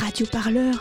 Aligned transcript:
Radio 0.00 0.26
Parleur. 0.26 0.74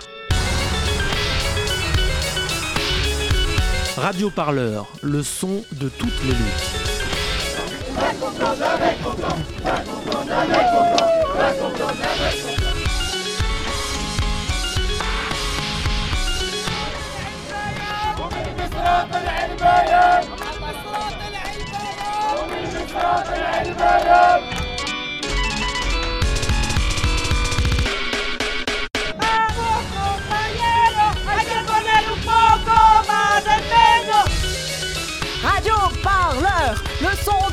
Radio 3.97 4.29
Parleur, 4.29 4.87
le 5.01 5.23
son 5.23 5.65
de 5.73 5.89
toutes 5.89 6.23
les 6.23 6.31
luttes. 6.31 6.79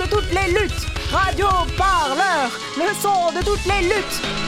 Toutes 0.09 0.31
les 0.31 0.53
luttes. 0.53 0.87
Radio 1.11 1.47
Parleur, 1.77 2.51
le 2.77 2.95
son 3.01 3.33
de 3.33 3.45
toutes 3.45 3.65
les 3.67 3.89
luttes. 3.89 4.46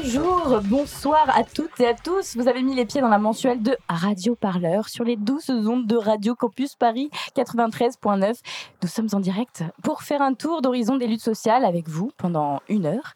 Bonjour, 0.00 0.60
bonsoir 0.64 1.28
à 1.28 1.42
toutes 1.42 1.80
et 1.80 1.86
à 1.86 1.94
tous. 1.94 2.36
Vous 2.36 2.46
avez 2.46 2.62
mis 2.62 2.74
les 2.74 2.84
pieds 2.84 3.00
dans 3.00 3.08
la 3.08 3.18
mensuelle 3.18 3.60
de 3.62 3.76
Radio 3.88 4.36
Parleur 4.36 4.88
sur 4.88 5.02
les 5.02 5.16
douces 5.16 5.48
ondes 5.48 5.86
de 5.86 5.96
Radio 5.96 6.36
Campus 6.36 6.76
Paris 6.76 7.10
93.9. 7.36 8.38
Nous 8.82 8.88
sommes 8.88 9.08
en 9.12 9.18
direct 9.18 9.64
pour 9.82 10.02
faire 10.02 10.22
un 10.22 10.34
tour 10.34 10.62
d'horizon 10.62 10.96
des 10.96 11.08
luttes 11.08 11.22
sociales 11.22 11.64
avec 11.64 11.88
vous 11.88 12.12
pendant 12.16 12.60
une 12.68 12.86
heure. 12.86 13.14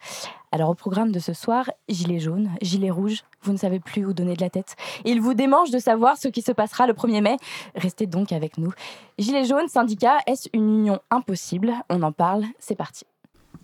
Alors 0.51 0.71
au 0.71 0.75
programme 0.75 1.12
de 1.12 1.21
ce 1.21 1.33
soir, 1.33 1.71
gilet 1.89 2.19
jaune, 2.19 2.51
gilet 2.61 2.91
rouge, 2.91 3.23
vous 3.43 3.53
ne 3.53 3.59
savez 3.59 3.78
plus 3.78 4.05
où 4.05 4.12
donner 4.12 4.34
de 4.34 4.43
la 4.43 4.51
tête. 4.51 4.75
Il 5.05 5.21
vous 5.21 5.34
démange 5.34 5.71
de 5.71 5.78
savoir 5.78 6.17
ce 6.17 6.28
qui 6.28 6.43
se 6.43 6.53
passera 6.53 6.89
le 6.89 6.95
1er 6.95 7.23
mai. 7.23 7.37
Restez 7.77 8.06
donc 8.06 8.33
avec 8.33 8.59
nous. 8.59 8.73
Gilet 9.19 9.45
jaune, 9.45 9.69
syndicat, 9.69 10.19
est-ce 10.27 10.49
une 10.53 10.81
union 10.81 11.01
impossible? 11.11 11.75
On 11.91 12.03
en 12.03 12.12
parle, 12.12 12.45
c'est 12.59 12.77
parti. 12.77 13.05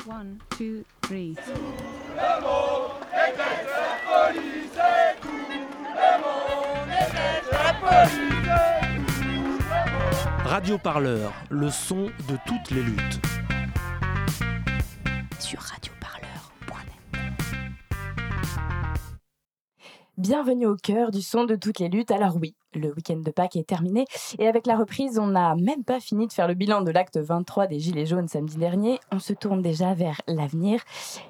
One, 0.07 0.39
two, 0.51 0.85
three. 1.03 1.35
Radio 10.45 10.79
Parleur, 10.79 11.33
le 11.51 11.71
son 11.71 12.05
de 12.29 12.37
toutes 12.47 12.71
les 12.71 12.83
luttes. 12.83 13.21
sur 15.41 15.61
radioparleur.net. 15.61 17.23
Bienvenue 20.17 20.67
au 20.67 20.77
cœur 20.77 21.11
du 21.11 21.23
son 21.23 21.45
de 21.45 21.57
toutes 21.57 21.79
les 21.79 21.89
luttes. 21.89 22.11
Alors 22.11 22.37
oui, 22.37 22.55
le 22.75 22.93
week-end 22.93 23.17
de 23.17 23.31
Pâques 23.31 23.57
est 23.57 23.67
terminé 23.67 24.05
et 24.39 24.47
avec 24.47 24.67
la 24.67 24.77
reprise, 24.77 25.19
on 25.19 25.29
n'a 25.29 25.55
même 25.57 25.85
pas 25.85 26.01
fini 26.01 26.27
de 26.27 26.33
faire 26.33 26.49
le 26.49 26.55
bilan 26.55 26.83
de 26.83 26.91
l'acte 26.91 27.17
23 27.17 27.67
des 27.67 27.81
Gilets 27.81 28.07
jaunes 28.07 28.29
samedi 28.29 28.59
dernier. 28.59 29.01
On 29.11 29.19
se 29.19 29.33
tourne 29.33 29.63
déjà 29.63 29.95
vers 29.95 30.21
l'avenir. 30.27 30.83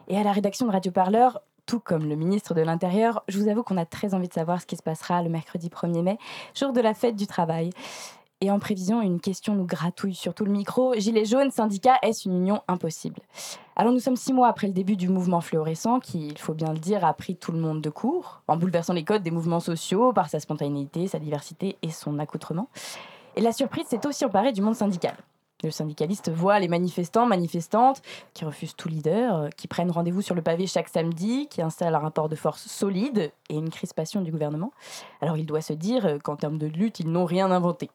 Et 0.09 0.17
à 0.19 0.23
la 0.23 0.33
rédaction 0.33 0.67
de 0.67 0.73
Radio 0.73 0.93
Parleur, 0.93 1.41
tout 1.69 1.81
comme 1.81 2.09
le 2.09 2.17
ministre 2.17 2.55
de 2.55 2.63
l'Intérieur, 2.63 3.23
je 3.29 3.39
vous 3.39 3.47
avoue 3.47 3.63
qu'on 3.63 3.77
a 3.77 3.85
très 3.85 4.15
envie 4.15 4.27
de 4.27 4.33
savoir 4.33 4.59
ce 4.63 4.67
qui 4.67 4.75
se 4.75 4.83
passera 4.83 5.23
le 5.23 5.29
mercredi 5.29 5.69
1er 5.69 6.03
mai, 6.03 6.19
jour 6.55 6.73
de 6.73 6.81
la 6.81 6.95
fête 6.95 7.15
du 7.15 7.27
travail. 7.27 7.71
Et 8.41 8.51
en 8.51 8.59
prévision, 8.59 9.03
une 9.03 9.21
question 9.21 9.55
nous 9.55 9.67
gratouille 9.67 10.15
sur 10.15 10.33
tout 10.33 10.47
le 10.47 10.51
micro. 10.51 10.95
Gilets 10.95 11.27
jaunes, 11.27 11.51
syndicat, 11.51 11.99
est-ce 12.01 12.27
une 12.27 12.37
union 12.37 12.62
impossible? 12.69 13.21
Alors 13.77 13.93
nous 13.93 13.99
sommes 13.99 14.17
six 14.17 14.33
mois 14.33 14.49
après 14.49 14.67
le 14.67 14.73
début 14.73 14.97
du 14.97 15.11
mouvement 15.11 15.43
fluorescent 15.43 16.01
qui, 16.01 16.28
il 16.28 16.39
faut 16.39 16.55
bien 16.55 16.73
le 16.73 16.78
dire, 16.78 17.05
a 17.05 17.12
pris 17.12 17.37
tout 17.37 17.53
le 17.53 17.59
monde 17.59 17.83
de 17.83 17.91
court, 17.91 18.41
en 18.49 18.57
bouleversant 18.57 18.95
les 18.95 19.05
codes 19.05 19.23
des 19.23 19.31
mouvements 19.31 19.61
sociaux 19.61 20.15
par 20.15 20.31
sa 20.31 20.41
spontanéité, 20.41 21.07
sa 21.07 21.19
diversité 21.19 21.77
et 21.83 21.91
son 21.91 22.19
accoutrement. 22.19 22.71
Et 23.37 23.43
la 23.43 23.53
surprise 23.53 23.87
s'est 23.89 24.07
aussi 24.07 24.25
emparée 24.25 24.53
du 24.53 24.62
monde 24.62 24.75
syndical. 24.75 25.17
Le 25.65 25.71
syndicaliste 25.73 26.31
voit 26.31 26.61
les 26.61 26.69
manifestants, 26.69 27.27
manifestantes, 27.27 28.01
qui 28.33 28.45
refusent 28.45 28.77
tout 28.77 28.89
leader, 28.89 29.37
euh, 29.37 29.49
qui 29.57 29.67
prennent 29.67 29.91
rendez-vous 29.91 30.23
sur 30.23 30.37
le 30.37 30.43
pavé 30.43 30.69
chaque 30.69 30.89
samedi, 30.89 31.49
qui 31.49 31.63
installent 31.63 31.97
un 31.97 31.99
rapport 32.01 32.29
de 32.29 32.37
force 32.37 32.69
solide 32.69 33.33
et 33.49 33.55
une 33.55 33.71
crispation 33.71 34.21
du 34.21 34.31
gouvernement. 34.31 34.73
Alors 35.21 35.37
il 35.37 35.47
doit 35.47 35.61
se 35.61 35.73
dire 35.73 36.07
euh, 36.07 36.19
qu'en 36.19 36.37
termes 36.37 36.59
de 36.59 36.67
lutte, 36.67 37.01
ils 37.01 37.11
n'ont 37.11 37.25
rien 37.25 37.51
inventé. 37.51 37.91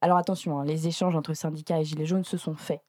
Alors 0.00 0.16
attention, 0.16 0.58
hein, 0.58 0.64
les 0.64 0.88
échanges 0.88 1.16
entre 1.16 1.34
syndicats 1.34 1.80
et 1.80 1.84
Gilets 1.84 2.06
jaunes 2.06 2.24
se 2.24 2.38
sont 2.38 2.54
faits. 2.54 2.80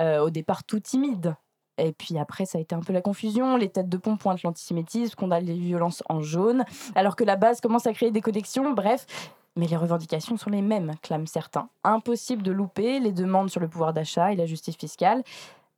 Euh, 0.00 0.20
au 0.20 0.30
départ, 0.30 0.64
tout 0.64 0.80
timide. 0.80 1.34
Et 1.76 1.92
puis 1.92 2.18
après, 2.18 2.46
ça 2.46 2.58
a 2.58 2.60
été 2.60 2.74
un 2.74 2.80
peu 2.80 2.92
la 2.92 3.00
confusion. 3.00 3.56
Les 3.56 3.68
têtes 3.68 3.88
de 3.88 3.96
pont 3.96 4.16
pointent 4.16 4.42
l'antisémitisme, 4.42 5.14
condamnent 5.14 5.44
les 5.44 5.54
violences 5.54 6.02
en 6.08 6.20
jaune, 6.20 6.64
alors 6.94 7.16
que 7.16 7.24
la 7.24 7.36
base 7.36 7.60
commence 7.60 7.86
à 7.86 7.92
créer 7.92 8.10
des 8.10 8.20
connexions. 8.20 8.72
Bref, 8.72 9.06
mais 9.56 9.66
les 9.66 9.76
revendications 9.76 10.36
sont 10.36 10.50
les 10.50 10.62
mêmes, 10.62 10.94
clament 11.02 11.26
certains. 11.26 11.68
Impossible 11.84 12.42
de 12.42 12.52
louper 12.52 13.00
les 13.00 13.12
demandes 13.12 13.50
sur 13.50 13.60
le 13.60 13.68
pouvoir 13.68 13.92
d'achat 13.92 14.32
et 14.32 14.36
la 14.36 14.46
justice 14.46 14.76
fiscale. 14.76 15.22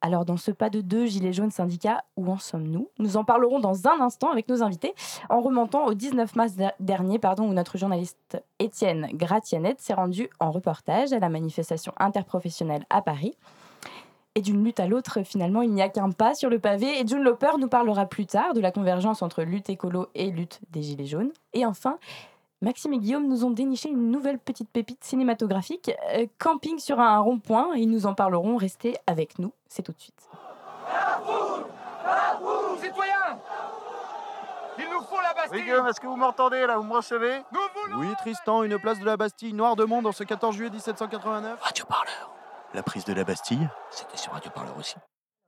Alors 0.05 0.25
dans 0.25 0.37
ce 0.37 0.51
pas 0.51 0.69
de 0.69 0.81
deux 0.81 1.07
gilets 1.07 1.33
jaunes 1.33 1.53
syndicats, 1.53 2.03
où 2.17 2.29
en 2.29 2.37
sommes-nous? 2.37 2.89
Nous 2.99 3.17
en 3.17 3.25
parlerons 3.25 3.61
dans 3.61 3.87
un 3.87 4.01
instant 4.01 4.33
avec 4.33 4.49
nos 4.49 4.63
invités, 4.63 4.95
en 5.31 5.41
remontant 5.41 5.87
au 5.87 5.95
19 5.95 6.35
mars 6.35 6.55
der- 6.55 6.73
dernier, 6.81 7.21
pardon, 7.21 7.49
où 7.49 7.53
notre 7.53 7.79
journaliste 7.79 8.43
Étienne 8.59 9.09
Gratianet 9.13 9.77
s'est 9.79 9.95
rendu 9.95 10.29
en 10.41 10.51
reportage 10.51 11.13
à 11.13 11.21
la 11.21 11.29
manifestation 11.29 11.93
interprofessionnelle 11.99 12.85
à 12.91 13.01
Paris. 13.01 13.37
Et 14.35 14.41
d'une 14.41 14.65
lutte 14.65 14.81
à 14.81 14.87
l'autre, 14.87 15.23
finalement, 15.25 15.63
il 15.63 15.71
n'y 15.73 15.83
a 15.83 15.89
qu'un 15.89 16.11
pas 16.11 16.35
sur 16.35 16.51
le 16.51 16.59
pavé. 16.59 16.99
Et 16.99 17.07
June 17.07 17.23
Loper 17.23 17.59
nous 17.61 17.69
parlera 17.69 18.07
plus 18.07 18.27
tard 18.27 18.55
de 18.55 18.61
la 18.61 18.73
convergence 18.73 19.23
entre 19.23 19.43
lutte 19.43 19.69
écolo 19.71 20.09
et 20.15 20.31
lutte 20.31 20.59
des 20.71 20.83
Gilets 20.83 21.07
jaunes. 21.07 21.31
Et 21.53 21.67
enfin, 21.67 21.99
Maxime 22.63 22.93
et 22.93 22.99
Guillaume 22.99 23.27
nous 23.27 23.45
ont 23.45 23.51
déniché 23.51 23.89
une 23.89 24.11
nouvelle 24.11 24.39
petite 24.39 24.71
pépite 24.71 25.03
cinématographique, 25.03 25.91
euh, 26.15 26.27
Camping 26.39 26.79
sur 26.79 27.01
un 27.01 27.19
rond-point. 27.19 27.75
Ils 27.75 27.91
nous 27.91 28.07
en 28.07 28.15
parleront. 28.15 28.57
Restez 28.57 28.97
avec 29.09 29.41
nous. 29.41 29.53
C'est 29.69 29.83
tout 29.83 29.93
de 29.93 30.01
suite. 30.01 30.29
Citoyens 32.81 33.39
Il 34.79 34.85
nous 34.85 35.01
faut 35.03 35.21
la 35.21 35.35
Bastille 35.35 35.63
Guillaume, 35.63 35.87
est-ce 35.89 36.01
que 36.01 36.07
vous 36.07 36.17
m'entendez 36.17 36.65
là 36.67 36.77
Vous 36.77 36.85
me 36.85 36.95
recevez 36.95 37.43
Nous 37.53 37.61
voulons 37.75 37.99
Oui, 37.99 38.15
Tristan, 38.19 38.63
une 38.63 38.79
place 38.79 38.99
de 39.01 39.05
la 39.05 39.17
Bastille, 39.17 39.53
noir 39.53 39.75
de 39.75 39.85
monde, 39.85 40.07
en 40.07 40.13
ce 40.13 40.23
14 40.23 40.55
juillet 40.55 40.71
1789. 40.71 41.61
Radio 41.61 41.85
Parleur. 41.87 42.31
La 42.75 42.83
prise 42.83 43.05
de 43.05 43.13
la 43.13 43.25
Bastille, 43.25 43.69
c'était 43.91 44.17
sur 44.17 44.33
Radio 44.33 44.51
Parleur 44.51 44.77
aussi. 44.79 44.95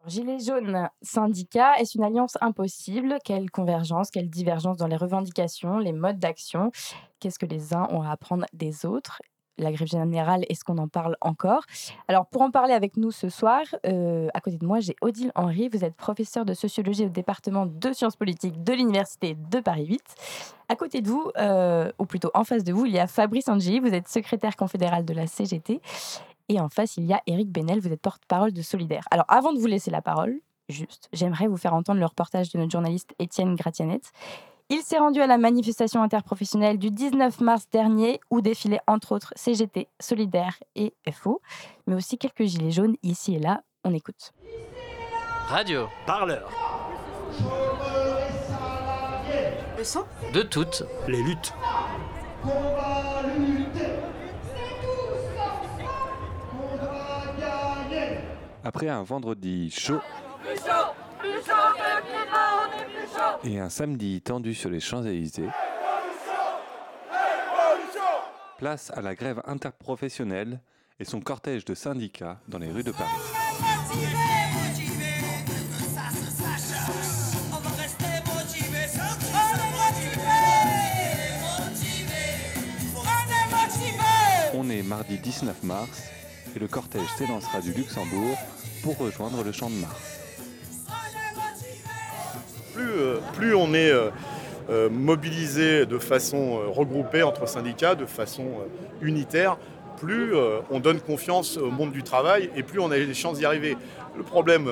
Gilets 0.06 0.40
jaunes, 0.40 0.90
syndicat, 1.00 1.78
est-ce 1.78 1.96
une 1.96 2.04
alliance 2.04 2.36
impossible? 2.42 3.16
Quelle 3.24 3.50
convergence, 3.50 4.10
quelle 4.10 4.28
divergence 4.28 4.76
dans 4.76 4.86
les 4.86 4.96
revendications, 4.96 5.78
les 5.78 5.92
modes 5.92 6.18
d'action? 6.18 6.72
Qu'est-ce 7.20 7.38
que 7.38 7.46
les 7.46 7.72
uns 7.72 7.88
ont 7.90 8.02
à 8.02 8.10
apprendre 8.10 8.44
des 8.52 8.84
autres? 8.84 9.22
La 9.56 9.72
grève 9.72 9.88
générale, 9.88 10.44
est-ce 10.48 10.64
qu'on 10.64 10.78
en 10.78 10.88
parle 10.88 11.16
encore? 11.20 11.62
Alors, 12.08 12.26
pour 12.26 12.42
en 12.42 12.50
parler 12.50 12.74
avec 12.74 12.96
nous 12.96 13.12
ce 13.12 13.28
soir, 13.28 13.62
euh, 13.86 14.28
à 14.34 14.40
côté 14.40 14.58
de 14.58 14.66
moi, 14.66 14.80
j'ai 14.80 14.96
Odile 15.00 15.30
Henry. 15.36 15.68
Vous 15.68 15.84
êtes 15.84 15.94
professeur 15.94 16.44
de 16.44 16.54
sociologie 16.54 17.06
au 17.06 17.08
département 17.08 17.64
de 17.64 17.92
sciences 17.92 18.16
politiques 18.16 18.62
de 18.62 18.72
l'Université 18.72 19.36
de 19.36 19.60
Paris 19.60 19.86
8. 19.86 20.02
À 20.68 20.76
côté 20.76 21.00
de 21.02 21.08
vous, 21.08 21.30
euh, 21.38 21.90
ou 21.98 22.04
plutôt 22.04 22.30
en 22.34 22.44
face 22.44 22.64
de 22.64 22.72
vous, 22.72 22.84
il 22.84 22.92
y 22.92 22.98
a 22.98 23.06
Fabrice 23.06 23.48
Angi. 23.48 23.78
Vous 23.78 23.94
êtes 23.94 24.08
secrétaire 24.08 24.56
confédéral 24.56 25.04
de 25.04 25.14
la 25.14 25.26
CGT. 25.26 25.80
Et 26.48 26.60
en 26.60 26.68
face, 26.68 26.96
il 26.96 27.04
y 27.04 27.12
a 27.12 27.22
Éric 27.26 27.50
Benel. 27.50 27.80
Vous 27.80 27.92
êtes 27.92 28.00
porte-parole 28.02 28.52
de 28.52 28.62
Solidaire. 28.62 29.04
Alors, 29.10 29.24
avant 29.28 29.52
de 29.52 29.58
vous 29.58 29.66
laisser 29.66 29.90
la 29.90 30.02
parole, 30.02 30.40
juste, 30.68 31.08
j'aimerais 31.12 31.46
vous 31.46 31.56
faire 31.56 31.74
entendre 31.74 32.00
le 32.00 32.06
reportage 32.06 32.50
de 32.50 32.58
notre 32.58 32.70
journaliste 32.72 33.14
Étienne 33.18 33.54
Gratianet. 33.54 34.00
Il 34.70 34.80
s'est 34.80 34.98
rendu 34.98 35.20
à 35.20 35.26
la 35.26 35.36
manifestation 35.36 36.02
interprofessionnelle 36.02 36.78
du 36.78 36.90
19 36.90 37.40
mars 37.40 37.68
dernier 37.70 38.18
où 38.30 38.40
défilaient 38.40 38.80
entre 38.86 39.12
autres 39.12 39.32
CGT, 39.36 39.88
Solidaire 40.00 40.58
et 40.74 40.94
FO, 41.12 41.42
mais 41.86 41.94
aussi 41.94 42.16
quelques 42.16 42.44
gilets 42.44 42.70
jaunes 42.70 42.96
ici 43.02 43.34
et 43.34 43.38
là. 43.38 43.62
On 43.84 43.92
écoute. 43.92 44.32
Radio, 45.48 45.86
Parleur, 46.06 46.50
Le 49.76 49.84
sang? 49.84 50.04
De 50.32 50.40
toutes. 50.40 50.82
les 51.08 51.22
luttes. 51.22 51.52
Après 58.64 58.88
un 58.88 59.02
vendredi 59.02 59.70
chaud, 59.70 60.00
et 63.44 63.58
un 63.58 63.68
samedi 63.68 64.22
tendu 64.22 64.54
sur 64.54 64.70
les 64.70 64.80
Champs-Élysées, 64.80 65.50
place 68.56 68.90
à 68.96 69.02
la 69.02 69.14
grève 69.14 69.42
interprofessionnelle 69.44 70.60
et 70.98 71.04
son 71.04 71.20
cortège 71.20 71.66
de 71.66 71.74
syndicats 71.74 72.40
dans 72.48 72.58
les 72.58 72.70
rues 72.70 72.82
de 72.82 72.92
Paris. 72.92 73.10
On 84.54 84.70
est 84.70 84.82
mardi 84.82 85.18
19 85.18 85.62
mars 85.64 86.04
et 86.54 86.58
le 86.58 86.68
cortège 86.68 87.08
s'élancera 87.16 87.60
du 87.60 87.72
Luxembourg 87.72 88.38
pour 88.82 88.98
rejoindre 88.98 89.42
le 89.42 89.52
Champ 89.52 89.70
de 89.70 89.76
Mars. 89.76 90.20
Plus, 92.74 92.90
euh, 92.90 93.18
plus 93.34 93.54
on 93.54 93.72
est 93.74 93.90
euh, 93.90 94.10
euh, 94.70 94.90
mobilisé 94.90 95.86
de 95.86 95.98
façon 95.98 96.58
euh, 96.58 96.68
regroupée 96.68 97.22
entre 97.22 97.46
syndicats, 97.48 97.94
de 97.94 98.06
façon 98.06 98.46
unitaire, 99.00 99.56
plus 99.96 100.34
on 100.70 100.80
donne 100.80 101.00
confiance 101.00 101.56
au 101.56 101.70
monde 101.70 101.92
du 101.92 102.02
travail 102.02 102.50
et 102.56 102.62
plus 102.62 102.80
on 102.80 102.90
a 102.90 102.98
des 102.98 103.14
chances 103.14 103.38
d'y 103.38 103.46
arriver. 103.46 103.76
Le 104.16 104.22
problème 104.22 104.68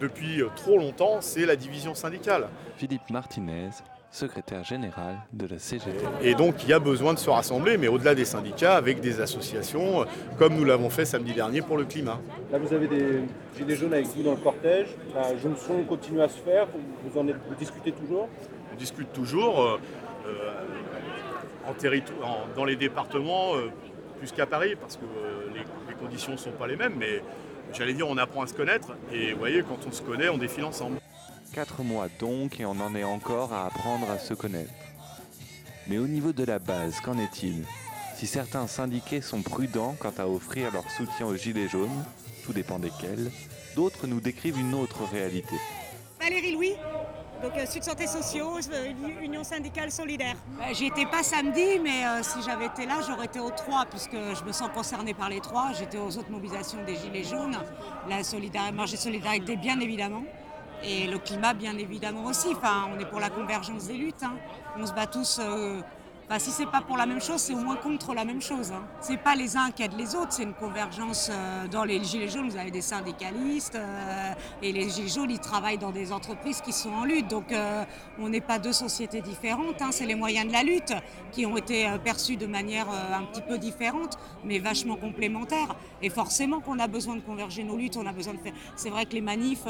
depuis 0.00 0.42
trop 0.56 0.78
longtemps, 0.78 1.18
c'est 1.20 1.46
la 1.46 1.54
division 1.54 1.94
syndicale. 1.94 2.48
Philippe 2.76 3.08
Martinez, 3.10 3.70
secrétaire 4.14 4.62
général 4.62 5.16
de 5.32 5.46
la 5.46 5.58
CGT. 5.58 5.90
Et 6.22 6.34
donc 6.34 6.62
il 6.62 6.68
y 6.68 6.72
a 6.72 6.78
besoin 6.78 7.14
de 7.14 7.18
se 7.18 7.28
rassembler, 7.28 7.76
mais 7.76 7.88
au-delà 7.88 8.14
des 8.14 8.24
syndicats, 8.24 8.76
avec 8.76 9.00
des 9.00 9.20
associations, 9.20 10.02
euh, 10.02 10.04
comme 10.38 10.54
nous 10.54 10.64
l'avons 10.64 10.88
fait 10.88 11.04
samedi 11.04 11.32
dernier 11.32 11.62
pour 11.62 11.76
le 11.76 11.84
climat. 11.84 12.20
Là, 12.52 12.58
vous 12.58 12.72
avez 12.72 12.86
des 12.86 13.22
gilets 13.58 13.74
jaunes 13.74 13.92
avec 13.92 14.06
vous 14.06 14.22
dans 14.22 14.30
le 14.32 14.36
cortège. 14.36 14.86
La 15.14 15.36
jonction 15.36 15.82
continue 15.84 16.20
à 16.22 16.28
se 16.28 16.38
faire. 16.38 16.68
Vous 17.04 17.18
en 17.20 17.26
êtes, 17.26 17.36
vous 17.48 17.54
discutez 17.56 17.90
toujours? 17.92 18.28
On 18.72 18.76
discute 18.76 19.12
toujours 19.12 19.60
euh, 19.60 19.78
euh, 20.28 21.68
en 21.68 21.72
territo- 21.72 22.12
en- 22.22 22.46
dans 22.56 22.64
les 22.64 22.76
départements 22.76 23.56
euh, 23.56 23.70
plus 24.20 24.30
qu'à 24.32 24.46
Paris, 24.46 24.76
parce 24.80 24.96
que 24.96 25.04
euh, 25.04 25.48
les, 25.54 25.60
les 25.88 25.94
conditions 26.00 26.32
ne 26.32 26.36
sont 26.38 26.52
pas 26.52 26.66
les 26.68 26.76
mêmes, 26.76 26.94
mais 26.98 27.20
j'allais 27.72 27.94
dire 27.94 28.08
on 28.08 28.16
apprend 28.16 28.42
à 28.42 28.46
se 28.46 28.54
connaître, 28.54 28.88
et 29.12 29.32
vous 29.32 29.38
voyez, 29.40 29.62
quand 29.62 29.78
on 29.88 29.90
se 29.92 30.02
connaît, 30.02 30.28
on 30.28 30.38
défile 30.38 30.64
ensemble. 30.64 30.98
Quatre 31.52 31.82
mois 31.82 32.08
donc 32.18 32.58
et 32.60 32.64
on 32.64 32.80
en 32.80 32.94
est 32.94 33.04
encore 33.04 33.52
à 33.52 33.66
apprendre 33.66 34.10
à 34.10 34.18
se 34.18 34.34
connaître. 34.34 34.72
Mais 35.86 35.98
au 35.98 36.06
niveau 36.06 36.32
de 36.32 36.44
la 36.44 36.58
base, 36.58 37.00
qu'en 37.00 37.18
est-il? 37.18 37.64
Si 38.16 38.26
certains 38.26 38.66
syndiqués 38.66 39.20
sont 39.20 39.42
prudents 39.42 39.96
quant 39.98 40.12
à 40.18 40.26
offrir 40.26 40.72
leur 40.72 40.90
soutien 40.90 41.26
aux 41.26 41.36
Gilets 41.36 41.68
jaunes, 41.68 42.04
tout 42.44 42.52
dépend 42.52 42.78
desquels, 42.78 43.30
d'autres 43.74 44.06
nous 44.06 44.20
décrivent 44.20 44.58
une 44.58 44.74
autre 44.74 45.04
réalité. 45.04 45.56
Valérie 46.20 46.52
Louis, 46.52 46.74
donc 47.42 47.52
euh, 47.58 47.66
Sud 47.66 47.84
Santé 47.84 48.06
Sociaux, 48.06 48.56
euh, 48.72 48.92
Union 49.20 49.44
syndicale 49.44 49.90
solidaire. 49.90 50.36
J'y 50.72 50.86
étais 50.86 51.04
pas 51.04 51.22
samedi, 51.22 51.78
mais 51.82 52.06
euh, 52.06 52.22
si 52.22 52.40
j'avais 52.42 52.66
été 52.66 52.86
là, 52.86 53.00
j'aurais 53.06 53.26
été 53.26 53.40
aux 53.40 53.50
trois, 53.50 53.84
puisque 53.84 54.12
je 54.12 54.44
me 54.44 54.52
sens 54.52 54.70
concernée 54.74 55.12
par 55.12 55.28
les 55.28 55.40
trois. 55.40 55.72
J'étais 55.78 55.98
aux 55.98 56.16
autres 56.16 56.30
mobilisations 56.30 56.82
des 56.84 56.96
Gilets 56.96 57.24
jaunes, 57.24 57.58
la 58.08 58.22
solidarité, 58.24 58.72
marche 58.72 58.92
de 58.92 58.96
solidarité 58.96 59.56
bien 59.56 59.78
évidemment, 59.80 60.22
et 60.86 61.06
le 61.06 61.18
climat 61.18 61.54
bien 61.54 61.76
évidemment 61.78 62.24
aussi. 62.26 62.48
Enfin, 62.56 62.88
on 62.94 62.98
est 63.00 63.06
pour 63.06 63.20
la 63.20 63.30
convergence 63.30 63.86
des 63.86 63.94
luttes. 63.94 64.22
hein. 64.22 64.34
On 64.78 64.86
se 64.86 64.92
bat 64.92 65.06
tous. 65.06 65.38
euh, 65.40 65.80
Enfin, 66.26 66.38
si 66.38 66.52
c'est 66.52 66.64
pas 66.64 66.80
pour 66.80 66.96
la 66.96 67.04
même 67.04 67.20
chose, 67.20 67.36
c'est 67.38 67.52
au 67.52 67.58
moins 67.58 67.76
contre 67.76 68.14
la 68.14 68.24
même 68.24 68.40
chose. 68.40 68.72
Hein. 68.72 68.82
C'est 69.02 69.18
pas 69.18 69.34
les 69.34 69.58
uns 69.58 69.70
qui 69.70 69.82
aident 69.82 69.98
les 69.98 70.14
autres, 70.14 70.32
c'est 70.32 70.44
une 70.44 70.54
convergence. 70.54 71.28
euh, 71.30 71.68
dans 71.68 71.84
les 71.84 72.02
Gilets 72.02 72.30
jaunes, 72.30 72.48
vous 72.48 72.56
avez 72.56 72.70
des 72.70 72.80
syndicalistes 72.80 73.74
euh, 73.74 74.32
et 74.62 74.72
les 74.72 74.88
Gilets 74.88 75.08
jaunes, 75.10 75.30
ils 75.30 75.38
travaillent 75.38 75.76
dans 75.76 75.90
des 75.90 76.12
entreprises 76.12 76.62
qui 76.62 76.72
sont 76.72 76.88
en 76.94 77.04
lutte. 77.04 77.28
Donc, 77.28 77.52
euh, 77.52 77.84
on 78.18 78.30
n'est 78.30 78.40
pas 78.40 78.58
deux 78.58 78.72
sociétés 78.72 79.20
différentes. 79.20 79.82
hein. 79.82 79.90
C'est 79.92 80.06
les 80.06 80.14
moyens 80.14 80.46
de 80.48 80.52
la 80.52 80.62
lutte 80.62 80.94
qui 81.30 81.44
ont 81.44 81.58
été 81.58 81.86
perçus 82.02 82.36
de 82.38 82.46
manière 82.46 82.86
un 82.88 83.24
petit 83.24 83.42
peu 83.42 83.58
différente, 83.58 84.16
mais 84.46 84.58
vachement 84.60 84.96
complémentaires. 84.96 85.76
Et 86.00 86.08
forcément 86.08 86.60
qu'on 86.60 86.78
a 86.78 86.86
besoin 86.86 87.16
de 87.16 87.20
converger 87.20 87.64
nos 87.64 87.76
luttes. 87.76 87.98
On 87.98 88.06
a 88.06 88.12
besoin 88.12 88.32
de 88.32 88.38
faire. 88.38 88.54
C'est 88.76 88.88
vrai 88.88 89.04
que 89.04 89.12
les 89.12 89.20
manifs, 89.20 89.66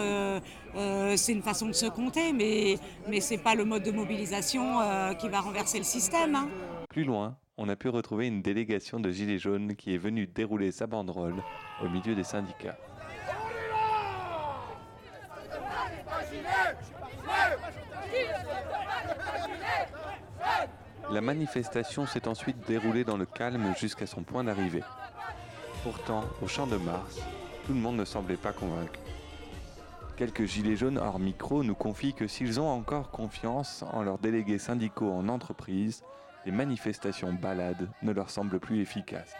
euh, 0.76 1.16
c'est 1.16 1.32
une 1.32 1.42
façon 1.42 1.66
de 1.66 1.72
se 1.72 1.86
compter, 1.86 2.32
mais 2.32 2.76
mais 3.08 3.20
c'est 3.20 3.38
pas 3.38 3.54
le 3.54 3.64
mode 3.64 3.82
de 3.82 3.90
mobilisation 3.92 4.80
euh, 4.80 5.14
qui 5.14 5.28
va 5.28 5.40
renverser 5.40 5.78
le 5.78 5.84
système. 5.84 6.34
hein. 6.34 6.48
Plus 6.88 7.04
loin, 7.04 7.36
on 7.56 7.68
a 7.68 7.76
pu 7.76 7.88
retrouver 7.88 8.26
une 8.26 8.42
délégation 8.42 9.00
de 9.00 9.10
Gilets 9.10 9.38
jaunes 9.38 9.74
qui 9.76 9.94
est 9.94 9.98
venue 9.98 10.26
dérouler 10.26 10.72
sa 10.72 10.86
banderole 10.86 11.42
au 11.82 11.88
milieu 11.88 12.14
des 12.14 12.24
syndicats. 12.24 12.76
La 21.10 21.20
manifestation 21.20 22.06
s'est 22.06 22.26
ensuite 22.26 22.56
déroulée 22.66 23.04
dans 23.04 23.16
le 23.16 23.26
calme 23.26 23.74
jusqu'à 23.78 24.06
son 24.06 24.22
point 24.22 24.42
d'arrivée. 24.44 24.82
Pourtant, 25.82 26.24
au 26.42 26.48
champ 26.48 26.66
de 26.66 26.76
Mars, 26.76 27.20
tout 27.66 27.74
le 27.74 27.78
monde 27.78 27.96
ne 27.96 28.04
semblait 28.04 28.36
pas 28.36 28.52
convaincu. 28.52 28.98
Quelques 30.16 30.44
gilets 30.44 30.76
jaunes 30.76 30.98
hors 30.98 31.18
micro 31.18 31.64
nous 31.64 31.74
confient 31.74 32.14
que 32.14 32.28
s'ils 32.28 32.60
ont 32.60 32.68
encore 32.68 33.10
confiance 33.10 33.82
en 33.92 34.04
leurs 34.04 34.18
délégués 34.18 34.58
syndicaux 34.58 35.10
en 35.10 35.28
entreprise, 35.28 36.04
les 36.46 36.52
manifestations 36.52 37.32
balades 37.32 37.88
ne 38.02 38.12
leur 38.12 38.30
semblent 38.30 38.60
plus 38.60 38.80
efficaces. 38.80 39.34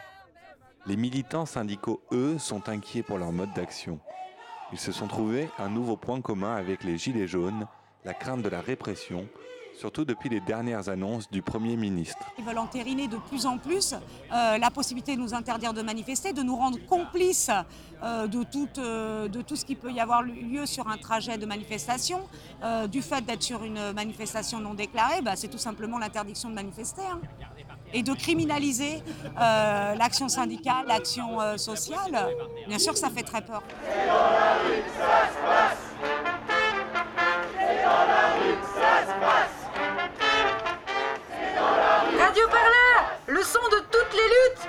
Les 0.86 0.96
militants 0.96 1.46
syndicaux, 1.46 2.02
eux, 2.10 2.38
sont 2.38 2.68
inquiets 2.68 3.04
pour 3.04 3.18
leur 3.18 3.30
mode 3.30 3.52
d'action. 3.54 4.00
Ils 4.72 4.78
se 4.78 4.90
sont 4.90 5.06
trouvés 5.06 5.48
un 5.58 5.68
nouveau 5.68 5.96
point 5.96 6.20
commun 6.20 6.56
avec 6.56 6.82
les 6.82 6.98
gilets 6.98 7.28
jaunes, 7.28 7.68
la 8.04 8.12
crainte 8.12 8.42
de 8.42 8.48
la 8.48 8.60
répression, 8.60 9.28
surtout 9.78 10.04
depuis 10.04 10.28
les 10.28 10.40
dernières 10.40 10.88
annonces 10.88 11.30
du 11.30 11.42
Premier 11.42 11.76
ministre. 11.76 12.18
Ils 12.38 12.44
veulent 12.44 12.58
entériner 12.58 13.08
de 13.08 13.16
plus 13.16 13.46
en 13.46 13.58
plus 13.58 13.94
euh, 13.94 14.58
la 14.58 14.70
possibilité 14.70 15.16
de 15.16 15.20
nous 15.20 15.34
interdire 15.34 15.72
de 15.72 15.82
manifester, 15.82 16.32
de 16.32 16.42
nous 16.42 16.56
rendre 16.56 16.78
complices 16.86 17.50
euh, 18.02 18.26
de, 18.26 18.42
tout, 18.44 18.68
euh, 18.78 19.28
de 19.28 19.42
tout 19.42 19.56
ce 19.56 19.64
qui 19.64 19.74
peut 19.74 19.90
y 19.92 20.00
avoir 20.00 20.22
lieu 20.22 20.66
sur 20.66 20.88
un 20.88 20.96
trajet 20.96 21.38
de 21.38 21.46
manifestation. 21.46 22.20
Du 22.90 23.02
fait 23.02 23.24
d'être 23.24 23.42
sur 23.42 23.62
une 23.64 23.92
manifestation 23.92 24.58
non 24.58 24.74
déclarée, 24.74 25.20
bah, 25.22 25.36
c'est 25.36 25.48
tout 25.48 25.58
simplement 25.58 25.98
l'interdiction 25.98 26.48
de 26.48 26.54
manifester. 26.54 27.02
hein. 27.02 27.20
Et 27.92 28.02
de 28.02 28.12
criminaliser 28.14 29.02
l'action 29.36 30.28
syndicale, 30.28 30.86
l'action 30.88 31.56
sociale, 31.56 32.28
bien 32.66 32.78
sûr 32.78 32.96
ça 32.96 33.10
fait 33.10 33.22
très 33.22 33.42
peur. 33.42 33.62
Parleur, 43.44 43.44
le 43.44 43.46
son 43.46 43.60
de 43.70 43.80
toutes 43.90 44.12
les 44.12 44.28
luttes. 44.28 44.68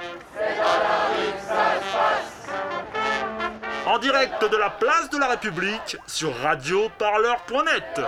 En 3.88 4.00
direct 4.00 4.42
de 4.52 4.58
la 4.58 4.70
place 4.70 5.10
de 5.10 5.18
la 5.18 5.28
République 5.28 5.98
sur 6.08 6.36
radioparleur.net. 6.36 8.02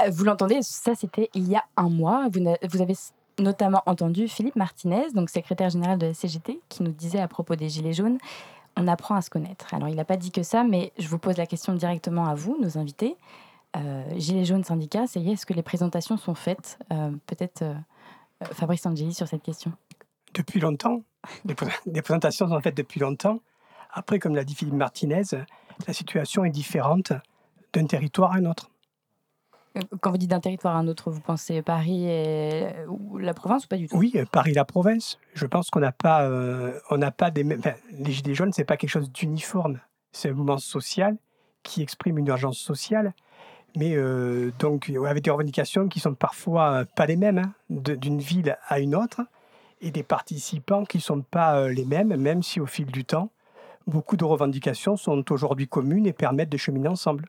Euh, 0.00 0.10
Vous 0.10 0.24
l'entendez, 0.24 0.62
ça 0.62 0.94
c'était 0.94 1.28
il 1.34 1.48
y 1.48 1.56
a 1.56 1.64
un 1.76 1.88
mois. 1.88 2.28
Vous, 2.32 2.80
avez 2.80 2.94
notamment 3.38 3.82
entendu 3.86 4.28
Philippe 4.28 4.56
Martinez, 4.56 5.10
donc 5.12 5.30
secrétaire 5.30 5.70
général 5.70 5.98
de 5.98 6.06
la 6.06 6.14
CGT, 6.14 6.60
qui 6.68 6.82
nous 6.82 6.92
disait 6.92 7.20
à 7.20 7.28
propos 7.28 7.56
des 7.56 7.68
Gilets 7.68 7.92
jaunes, 7.92 8.18
on 8.76 8.86
apprend 8.86 9.16
à 9.16 9.22
se 9.22 9.30
connaître. 9.30 9.74
Alors 9.74 9.88
il 9.88 9.96
n'a 9.96 10.04
pas 10.04 10.16
dit 10.16 10.30
que 10.30 10.44
ça, 10.44 10.62
mais 10.62 10.92
je 10.98 11.08
vous 11.08 11.18
pose 11.18 11.36
la 11.36 11.46
question 11.46 11.74
directement 11.74 12.26
à 12.26 12.34
vous, 12.34 12.56
nos 12.60 12.78
invités. 12.78 13.16
Euh, 13.76 14.04
Gilets 14.16 14.44
jaunes 14.44 14.64
syndicats, 14.64 15.06
ça 15.06 15.20
y 15.20 15.28
est, 15.28 15.32
est-ce 15.32 15.46
que 15.46 15.52
les 15.54 15.62
présentations 15.62 16.16
sont 16.16 16.34
faites 16.34 16.78
Euh, 16.92 17.10
Peut-être 17.26 17.62
euh, 17.62 17.74
Fabrice 18.52 18.86
Angeli 18.86 19.12
sur 19.14 19.28
cette 19.28 19.42
question. 19.42 19.72
depuis 20.34 20.60
longtemps. 20.60 21.02
Les, 21.44 21.54
pré- 21.54 21.70
les 21.86 22.02
présentations 22.02 22.48
sont 22.48 22.60
faites 22.60 22.76
depuis 22.76 23.00
longtemps. 23.00 23.40
Après, 23.90 24.18
comme 24.18 24.34
l'a 24.34 24.44
dit 24.44 24.54
Philippe 24.54 24.74
Martinez, 24.74 25.22
la 25.86 25.92
situation 25.92 26.44
est 26.44 26.50
différente 26.50 27.12
d'un 27.72 27.86
territoire 27.86 28.32
à 28.32 28.36
un 28.36 28.44
autre. 28.46 28.70
Quand 30.00 30.10
vous 30.10 30.18
dites 30.18 30.30
d'un 30.30 30.40
territoire 30.40 30.74
à 30.76 30.78
un 30.78 30.88
autre, 30.88 31.10
vous 31.10 31.20
pensez 31.20 31.62
Paris 31.62 32.06
et 32.06 32.68
ou 32.88 33.18
la 33.18 33.32
province 33.34 33.64
ou 33.64 33.68
pas 33.68 33.76
du 33.76 33.86
tout? 33.86 33.96
Oui, 33.96 34.12
Paris, 34.32 34.52
la 34.54 34.64
province. 34.64 35.18
Je 35.34 35.46
pense 35.46 35.70
qu'on 35.70 35.80
n'a 35.80 35.92
pas, 35.92 36.22
euh, 36.24 36.78
on 36.90 36.96
n'a 36.98 37.10
pas 37.12 37.30
des 37.30 37.44
enfin, 37.56 37.74
les 37.92 38.10
Gilets 38.12 38.34
jaunes, 38.34 38.52
c'est 38.52 38.64
pas 38.64 38.76
quelque 38.76 38.90
chose 38.90 39.12
d'uniforme. 39.12 39.78
C'est 40.12 40.30
un 40.30 40.32
mouvement 40.32 40.58
social 40.58 41.16
qui 41.62 41.82
exprime 41.82 42.18
une 42.18 42.26
urgence 42.26 42.58
sociale, 42.58 43.14
mais 43.78 43.94
euh, 43.94 44.50
donc 44.58 44.90
avec 45.06 45.22
des 45.22 45.30
revendications 45.30 45.86
qui 45.86 46.00
sont 46.00 46.14
parfois 46.14 46.80
euh, 46.80 46.84
pas 46.96 47.06
les 47.06 47.14
mêmes 47.14 47.38
hein, 47.38 47.52
d'une 47.70 48.18
ville 48.18 48.58
à 48.66 48.80
une 48.80 48.96
autre, 48.96 49.20
et 49.80 49.92
des 49.92 50.02
participants 50.02 50.84
qui 50.84 51.00
sont 51.00 51.22
pas 51.22 51.60
euh, 51.60 51.68
les 51.68 51.84
mêmes, 51.84 52.16
même 52.16 52.42
si 52.42 52.58
au 52.58 52.66
fil 52.66 52.86
du 52.86 53.04
temps, 53.04 53.30
beaucoup 53.86 54.16
de 54.16 54.24
revendications 54.24 54.96
sont 54.96 55.30
aujourd'hui 55.30 55.68
communes 55.68 56.06
et 56.06 56.12
permettent 56.12 56.50
de 56.50 56.56
cheminer 56.56 56.88
ensemble. 56.88 57.26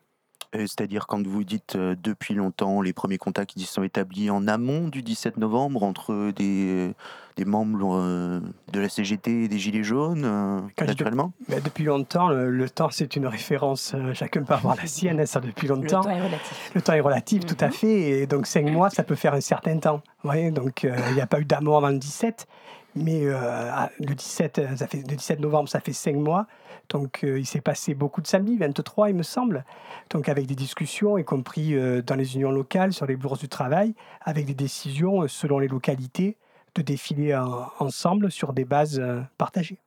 Euh, 0.56 0.62
C'est-à-dire 0.62 1.06
quand 1.08 1.26
vous 1.26 1.44
dites 1.44 1.76
euh, 1.76 1.96
depuis 2.02 2.34
longtemps, 2.34 2.82
les 2.82 2.94
premiers 2.94 3.18
contacts 3.20 3.52
qui 3.52 3.66
sont 3.66 3.84
établis 3.84 4.30
en 4.32 4.48
amont 4.48 4.88
du 4.88 5.04
17 5.04 5.38
novembre 5.38 5.84
entre 5.84 6.32
des, 6.32 6.94
des 7.38 7.46
membres 7.46 7.96
euh, 7.96 8.40
de 8.74 8.80
la 8.80 8.90
CGT 8.90 9.44
et 9.44 9.48
des 9.48 9.60
Gilets 9.60 9.84
jaunes, 9.84 10.26
euh, 10.26 10.60
naturellement 10.86 11.32
Ben, 11.48 11.62
depuis 11.64 11.84
longtemps, 11.84 12.30
le, 12.30 12.50
le 12.50 12.70
temps 12.70 12.90
c'est 12.90 13.16
une 13.16 13.28
référence, 13.28 13.94
euh, 13.96 14.14
chacun 14.14 14.44
peut 14.44 14.56
avoir 14.56 14.76
la 14.76 14.88
sienne, 14.88 15.24
ça 15.26 15.40
depuis 15.40 15.68
longtemps. 15.68 16.02
temps 16.02 16.10
est 16.10 16.20
relatif. 16.22 16.72
Le 16.74 16.82
temps 16.82 16.94
est 16.94 17.00
relatif, 17.00 17.46
tout 17.46 17.58
à 17.60 17.70
fait, 17.70 18.22
et 18.22 18.28
donc 18.28 18.48
cinq 18.48 18.70
mois, 18.70 18.90
ça 18.90 19.04
peut 19.04 19.16
faire 19.16 19.36
un 19.36 19.42
certain 19.42 19.78
temps. 19.78 20.02
Voyez, 20.24 20.52
donc 20.52 20.84
euh, 20.84 20.96
il 21.10 21.16
n'y 21.16 21.22
a 21.22 21.28
pas 21.28 21.40
eu 21.40 21.46
d'amour 21.46 21.78
avant 21.78 21.90
le 21.90 22.00
17, 22.00 22.48
Mais 22.96 23.22
le, 23.26 24.14
17, 24.16 24.62
ça 24.76 24.88
fait, 24.88 24.98
le 24.98 25.16
17 25.16 25.40
novembre, 25.40 25.70
ça 25.70 25.80
fait 25.80 25.94
cinq 25.94 26.16
mois. 26.16 26.48
Donc 26.90 27.20
il 27.24 27.46
s'est 27.46 27.62
passé 27.62 27.94
beaucoup 27.94 28.22
de 28.22 28.28
samedis, 28.28 28.58
23 28.58 29.10
il 29.10 29.16
me 29.16 29.24
semble. 29.24 29.64
Donc 30.10 30.28
avec 30.28 30.46
des 30.48 30.56
discussions, 30.56 31.18
y 31.18 31.24
compris 31.24 31.76
dans 32.04 32.16
les 32.16 32.36
unions 32.36 32.52
locales, 32.52 32.94
sur 32.94 33.06
les 33.06 33.16
bourses 33.16 33.40
du 33.40 33.48
travail, 33.48 33.94
avec 34.22 34.46
des 34.46 34.56
décisions 34.56 35.28
selon 35.28 35.60
les 35.60 35.68
localités 35.68 36.38
de 36.76 36.82
défiler 36.82 37.36
ensemble 37.80 38.32
sur 38.32 38.54
des 38.54 38.66
bases 38.66 39.02
partagées. 39.38 39.80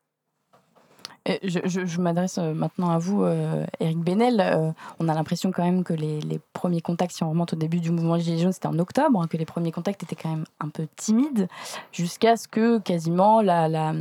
Je, 1.24 2.00
m'adresse 2.00 2.38
euh, 2.38 2.52
maintenant 2.52 2.90
à 2.90 2.98
vous, 2.98 3.24
Eric 3.24 3.96
euh, 3.96 4.00
Benel. 4.00 4.40
Euh, 4.40 4.72
on 4.98 5.08
a 5.08 5.14
l'impression 5.14 5.52
quand 5.52 5.62
même 5.62 5.84
que 5.84 5.92
les, 5.92 6.40
premiers 6.52 6.80
contacts, 6.80 7.12
si 7.12 7.22
on 7.22 7.30
remonte 7.30 7.52
au 7.52 7.56
début 7.56 7.78
du 7.78 7.90
mouvement 7.90 8.18
Gilets 8.18 8.38
jaunes, 8.38 8.52
c'était 8.52 8.66
en 8.66 8.78
octobre, 8.78 9.20
hein, 9.20 9.28
que 9.28 9.36
les 9.36 9.44
premiers 9.44 9.70
contacts 9.70 10.02
étaient 10.02 10.16
quand 10.16 10.30
même 10.30 10.44
un 10.58 10.68
peu 10.68 10.88
timides, 10.96 11.48
jusqu'à 11.92 12.36
ce 12.36 12.48
que 12.48 12.78
quasiment 12.78 13.40
la, 13.40 13.92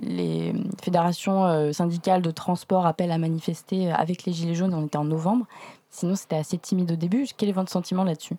les 0.00 0.52
fédérations 0.82 1.72
syndicales 1.72 2.22
de 2.22 2.30
transport 2.30 2.86
appellent 2.86 3.12
à 3.12 3.18
manifester 3.18 3.90
avec 3.90 4.24
les 4.24 4.32
Gilets 4.32 4.54
jaunes. 4.54 4.74
On 4.74 4.86
était 4.86 4.98
en 4.98 5.04
novembre. 5.04 5.46
Sinon, 5.90 6.14
c'était 6.14 6.36
assez 6.36 6.58
timide 6.58 6.92
au 6.92 6.96
début. 6.96 7.26
Quel 7.36 7.48
est 7.48 7.52
votre 7.52 7.72
sentiment 7.72 8.04
là-dessus? 8.04 8.36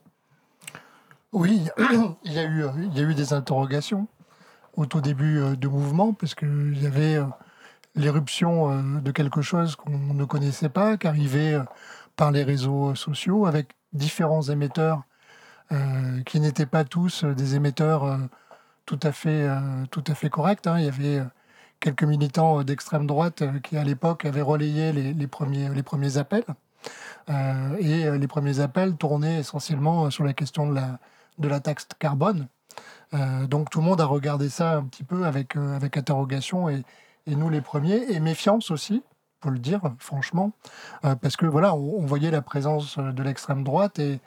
Oui, 1.34 1.62
il 2.24 2.34
y, 2.34 2.40
a 2.40 2.46
eu, 2.46 2.64
il 2.78 2.98
y 2.98 3.00
a 3.00 3.04
eu 3.04 3.14
des 3.14 3.34
interrogations 3.34 4.08
au 4.78 4.86
tout 4.86 5.02
début 5.02 5.58
du 5.58 5.68
mouvement, 5.68 6.14
parce 6.14 6.36
qu'il 6.36 6.82
y 6.82 6.86
avait 6.86 7.20
l'éruption 7.96 8.72
euh, 8.72 9.02
de 9.02 9.12
quelque 9.12 9.42
chose 9.42 9.76
qu'on 9.76 10.14
ne 10.14 10.26
connaissait 10.26 10.70
pas, 10.70 10.98
qui 10.98 11.08
arrivait 11.08 11.54
euh, 11.54 11.64
par 12.16 12.32
les 12.32 12.44
réseaux 12.44 12.96
sociaux 12.96 13.46
avec 13.46 13.70
différents 13.94 14.42
émetteurs 14.44 15.04
euh, 15.72 16.22
qui 16.24 16.40
n'étaient 16.40 16.66
pas 16.66 16.84
tous 16.84 17.24
des 17.24 17.56
émetteurs 17.56 18.20
tout 18.86 19.00
à 19.04 19.12
fait, 19.12 19.48
tout 19.92 20.04
à 20.08 20.16
fait 20.16 20.30
corrects. 20.30 20.68
Hein. 20.68 20.80
Il 20.80 20.86
y 20.86 20.88
avait 20.88 21.24
quelques 21.80 22.04
militants 22.04 22.64
d'extrême 22.64 23.08
droite 23.08 23.44
qui, 23.64 23.78
à 23.78 23.84
l'époque, 23.84 24.26
avaient 24.26 24.42
relayé 24.42 24.92
les, 24.92 25.28
premiers, 25.28 25.70
les 25.70 25.84
premiers 25.84 26.18
appels. 26.18 26.44
et 27.30 28.12
les 28.12 28.28
premiers 28.28 28.60
appels 28.60 28.96
tournaient 28.98 29.40
essentiellement 29.40 30.10
sur 30.10 30.24
la 30.24 30.34
question 30.34 30.68
de 30.68 30.76
la, 30.76 31.00
de 31.38 31.48
la 31.48 31.60
taxe 31.60 31.88
carbone. 32.00 32.48
donc 33.48 33.70
tout 33.70 33.80
le 33.80 33.86
monde 33.86 34.02
a 34.02 34.06
regardé 34.06 34.50
ça 34.50 34.78
un 34.78 34.84
petit 34.84 35.04
peu 35.04 35.26
avec, 35.26 35.56
avec 35.56 35.98
interrogation 35.98 36.68
et 37.30 37.36
nous 37.36 37.50
les 37.50 37.62
premiers, 37.62 38.12
et 38.12 38.20
méfiance 38.20 38.72
aussi, 38.72 39.04
pour 39.40 39.52
le 39.52 39.60
dire 39.60 39.82
franchement, 40.00 40.52
euh, 41.06 41.16
parce 41.16 41.38
que 41.38 41.46
voilà, 41.46 41.76
on, 41.76 42.06
voyait 42.06 42.32
la 42.32 42.42
présence 42.42 42.98
de 42.98 43.24
l'extrême 43.24 43.64
droite, 43.64 44.00
et 44.00 44.20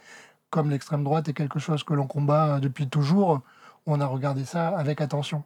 comme 0.51 0.71
l'extrême 0.71 1.05
droite 1.05 1.29
est 1.29 1.33
quelque 1.33 1.59
chose 1.59 1.85
que 1.85 1.95
l'on 1.95 2.07
combat 2.07 2.61
depuis 2.61 2.89
toujours, 2.89 3.41
on 3.87 4.01
a 4.01 4.07
regardé 4.07 4.45
ça 4.45 4.69
avec 4.69 5.01
attention. 5.01 5.43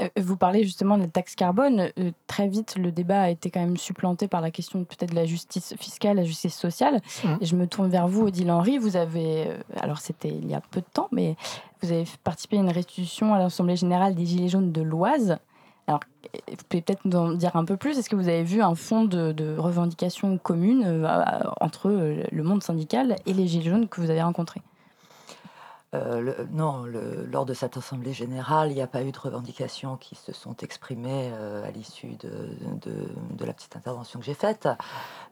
Euh, 0.00 0.08
vous 0.18 0.36
parlez 0.36 0.64
justement 0.64 0.96
de 0.96 1.02
la 1.02 1.08
taxe 1.08 1.34
carbone. 1.34 1.90
Euh, 1.98 2.10
très 2.26 2.48
vite, 2.48 2.76
le 2.76 2.92
débat 2.92 3.22
a 3.22 3.30
été 3.30 3.50
quand 3.50 3.60
même 3.60 3.76
supplanté 3.76 4.28
par 4.28 4.40
la 4.40 4.50
question 4.50 4.84
peut-être 4.84 5.10
de 5.10 5.16
la 5.16 5.26
justice 5.26 5.74
fiscale, 5.78 6.16
la 6.16 6.24
justice 6.24 6.54
sociale. 6.54 7.00
Mmh. 7.24 7.28
Et 7.40 7.46
je 7.46 7.56
me 7.56 7.66
tourne 7.66 7.88
vers 7.88 8.08
vous, 8.08 8.26
Odile 8.26 8.50
Henry. 8.50 8.78
Vous 8.78 8.96
avez, 8.96 9.48
alors 9.76 9.98
c'était 9.98 10.28
il 10.28 10.48
y 10.48 10.54
a 10.54 10.60
peu 10.60 10.80
de 10.80 10.86
temps, 10.92 11.08
mais 11.12 11.36
vous 11.82 11.92
avez 11.92 12.04
participé 12.24 12.58
à 12.58 12.60
une 12.60 12.70
restitution 12.70 13.34
à 13.34 13.38
l'Assemblée 13.38 13.76
générale 13.76 14.14
des 14.14 14.26
Gilets 14.26 14.48
jaunes 14.48 14.72
de 14.72 14.82
l'Oise. 14.82 15.38
Alors, 15.90 16.00
vous 16.48 16.56
pouvez 16.68 16.82
peut-être 16.82 17.04
nous 17.04 17.16
en 17.16 17.32
dire 17.32 17.56
un 17.56 17.64
peu 17.64 17.76
plus. 17.76 17.98
Est-ce 17.98 18.08
que 18.08 18.14
vous 18.14 18.28
avez 18.28 18.44
vu 18.44 18.62
un 18.62 18.76
fond 18.76 19.04
de, 19.04 19.56
revendication 19.58 20.38
commune 20.38 20.84
euh, 20.86 21.04
entre 21.60 21.88
euh, 21.88 22.22
le 22.30 22.42
monde 22.44 22.62
syndical 22.62 23.16
et 23.26 23.32
les 23.32 23.48
Gilets 23.48 23.70
jaunes 23.70 23.88
que 23.88 24.00
vous 24.00 24.08
avez 24.08 24.22
rencontrés? 24.22 24.62
Euh, 25.92 26.44
non, 26.52 26.84
lors 26.84 27.44
de 27.44 27.52
cette 27.52 27.76
assemblée 27.76 28.12
générale, 28.12 28.70
il 28.70 28.74
n'y 28.74 28.82
a 28.82 28.86
pas 28.86 29.02
eu 29.02 29.10
de 29.10 29.18
revendications 29.18 29.96
qui 29.96 30.14
se 30.14 30.32
sont 30.32 30.56
exprimées 30.58 31.32
euh, 31.32 31.66
à 31.66 31.72
l'issue 31.72 32.14
de, 32.20 33.44
la 33.44 33.52
petite 33.52 33.74
intervention 33.74 34.20
que 34.20 34.24
j'ai 34.24 34.34
faite. 34.34 34.68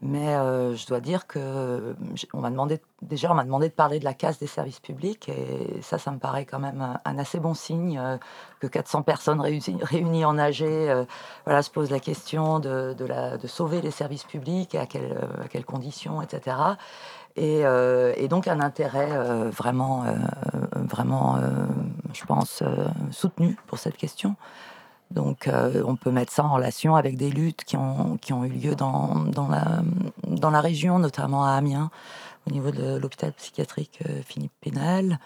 Mais 0.02 0.34
euh, 0.34 0.74
je 0.74 0.84
dois 0.88 0.98
dire 0.98 1.28
que 1.28 1.94
m'a 2.34 2.50
demandé 2.50 2.80
déjà 3.02 3.30
on 3.30 3.34
m'a 3.34 3.44
demandé 3.44 3.68
de 3.68 3.74
parler 3.74 4.00
de 4.00 4.04
la 4.04 4.14
casse 4.14 4.40
des 4.40 4.48
services 4.48 4.80
publics 4.80 5.28
et 5.28 5.80
ça, 5.82 5.98
ça 5.98 6.10
me 6.10 6.18
paraît 6.18 6.44
quand 6.44 6.58
même 6.58 6.98
un, 7.04 7.18
assez 7.18 7.38
bon 7.38 7.54
signe 7.54 8.02
que 8.58 8.66
400 8.66 9.02
personnes 9.02 9.40
réunies, 9.40 10.24
en 10.24 10.38
AG, 10.38 10.58
se 10.58 11.70
posent 11.70 11.92
la 11.92 12.00
question 12.00 12.58
de, 12.58 12.96
sauver 13.46 13.80
les 13.80 13.92
services 13.92 14.24
publics 14.24 14.74
et 14.74 14.78
à 14.78 14.86
quelles 14.86 15.64
conditions, 15.64 16.20
etc. 16.20 16.56
Euh, 17.38 18.12
et, 18.16 18.28
donc 18.28 18.48
un 18.48 18.60
intérêt 18.60 19.08
euh, 19.12 19.50
vraiment, 19.50 20.04
euh, 20.04 20.14
vraiment 20.74 21.38
je 22.12 22.24
pense, 22.24 22.62
soutenu 23.10 23.56
pour 23.66 23.78
cette 23.78 23.96
question. 23.96 24.36
Donc 25.10 25.48
on 25.86 25.96
peut 25.96 26.10
mettre 26.10 26.32
ça 26.32 26.44
en 26.44 26.52
relation 26.54 26.94
avec 26.94 27.16
des 27.16 27.30
luttes 27.30 27.64
qui 27.64 27.76
ont, 27.76 28.18
qui 28.20 28.32
ont 28.34 28.44
eu 28.44 28.50
lieu 28.50 28.74
dans, 28.74 29.14
dans, 29.14 29.48
la, 29.48 29.64
dans 30.26 30.50
la 30.50 30.60
région, 30.60 30.98
notamment 30.98 31.44
à 31.44 31.52
Amiens, 31.52 31.90
au 32.48 32.52
niveau 32.52 32.70
de 32.70 32.96
l'hôpital 32.96 33.32
psychiatrique 33.32 34.00
euh, 34.08 34.22
Philippe 34.24 34.52
Pénal. 34.60 35.18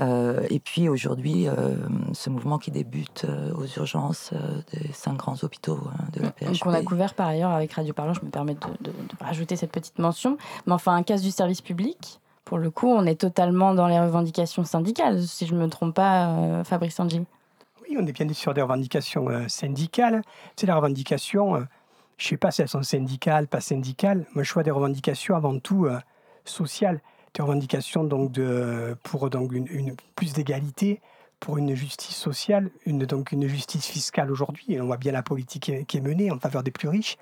Euh, 0.00 0.46
et 0.50 0.60
puis 0.60 0.88
aujourd'hui, 0.88 1.48
euh, 1.48 1.74
ce 2.12 2.30
mouvement 2.30 2.58
qui 2.58 2.70
débute 2.70 3.26
aux 3.56 3.66
urgences 3.78 4.32
des 4.72 4.92
cinq 4.92 5.16
grands 5.16 5.36
hôpitaux 5.42 5.80
hein, 5.92 6.04
de 6.12 6.22
la 6.22 6.30
PHP. 6.30 6.60
Qu'on 6.60 6.72
a 6.72 6.82
couvert 6.82 7.14
par 7.14 7.28
ailleurs 7.28 7.50
avec 7.50 7.72
Radio 7.72 7.92
Parlant, 7.92 8.14
je 8.14 8.24
me 8.24 8.30
permets 8.30 8.54
de, 8.54 8.92
rajouter 9.20 9.56
cette 9.56 9.72
petite 9.72 9.98
mention. 9.98 10.38
Mais 10.66 10.72
enfin, 10.72 10.94
un 10.94 11.02
cas 11.02 11.18
du 11.18 11.30
service 11.30 11.60
public, 11.60 12.20
pour 12.44 12.58
le 12.58 12.70
coup, 12.70 12.88
on 12.88 13.04
est 13.04 13.20
totalement 13.20 13.74
dans 13.74 13.88
les 13.88 13.98
revendications 13.98 14.64
syndicales, 14.64 15.22
si 15.22 15.46
je 15.46 15.54
ne 15.54 15.60
me 15.60 15.68
trompe 15.68 15.94
pas, 15.94 16.62
Fabrice 16.64 16.94
Sanji. 16.94 17.24
Oui, 17.82 17.96
on 18.00 18.06
est 18.06 18.12
bien 18.12 18.32
sur 18.32 18.54
des 18.54 18.62
revendications 18.62 19.28
syndicales. 19.48 20.22
C'est 20.56 20.66
la 20.66 20.76
revendication, 20.76 21.66
je 22.16 22.26
ne 22.26 22.28
sais 22.28 22.36
pas 22.36 22.50
si 22.50 22.62
elles 22.62 22.68
sont 22.68 22.82
syndicales, 22.82 23.46
pas 23.46 23.60
syndicales. 23.60 24.26
Moi, 24.34 24.44
je 24.44 24.52
vois 24.52 24.62
des 24.62 24.70
revendications 24.70 25.36
avant 25.36 25.58
tout 25.58 25.88
sociales, 26.44 27.00
des 27.34 27.42
revendications 27.42 28.04
donc 28.04 28.32
de, 28.32 28.96
pour 29.02 29.30
donc 29.30 29.52
une, 29.52 29.94
plus 30.16 30.32
d'égalité, 30.32 31.00
pour 31.38 31.56
une 31.56 31.74
justice 31.74 32.16
sociale, 32.16 32.70
une, 32.84 33.06
donc 33.06 33.32
une 33.32 33.48
justice 33.48 33.86
fiscale 33.86 34.30
aujourd'hui. 34.30 34.66
Et 34.74 34.80
on 34.80 34.86
voit 34.86 34.98
bien 34.98 35.12
la 35.12 35.22
politique 35.22 35.72
qui 35.86 35.96
est, 35.96 36.00
menée 36.00 36.30
en 36.30 36.38
faveur 36.38 36.62
des 36.62 36.70
plus 36.70 36.88
riches. 36.88 37.16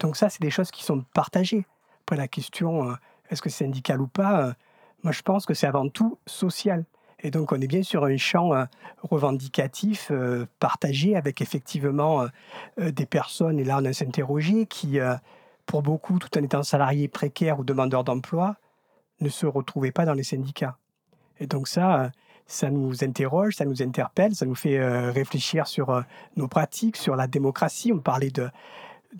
Donc 0.00 0.16
ça, 0.16 0.28
c'est 0.28 0.40
des 0.40 0.50
choses 0.50 0.70
qui 0.70 0.84
sont 0.84 1.04
partagées. 1.12 1.66
Après 2.02 2.16
la 2.16 2.28
question, 2.28 2.90
euh, 2.90 2.94
est-ce 3.30 3.42
que 3.42 3.50
c'est 3.50 3.64
syndical 3.64 4.00
ou 4.00 4.06
pas 4.06 4.42
euh, 4.42 4.52
Moi, 5.02 5.12
je 5.12 5.22
pense 5.22 5.44
que 5.44 5.54
c'est 5.54 5.66
avant 5.66 5.88
tout 5.88 6.18
social. 6.26 6.84
Et 7.20 7.30
donc, 7.30 7.52
on 7.52 7.60
est 7.60 7.66
bien 7.66 7.82
sur 7.82 8.04
un 8.04 8.16
champ 8.18 8.54
euh, 8.54 8.64
revendicatif 9.02 10.12
partagé 10.60 11.16
avec 11.16 11.40
effectivement 11.40 12.26
des 12.76 13.06
personnes, 13.06 13.58
et 13.58 13.64
là, 13.64 13.78
on 13.80 13.84
a 13.86 13.92
s'interroger, 13.94 14.66
qui, 14.66 14.98
pour 15.64 15.82
beaucoup, 15.82 16.18
tout 16.18 16.36
en 16.38 16.42
étant 16.42 16.62
salariés 16.62 17.08
précaires 17.08 17.58
ou 17.58 17.64
demandeurs 17.64 18.04
d'emploi, 18.04 18.56
ne 19.20 19.28
se 19.28 19.46
retrouvaient 19.46 19.92
pas 19.92 20.04
dans 20.04 20.14
les 20.14 20.24
syndicats. 20.24 20.78
Et 21.38 21.46
donc 21.46 21.68
ça, 21.68 22.10
ça 22.46 22.70
nous 22.70 23.04
interroge, 23.04 23.56
ça 23.56 23.64
nous 23.64 23.82
interpelle, 23.82 24.34
ça 24.34 24.46
nous 24.46 24.54
fait 24.54 24.78
euh, 24.78 25.10
réfléchir 25.10 25.66
sur 25.66 25.90
euh, 25.90 26.02
nos 26.36 26.48
pratiques, 26.48 26.96
sur 26.96 27.16
la 27.16 27.26
démocratie. 27.26 27.92
On 27.92 27.98
parlait 27.98 28.30
de, 28.30 28.50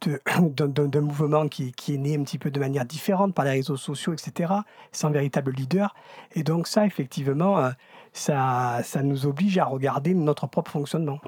d'un 0.67 1.01
mouvement 1.01 1.49
qui, 1.49 1.73
qui, 1.73 1.95
est 1.95 1.99
né 1.99 2.17
un 2.17 2.23
petit 2.23 2.39
peu 2.39 2.51
de 2.51 2.61
manière 2.61 2.85
différente 2.85 3.35
par 3.35 3.45
les 3.45 3.53
réseaux 3.53 3.77
sociaux, 3.77 4.13
etc., 4.13 4.53
sans 4.93 5.11
véritable 5.11 5.53
leader. 5.53 5.95
Et 6.35 6.43
donc 6.43 6.67
ça, 6.67 6.87
effectivement, 6.87 7.59
euh, 7.59 7.71
ça, 8.13 8.81
ça 8.85 9.03
nous 9.03 9.27
oblige 9.27 9.59
à 9.59 9.65
regarder 9.65 10.15
notre 10.15 10.47
propre 10.47 10.71
fonctionnement. 10.71 11.21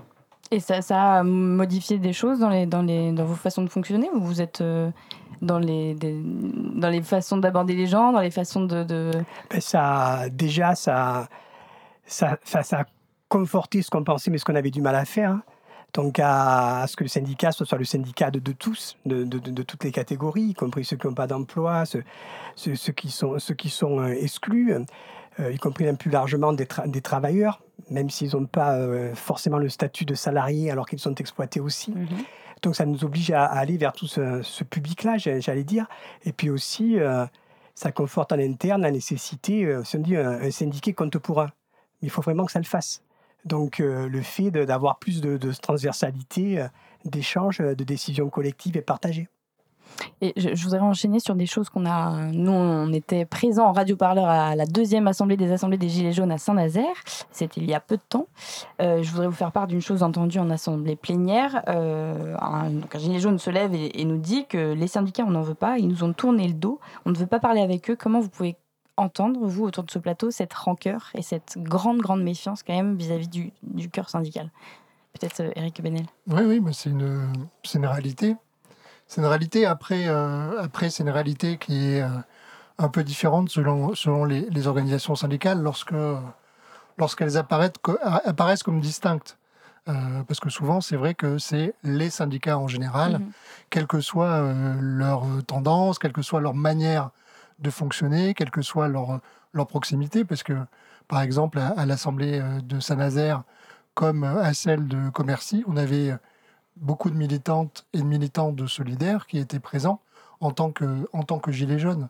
Et 0.50 0.60
ça, 0.60 0.80
ça 0.82 1.14
a 1.14 1.22
modifié 1.22 1.98
des 1.98 2.12
choses 2.12 2.38
dans, 2.38 2.50
les, 2.50 2.66
dans, 2.66 2.82
les, 2.82 3.12
dans 3.12 3.24
vos 3.24 3.34
façons 3.34 3.62
de 3.62 3.68
fonctionner 3.68 4.08
ou 4.14 4.20
vous 4.20 4.40
êtes 4.40 4.62
dans 5.42 5.58
les, 5.58 5.94
dans 5.94 6.88
les 6.88 7.02
façons 7.02 7.36
d'aborder 7.36 7.74
les 7.74 7.86
gens, 7.86 8.12
dans 8.12 8.20
les 8.20 8.30
façons 8.30 8.64
de... 8.64 9.10
Ben, 9.50 9.60
ça, 9.60 10.28
déjà, 10.30 10.74
ça, 10.74 11.28
ça, 12.06 12.38
ça, 12.44 12.80
a 12.80 12.84
conforté 13.28 13.82
ce 13.82 13.90
qu'on 13.90 14.04
pensait, 14.04 14.30
mais 14.30 14.38
ce 14.38 14.44
qu'on 14.44 14.54
avait 14.54 14.70
du 14.70 14.80
mal 14.80 14.94
à 14.94 15.04
faire. 15.04 15.30
Hein. 15.30 15.42
Donc, 15.94 16.20
à, 16.22 16.84
ce 16.86 16.96
que 16.96 17.04
le 17.04 17.08
syndicat 17.08 17.52
soit 17.52 17.78
le 17.78 17.84
syndicat 17.84 18.30
de, 18.30 18.52
tous, 18.52 18.96
de, 19.06 19.24
de, 19.24 19.38
de, 19.38 19.62
toutes 19.62 19.82
les 19.84 19.92
catégories, 19.92 20.42
y 20.42 20.54
compris 20.54 20.84
ceux 20.84 20.96
qui 20.96 21.06
n'ont 21.06 21.14
pas 21.14 21.26
d'emploi, 21.26 21.84
ceux, 21.86 22.04
ceux, 22.54 22.92
qui 22.92 23.10
sont, 23.10 23.38
ceux 23.38 23.54
qui 23.54 23.70
sont 23.70 24.00
euh, 24.00 24.08
exclus, 24.08 24.74
euh, 25.40 25.52
y 25.52 25.58
compris 25.58 25.84
même 25.84 25.96
plus 25.96 26.10
largement 26.10 26.52
des, 26.52 26.68
des 26.86 27.00
travailleurs, 27.00 27.62
même 27.90 28.10
s'ils 28.10 28.32
n'ont 28.36 28.46
pas 28.46 28.76
euh, 28.76 29.14
forcément 29.14 29.58
le 29.58 29.68
statut 29.68 30.04
de 30.04 30.14
salarié 30.14 30.70
alors 30.70 30.86
qu'ils 30.86 30.98
sont 30.98 31.14
exploités 31.14 31.60
aussi. 31.60 31.92
Mmh 31.92 32.06
donc 32.62 32.76
ça 32.76 32.86
nous 32.86 33.04
oblige 33.04 33.30
à, 33.30 33.44
aller 33.44 33.76
vers 33.76 33.92
tout 33.92 34.06
ce, 34.06 34.64
public-là, 34.64 35.18
j'allais 35.18 35.64
dire. 35.64 35.86
Et 36.24 36.32
puis 36.32 36.50
aussi, 36.50 36.98
euh, 36.98 37.26
ça 37.74 37.92
conforte 37.92 38.32
en 38.32 38.38
interne 38.38 38.82
la 38.82 38.90
nécessité, 38.90 39.64
euh, 39.64 39.84
si 39.84 39.96
on 39.96 40.00
dit 40.00 40.16
un, 40.16 40.50
syndiqué 40.50 40.92
compte 40.92 41.18
pour 41.18 41.40
un. 41.40 41.50
Mais 42.00 42.08
il 42.08 42.10
faut 42.10 42.22
vraiment 42.22 42.44
que 42.46 42.52
ça 42.52 42.58
le 42.58 42.64
fasse. 42.64 43.02
Donc 43.44 43.80
euh, 43.80 44.08
le 44.08 44.22
fait 44.22 44.50
d'avoir 44.50 44.98
plus 44.98 45.20
de, 45.20 45.52
transversalité, 45.52 46.66
d'échanges, 47.04 47.58
de 47.58 47.84
décisions 47.84 48.28
collectives 48.30 48.76
et 48.76 48.82
partagées. 48.82 49.28
Et 50.20 50.32
je, 50.36 50.62
voudrais 50.62 50.80
enchaîner 50.80 51.20
sur 51.20 51.34
des 51.34 51.46
choses 51.46 51.68
qu'on 51.68 51.86
a. 51.86 52.26
Nous, 52.32 52.52
on 52.52 52.92
était 52.92 53.24
présents 53.24 53.66
en 53.66 53.72
radio-parleur 53.72 54.28
à 54.28 54.56
la 54.56 54.66
deuxième 54.66 55.06
assemblée 55.06 55.36
des 55.36 55.52
assemblées 55.52 55.78
des 55.78 55.88
Gilets 55.88 56.12
jaunes 56.12 56.32
à 56.32 56.38
Saint-Nazaire. 56.38 56.94
C'était 57.30 57.60
il 57.60 57.68
y 57.68 57.74
a 57.74 57.80
peu 57.80 57.96
de 57.96 58.02
temps. 58.08 58.26
Euh, 58.80 59.02
je 59.02 59.10
voudrais 59.10 59.26
vous 59.26 59.34
faire 59.34 59.52
part 59.52 59.66
d'une 59.66 59.80
chose 59.80 60.02
entendue 60.02 60.38
en 60.38 60.50
assemblée 60.50 60.96
plénière. 60.96 61.62
Euh, 61.68 62.36
un, 62.40 62.70
Gilet 62.98 63.18
jaune 63.18 63.38
se 63.38 63.50
lève 63.50 63.74
et, 63.74 64.04
nous 64.04 64.18
dit 64.18 64.46
que 64.46 64.72
les 64.72 64.86
syndicats, 64.86 65.24
on 65.26 65.30
n'en 65.30 65.42
veut 65.42 65.54
pas. 65.54 65.78
Ils 65.78 65.88
nous 65.88 66.04
ont 66.04 66.12
tourné 66.12 66.48
le 66.48 66.54
dos. 66.54 66.80
On 67.04 67.10
ne 67.10 67.16
veut 67.16 67.26
pas 67.26 67.40
parler 67.40 67.60
avec 67.60 67.90
eux. 67.90 67.96
Comment 67.96 68.20
vous 68.20 68.28
pouvez 68.30 68.56
entendre, 68.96 69.40
vous, 69.46 69.64
autour 69.64 69.84
de 69.84 69.90
ce 69.90 69.98
plateau, 69.98 70.30
cette 70.30 70.54
rancœur 70.54 71.10
et 71.14 71.22
cette 71.22 71.58
grande, 71.58 71.98
grande 71.98 72.22
méfiance 72.22 72.62
quand 72.62 72.74
même 72.74 72.96
vis-à-vis 72.96 73.28
du, 73.28 73.90
cœur 73.90 74.08
syndical? 74.08 74.50
Peut-être 75.12 75.40
euh, 75.40 75.50
Eric 75.56 75.82
Benel. 75.82 76.06
Oui, 76.28 76.42
oui, 76.46 76.60
mais 76.60 76.72
c'est 76.72 76.90
une, 76.90 77.32
une 77.74 77.86
réalité. 77.86 78.36
C'est 79.06 79.20
une 79.20 79.26
réalité. 79.26 79.66
Après, 79.66 80.08
euh, 80.08 80.60
après 80.62 80.90
c'est 80.90 81.02
une 81.02 81.10
réalité 81.10 81.58
qui 81.58 81.92
est 81.92 82.02
euh, 82.02 82.08
un 82.78 82.88
peu 82.88 83.02
différente 83.04 83.48
selon, 83.48 83.94
selon 83.94 84.24
les, 84.24 84.48
les 84.50 84.66
organisations 84.66 85.14
syndicales 85.14 85.62
lorsque, 85.62 85.94
lorsqu'elles 86.98 87.36
apparaissent, 87.36 87.72
apparaissent 88.24 88.62
comme 88.62 88.80
distinctes. 88.80 89.38
Euh, 89.88 90.22
parce 90.26 90.40
que 90.40 90.50
souvent, 90.50 90.80
c'est 90.80 90.96
vrai 90.96 91.14
que 91.14 91.38
c'est 91.38 91.74
les 91.84 92.10
syndicats 92.10 92.58
en 92.58 92.66
général, 92.66 93.18
Mhm. 93.20 93.30
quelle 93.70 93.86
que 93.86 94.00
soit 94.00 94.52
leur 94.80 95.22
tendance, 95.46 96.00
quelle 96.00 96.12
que 96.12 96.22
soit 96.22 96.40
leur 96.40 96.54
manière 96.54 97.10
de 97.60 97.70
fonctionner, 97.70 98.34
quelle 98.34 98.50
que 98.50 98.62
soit 98.62 98.88
leur, 98.88 99.20
leur 99.52 99.68
proximité, 99.68 100.24
parce 100.24 100.42
que, 100.42 100.54
par 101.06 101.22
exemple, 101.22 101.58
à, 101.60 101.68
à 101.68 101.86
l'Assemblée 101.86 102.42
de 102.64 102.80
Saint-Nazaire, 102.80 103.44
comme 103.94 104.24
à 104.24 104.52
celle 104.54 104.88
de 104.88 105.08
Commercy, 105.10 105.62
on 105.68 105.76
avait 105.76 106.12
beaucoup 106.76 107.10
de 107.10 107.16
militantes 107.16 107.86
et 107.92 107.98
de 107.98 108.04
militants 108.04 108.52
de 108.52 108.66
Solidaires 108.66 109.26
qui 109.26 109.38
étaient 109.38 109.60
présents 109.60 110.00
en 110.40 110.50
tant 110.50 110.70
que, 110.70 111.08
en 111.12 111.22
tant 111.22 111.38
que 111.38 111.52
gilets 111.52 111.78
jaunes. 111.78 112.08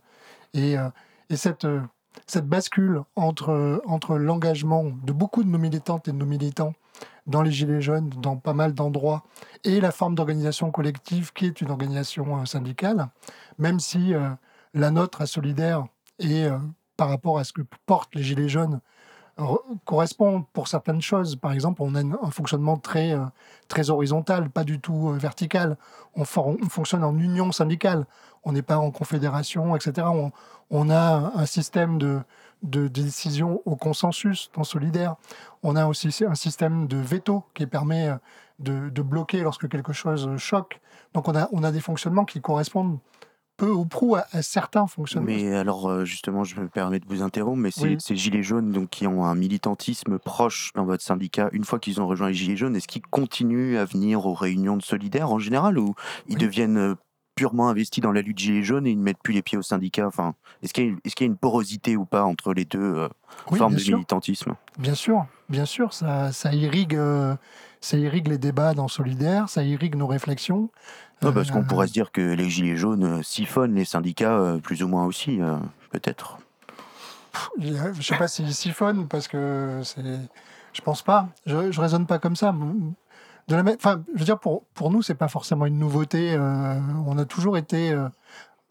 Et, 0.55 0.79
euh, 0.79 0.89
et 1.31 1.37
cette, 1.37 1.65
euh, 1.65 1.81
cette 2.27 2.47
bascule 2.47 3.03
entre, 3.15 3.83
entre 3.87 4.17
l'engagement 4.17 4.85
de 4.85 5.13
beaucoup 5.13 5.45
de 5.45 5.49
nos 5.49 5.59
militantes 5.59 6.09
et 6.09 6.13
de 6.13 6.17
nos 6.17 6.27
militants 6.27 6.75
dans 7.27 7.43
les 7.43 7.51
Gilets 7.51 7.81
jaunes, 7.81 8.09
dans 8.09 8.37
pas 8.37 8.53
mal 8.53 8.73
d'endroits, 8.73 9.25
et 9.65 9.81
la 9.81 9.91
forme 9.91 10.15
d'organisation 10.15 10.71
collective 10.71 11.33
qui 11.33 11.47
est 11.47 11.61
une 11.61 11.71
organisation 11.71 12.41
euh, 12.41 12.45
syndicale, 12.45 13.09
même 13.59 13.81
si 13.81 14.15
euh, 14.15 14.31
la 14.75 14.91
nôtre 14.91 15.23
à 15.23 15.27
Solidaire 15.27 15.87
euh, 16.25 16.59
par 16.97 17.09
rapport 17.09 17.39
à 17.39 17.45
ce 17.45 17.53
que 17.53 17.63
portent 17.85 18.15
les 18.15 18.23
Gilets 18.23 18.49
jaunes 18.49 18.81
correspond 19.85 20.45
pour 20.53 20.69
certaines 20.69 21.03
choses. 21.03 21.37
Par 21.37 21.53
exemple, 21.53 21.83
on 21.83 21.95
a 21.95 22.01
un 22.01 22.31
fonctionnement 22.31 22.77
très, 22.79 23.13
euh, 23.13 23.25
très 23.69 23.91
horizontal, 23.91 24.49
pas 24.51 24.65
du 24.65 24.81
tout 24.81 25.11
euh, 25.11 25.19
vertical. 25.19 25.77
On, 26.15 26.25
fonctionne 26.25 27.05
en 27.05 27.17
union 27.19 27.53
syndicale. 27.53 28.07
On 28.45 28.53
n'est 28.53 28.63
pas 28.63 28.79
en 28.79 28.91
confédération, 28.91 29.77
etc. 29.77 30.07
On, 30.71 30.91
a 30.91 30.99
un- 30.99 31.35
un 31.37 31.47
système 31.47 31.99
de, 31.99 32.21
de 32.63 32.89
décision 32.89 33.61
au 33.67 33.77
consensus 33.77 34.51
dans 34.55 34.65
Solidaire. 34.65 35.17
On 35.63 35.77
a 35.77 35.87
aussi 35.87 36.25
un 36.25 36.35
système 36.35 36.87
de 36.87 36.97
veto 36.97 37.45
qui 37.55 37.67
permet 37.67 38.09
euh, 38.09 38.17
de, 38.59 38.89
de 38.89 39.03
bloquer 39.03 39.43
lorsque 39.43 39.69
quelque 39.69 39.93
chose 39.93 40.35
choque. 40.39 40.81
Donc 41.13 41.29
on 41.29 41.37
a, 41.37 41.49
on 41.53 41.63
a 41.63 41.73
des 41.73 41.81
fonctionnements 41.81 42.25
qui 42.25 42.41
correspondent 42.41 42.99
peu 43.57 43.71
ou 43.71 43.87
prou 43.87 44.17
à, 44.17 44.27
à 44.33 44.43
certains 44.43 44.87
fonctionnements. 44.87 45.27
Mais 45.33 45.55
alors, 45.55 45.89
euh, 45.89 46.05
justement, 46.05 46.45
je 46.45 46.61
me 46.61 46.69
permets 46.69 46.99
de 47.01 47.07
vous 47.07 47.23
interrompre, 47.23 47.57
mais 47.59 47.71
ces, 47.71 47.83
Oui. 47.83 47.97
ces 48.01 48.17
gilets 48.17 48.43
jaunes 48.43 48.71
donc, 48.73 48.91
qui 48.91 49.07
ont 49.07 49.25
un 49.25 49.35
militantisme 49.35 50.19
proche 50.19 50.73
dans 50.75 50.85
votre 50.85 51.03
syndicat, 51.03 51.49
une 51.53 51.65
fois 51.65 51.79
qu'ils 51.79 52.01
ont 52.01 52.07
rejoint 52.07 52.29
les 52.29 52.35
gilets 52.35 52.57
jaunes, 52.57 52.77
est-ce 52.77 52.89
qu'ils 52.89 53.03
continuent 53.07 53.77
à 53.79 53.85
venir 53.85 54.27
aux 54.27 54.35
réunions 54.35 54.77
de 54.77 54.83
solidaires 54.83 55.31
en 55.31 55.39
général 55.39 55.79
ou 55.79 55.95
ils 56.29 56.37
deviennent 56.39 56.77
euh, 56.79 56.95
purement 57.35 57.69
investis 57.69 58.03
dans 58.03 58.13
la 58.13 58.23
lutte 58.23 58.39
gilets 58.39 58.63
jaunes 58.63 58.87
et 58.87 58.91
ils 58.91 58.99
ne 58.99 59.03
mettent 59.03 59.23
plus 59.23 59.35
les 59.35 59.43
pieds 59.43 59.59
au 59.59 59.63
syndicat? 59.63 60.07
Enfin, 60.07 60.35
Est-ce 60.63 60.73
qu'il 60.73 60.85
y, 60.85 60.87
a 60.87 60.91
une- 60.91 60.99
est-ce 61.05 61.15
qu'il 61.15 61.27
y 61.27 61.29
a 61.29 61.33
une 61.33 61.37
porosité 61.39 61.97
ou 61.97 62.05
pas 62.05 62.25
entre 62.25 62.53
les 62.55 62.65
deux 62.65 62.79
euh, 62.81 63.09
Oui, 63.51 63.59
formes 63.59 63.75
de 63.75 63.79
sûr. 63.79 63.97
militantisme? 63.97 64.55
Bien 64.79 64.95
sûr, 64.95 65.27
bien 65.49 65.65
sûr, 65.67 65.93
ça, 65.93 66.33
ça, 66.33 66.53
irrigue, 66.55 66.95
euh, 66.95 67.35
ça 67.81 67.97
irrigue 67.97 68.29
les 68.29 68.39
débats 68.39 68.75
dans 68.75 68.89
Solidaire, 68.89 69.49
ça 69.49 69.63
irrigue 69.63 69.95
nos 69.97 70.07
réflexions. 70.07 70.71
Ouais, 71.23 71.33
Parce 71.33 71.51
qu'on 71.51 71.61
Euh, 71.61 71.67
pourrait 71.67 71.87
se 71.87 71.93
dire 71.93 72.13
que 72.13 72.21
les 72.21 72.51
gilets 72.51 72.77
jaunes 72.77 73.05
euh, 73.05 73.23
siphonnent 73.23 73.75
les 73.75 73.85
syndicats 73.85 74.37
euh, 74.37 74.59
plus 74.59 74.83
ou 74.83 74.89
moins 74.89 75.05
aussi, 75.07 75.39
peut-être. 75.91 76.39
Je 77.59 77.69
ne 77.73 78.03
sais 78.03 78.17
pas 78.17 78.29
s'ils 78.29 78.55
siphonnent 78.55 79.09
parce 79.09 79.29
que 79.29 79.81
c'est. 79.85 80.03
Je 80.73 80.81
pense 80.83 81.03
pas. 81.03 81.29
Je, 81.47 81.57
ne 81.57 81.81
raisonne 81.81 82.07
pas 82.07 82.19
comme 82.19 82.37
ça. 82.37 82.55
De 83.49 83.55
la 83.57 83.63
même... 83.63 83.77
enfin, 83.79 84.03
je 84.15 84.19
veux 84.19 84.25
dire, 84.25 84.39
pour, 84.39 84.65
pour 84.75 84.91
nous, 84.91 85.03
c'est 85.03 85.15
pas 85.15 85.29
forcément 85.29 85.67
une 85.67 85.79
nouveauté. 85.79 86.35
euh, 86.35 86.75
on 87.07 87.17
a 87.19 87.25
toujours 87.25 87.57
été 87.57 87.93
euh, 87.93 88.09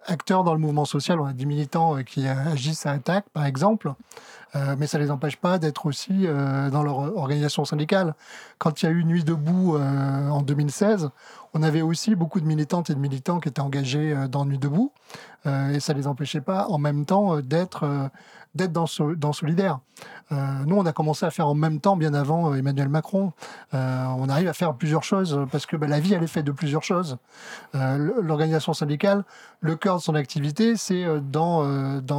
acteurs 0.06 0.44
dans 0.44 0.54
le 0.54 0.60
mouvement 0.60 0.86
social. 0.86 1.20
On 1.20 1.26
a 1.26 1.34
des 1.34 1.46
militants 1.46 1.98
euh, 1.98 2.04
qui 2.04 2.28
agissent 2.28 2.86
à 2.86 2.92
attaque, 2.92 3.26
par 3.34 3.46
exemple. 3.46 3.94
Euh, 4.56 4.76
mais 4.78 4.88
ça 4.88 4.98
les 4.98 5.12
empêche 5.12 5.36
pas 5.36 5.58
d'être 5.60 5.86
aussi 5.86 6.26
euh, 6.26 6.70
dans 6.70 6.82
leur 6.82 6.98
organisation 7.18 7.66
syndicale. 7.66 8.16
Quand 8.58 8.82
il 8.82 8.86
y 8.86 8.90
a 8.90 8.92
eu 8.92 9.04
Nuit 9.04 9.24
debout 9.24 9.78
en 9.78 10.42
2016, 10.42 11.10
on 11.54 11.62
avait 11.62 11.82
aussi 11.82 12.16
beaucoup 12.16 12.40
de 12.40 12.46
militantes 12.46 12.90
et 12.90 12.96
de 12.96 13.00
militants 13.00 13.40
qui 13.40 13.50
étaient 13.50 13.60
engagés 13.60 14.16
dans 14.30 14.46
Nuit 14.46 14.58
debout, 14.58 14.94
et 15.46 15.80
ça 15.82 15.94
les 15.94 16.08
empêchait 16.08 16.40
pas 16.40 16.68
en 16.68 16.78
même 16.78 17.06
temps 17.06 17.42
d'être 17.42 18.10
d'être 18.56 18.72
dans, 18.72 18.88
So- 18.88 19.16
dans 19.16 19.34
Solidaire. 19.34 19.80
Euh, 20.32 20.36
nous, 20.66 20.76
on 20.76 20.86
a 20.86 20.94
commencé 20.94 21.26
à 21.26 21.32
faire 21.32 21.48
en 21.48 21.54
même 21.54 21.80
temps, 21.80 21.96
bien 21.96 22.14
avant 22.14 22.52
euh, 22.52 22.56
Emmanuel 22.56 22.90
Macron. 22.90 23.34
Euh, 23.74 24.06
on 24.18 24.30
arrive 24.30 24.48
à 24.48 24.54
faire 24.54 24.74
plusieurs 24.74 25.04
choses 25.04 25.46
parce 25.52 25.66
que 25.66 25.76
bah, 25.76 25.88
la 25.88 26.00
vie, 26.00 26.14
elle 26.14 26.24
est 26.24 26.28
faite 26.28 26.46
de 26.46 26.52
plusieurs 26.52 26.84
choses. 26.84 27.18
L'organisation 27.74 28.74
syndicale, 28.74 29.24
le 29.60 29.76
cœur 29.76 29.98
de 29.98 30.02
son 30.02 30.16
activité, 30.16 30.76
c'est 30.78 31.06
dans, 31.22 31.64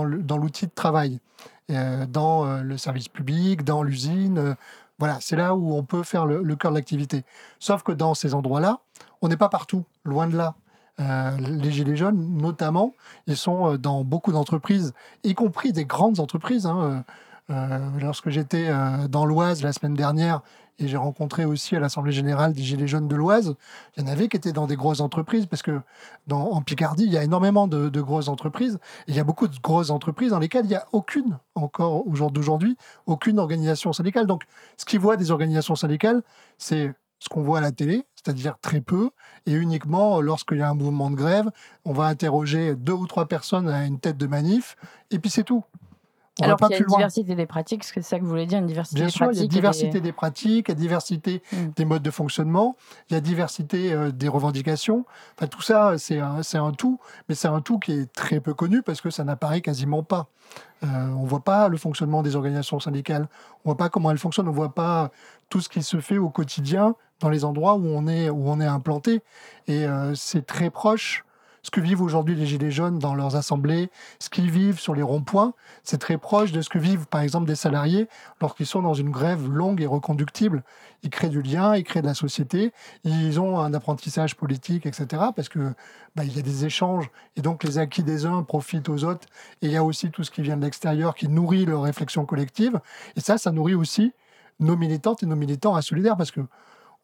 l'outil 0.05 0.67
de 0.67 0.73
travail, 0.75 1.21
dans 1.69 2.63
le 2.63 2.77
service 2.77 3.09
public, 3.09 3.65
dans 3.65 3.83
l'usine. 3.83 4.57
voilà, 4.99 5.19
c'est 5.21 5.37
là 5.37 5.55
où 5.55 5.75
on 5.75 5.83
peut 5.83 6.03
faire 6.03 6.27
le 6.27 6.57
cœur 6.57 6.71
de 6.71 6.77
l'activité. 6.77 7.25
Sauf 7.59 7.83
que 7.83 7.93
dans 7.93 8.15
ces 8.15 8.35
endroits-là, 8.35 8.81
on 9.23 9.29
n'est 9.29 9.37
pas 9.37 9.49
partout, 9.49 9.85
loin 10.05 10.27
de 10.27 10.37
là. 10.37 10.55
Euh, 10.99 11.37
les 11.39 11.71
Gilets 11.71 11.97
jaunes, 11.97 12.39
notamment, 12.39 12.95
ils 13.27 13.37
sont 13.37 13.73
euh, 13.73 13.79
dans 13.79 14.03
beaucoup 14.03 14.33
d'entreprises, 14.33 14.95
y 15.25 15.35
compris 15.35 15.73
des 15.73 15.85
grandes 15.85 16.21
entreprises. 16.21 16.67
hein. 16.67 17.05
Euh, 17.49 17.79
lorsque 18.01 18.29
j'étais 18.29 18.71
dans 19.09 19.25
l'Oise 19.25 19.63
la 19.63 19.73
semaine 19.73 19.95
dernière, 19.95 20.41
et 20.79 20.89
j'ai 20.89 20.97
rencontré 20.97 21.45
aussi 21.45 21.77
à 21.77 21.81
l'Assemblée 21.81 22.13
générale 22.13 22.53
des 22.53 22.63
Gilets 22.63 22.89
jaunes 22.89 23.07
de 23.07 23.15
l'Oise, 23.15 23.55
il 23.97 24.03
y 24.03 24.07
en 24.07 24.11
avait 24.11 24.29
qui 24.29 24.37
étaient 24.37 24.53
dans 24.53 24.67
des 24.67 24.75
grosses 24.75 25.01
entreprises, 25.01 25.47
parce 25.47 25.63
que 25.63 25.81
en 26.31 26.61
Picardie, 26.61 27.05
il 27.05 27.13
y 27.13 27.17
a 27.17 27.23
énormément 27.23 27.69
de, 27.69 27.89
de 27.89 28.01
grosses 28.01 28.29
entreprises, 28.29 28.79
et 29.07 29.13
il 29.13 29.17
y 29.17 29.21
a 29.21 29.25
beaucoup 29.25 29.47
de 29.47 29.57
grosses 29.61 29.91
entreprises 29.91 30.31
dans 30.31 30.41
lesquelles 30.41 30.65
il 30.65 30.71
n'y 30.71 30.75
a 30.75 30.87
aucune, 30.93 31.39
encore 31.55 32.07
au 32.07 32.15
jour 32.17 32.33
d'aujourd'hui, 32.33 32.77
aucune 33.07 33.39
organisation 33.39 33.93
syndicale. 33.93 34.27
Donc, 34.27 34.43
ce 34.77 34.85
qu'ils 34.85 35.01
voient 35.01 35.17
des 35.17 35.31
organisations 35.31 35.77
syndicales, 35.77 36.23
c'est 36.59 36.95
ce 37.27 37.29
qu'on 37.29 37.43
voit 37.43 37.59
à 37.59 37.61
la 37.61 37.73
télé, 37.73 38.07
c'est-à-dire 38.15 38.57
très 38.61 38.81
peu, 38.81 39.11
et 39.47 39.53
uniquement 39.53 40.21
lorsqu'il 40.21 40.59
y 40.59 40.63
a 40.63 40.69
un 40.71 40.75
mouvement 40.75 41.11
de 41.11 41.17
grève, 41.17 41.51
on 41.85 41.93
va 41.93 42.05
interroger 42.05 42.77
deux 42.77 42.93
ou 42.93 43.09
trois 43.09 43.27
personnes 43.27 43.69
à 43.69 43.85
une 43.85 43.99
tête 43.99 44.17
de 44.17 44.29
manif, 44.29 44.77
et 45.11 45.19
puis 45.19 45.29
c'est 45.29 45.43
tout. 45.43 45.65
On 46.39 46.43
va 46.43 46.47
Alors 46.49 46.59
pas 46.59 46.67
qu'il 46.67 46.75
y 46.75 46.77
a 46.77 46.79
plus 46.81 46.85
une 46.85 46.89
loin. 46.91 46.99
diversité 46.99 47.35
des 47.35 47.47
pratiques, 47.47 47.83
c'est 47.85 48.03
ça 48.03 48.19
que 48.19 48.25
vous 48.25 48.29
voulez 48.29 48.45
dire, 48.47 48.59
une 48.59 48.67
diversité 48.67 48.97
Bien 48.97 49.07
des 49.07 49.11
sûr, 49.13 49.25
il 49.25 49.29
y 49.29 49.31
a 49.31 49.33
pratiques. 49.37 49.51
diversité 49.51 49.91
des- 49.93 50.01
des 50.01 50.13
pratiques, 50.13 50.67
il 50.69 50.71
y 50.71 50.73
a 50.73 50.75
diversité 50.75 51.43
Mm. 51.53 51.57
des 51.77 51.85
modes 51.87 52.03
de 52.03 52.11
fonctionnement, 52.11 52.77
il 53.09 53.15
y 53.15 53.17
a 53.17 53.21
diversité 53.21 53.93
euh, 53.95 54.11
des 54.13 54.29
revendications. 54.29 55.07
Enfin, 55.37 55.47
tout 55.47 55.63
ça, 55.63 55.95
c'est 55.99 56.19
un, 56.21 56.41
un 56.55 56.73
tout, 56.73 57.01
mais 57.29 57.35
c'est 57.35 57.49
un 57.49 57.61
tout 57.63 57.79
qui 57.79 57.93
est 57.93 58.13
très 58.13 58.41
peu 58.41 58.53
connu 58.53 58.83
parce 58.83 59.01
que 59.01 59.09
ça 59.11 59.25
n'apparaît 59.25 59.63
quasiment 59.63 60.03
pas. 60.03 60.27
Euh, 60.85 60.87
on 61.17 61.23
ne 61.23 61.27
voit 61.29 61.41
pas 61.43 61.69
le 61.69 61.79
fonctionnement 61.79 62.23
des 62.23 62.37
organisations 62.37 62.81
syndicales, 62.81 63.29
on 63.65 63.71
ne 63.71 63.75
voit 63.75 63.77
pas 63.79 63.89
comment 63.89 64.11
elles 64.11 64.19
fonctionnent, 64.19 64.47
on 64.49 64.51
ne 64.53 64.57
voit 64.57 64.75
pas 64.75 65.11
tout 65.49 65.61
ce 65.61 65.69
qui 65.71 65.83
se 65.83 66.01
fait 66.01 66.19
au 66.19 66.29
quotidien 66.29 66.95
dans 67.21 67.31
les 67.31 67.45
endroits 67.47 67.75
où 67.77 67.87
on 67.87 68.07
est, 68.07 68.29
où 68.29 68.49
on 68.51 68.61
est 68.61 68.67
implanté. 68.67 69.23
Et 69.69 69.87
euh, 69.87 70.15
c'est 70.15 70.45
très 70.45 70.69
proche. 70.69 71.25
Ce 71.67 71.71
que 71.73 71.81
vivent 71.81 72.01
aujourd'hui 72.01 72.37
les 72.37 72.47
Gilets 72.47 72.71
jaunes 72.71 73.01
dans 73.01 73.17
leurs 73.17 73.35
assemblées, 73.35 73.91
ce 74.21 74.31
qu'ils 74.31 74.53
vivent 74.53 74.79
sur 74.79 74.95
les 74.95 75.03
ronds-points, 75.03 75.53
c'est 75.83 75.99
très 75.99 76.17
proche 76.17 76.53
de 76.53 76.61
ce 76.61 76.69
que 76.69 76.79
vivent 76.79 77.09
par 77.09 77.23
exemple 77.23 77.45
des 77.45 77.57
salariés 77.57 78.09
lorsqu'ils 78.41 78.67
sont 78.67 78.83
dans 78.83 78.95
une 78.95 79.11
grève 79.11 79.51
longue 79.51 79.83
et 79.83 79.87
reconductible. 79.87 80.63
Ils 81.03 81.11
créent 81.11 81.29
du 81.29 81.43
lien, 81.43 81.75
ils 81.75 81.83
créent 81.83 82.03
de 82.03 82.07
la 82.07 82.15
société, 82.15 82.73
ils 83.03 83.41
ont 83.41 83.59
un 83.59 83.75
apprentissage 83.75 84.37
politique, 84.37 84.87
etc. 84.87 85.25
Parce 85.35 85.49
que 85.49 85.75
bah, 86.15 86.23
il 86.23 86.37
y 86.37 86.39
a 86.39 86.43
des 86.43 86.67
échanges 86.67 87.11
et 87.35 87.43
donc 87.43 87.65
les 87.65 87.79
acquis 87.79 88.05
des 88.05 88.27
uns 88.27 88.45
profitent 88.45 88.89
aux 88.89 89.03
autres. 89.03 89.27
Et 89.61 89.67
il 89.67 89.73
y 89.73 89.77
a 89.77 89.83
aussi 89.83 90.13
tout 90.13 90.23
ce 90.23 90.31
qui 90.31 90.43
vient 90.43 90.57
de 90.57 90.63
l'extérieur 90.63 91.17
qui 91.17 91.27
nourrit 91.27 91.65
leur 91.65 91.83
réflexion 91.83 92.27
collective. 92.27 92.79
Et 93.17 93.21
ça, 93.21 93.39
ça 93.39 93.51
nourrit 93.51 93.75
aussi 93.75 94.13
nos 94.61 94.77
militantes 94.77 95.25
et 95.25 95.27
nos 95.27 95.35
militants 95.35 95.75
à 95.75 95.83
Solidaire 95.83 96.17
parce 96.17 96.31
que 96.31 96.43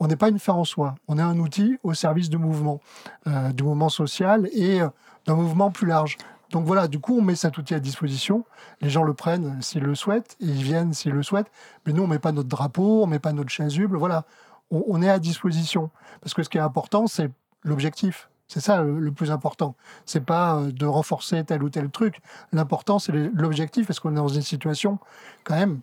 on 0.03 0.09
n'est 0.09 0.17
pas 0.17 0.29
une 0.29 0.41
fin 0.41 0.53
en 0.53 0.65
soi. 0.65 0.97
On 1.07 1.17
est 1.17 1.23
un 1.23 1.38
outil 1.38 1.79
au 1.85 1.95
service 1.95 2.29
du 2.29 2.37
mouvement, 2.37 2.81
euh, 3.29 3.53
du 3.53 3.62
mouvement 3.62 3.88
social 3.88 4.49
et 4.53 4.81
euh, 4.81 4.88
d'un 5.27 5.37
mouvement 5.37 5.71
plus 5.71 5.87
large. 5.87 6.19
Donc 6.51 6.67
voilà, 6.67 6.88
du 6.88 6.99
coup, 6.99 7.19
on 7.19 7.23
met 7.23 7.37
cet 7.37 7.57
outil 7.57 7.73
à 7.75 7.79
disposition. 7.79 8.45
Les 8.81 8.91
gens 8.91 9.05
le 9.05 9.15
prennent 9.15 9.62
s'ils 9.62 9.85
le 9.85 9.95
souhaitent 9.95 10.37
ils 10.41 10.61
viennent 10.61 10.93
s'ils 10.93 11.12
le 11.12 11.23
souhaitent. 11.23 11.53
Mais 11.87 11.93
nous, 11.93 12.03
on 12.03 12.09
met 12.09 12.19
pas 12.19 12.33
notre 12.33 12.49
drapeau, 12.49 13.05
on 13.05 13.07
met 13.07 13.21
pas 13.21 13.33
notre 13.33 13.51
chasuble. 13.51 13.97
Voilà, 13.97 14.25
on, 14.73 15.01
est 15.03 15.09
à 15.09 15.21
disposition. 15.21 15.88
Parce 16.21 16.35
que 16.35 16.43
ce 16.43 16.49
qui 16.49 16.59
est 16.59 16.62
important, 16.62 17.07
c'est 17.07 17.31
l'objectif. 17.62 18.29
C'est 18.49 18.59
ça 18.61 18.83
le, 18.83 19.12
plus 19.12 19.31
important. 19.31 19.77
C'est 20.05 20.25
pas 20.25 20.57
euh, 20.57 20.73
de 20.73 20.85
renforcer 20.85 21.45
tel 21.45 21.62
ou 21.62 21.71
tel 21.71 21.88
truc. 21.91 22.21
L'important, 22.53 22.99
c'est 22.99 23.12
l'objectif, 23.12 23.87
parce 23.87 24.01
qu'on 24.01 24.11
est 24.11 24.17
dans 24.17 24.27
une 24.27 24.43
situation, 24.43 24.99
quand 25.45 25.55
même, 25.55 25.79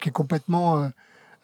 qui 0.00 0.08
est 0.08 0.12
complètement, 0.12 0.90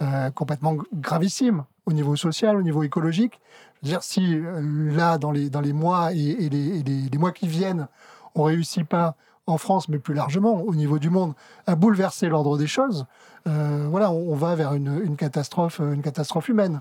euh, 0.01 0.31
complètement 0.31 0.77
gravissime 0.95 1.65
au 1.87 1.93
niveau 1.93 2.15
social, 2.15 2.57
au 2.57 2.63
niveau 2.63 2.83
écologique. 2.83 3.41
Je 3.83 3.89
veux 3.89 3.93
dire, 3.93 4.03
si 4.03 4.37
euh, 4.37 4.61
là, 4.95 5.19
dans 5.19 5.33
les, 5.33 5.51
dans 5.51 5.61
les 5.61 5.73
mois 5.73 6.13
et, 6.13 6.49
les, 6.49 7.19
mois 7.19 7.33
qui 7.33 7.49
viennent, 7.49 7.89
on 8.35 8.45
réussit 8.45 8.87
pas 8.87 9.17
en 9.47 9.59
France, 9.59 9.89
mais 9.89 9.99
plus 9.99 10.15
largement 10.15 10.63
au 10.63 10.75
niveau 10.75 10.99
du 10.99 11.11
monde, 11.11 11.35
à 11.67 11.75
bouleverser 11.75 12.29
l'ordre 12.29 12.59
des 12.59 12.67
choses, 12.67 13.07
euh, 13.47 13.89
voilà, 13.91 14.13
on, 14.13 14.35
va 14.35 14.55
vers 14.55 14.75
une 14.75 15.17
catastrophe, 15.17 15.81
une 15.81 16.03
catastrophe 16.03 16.49
humaine. 16.49 16.81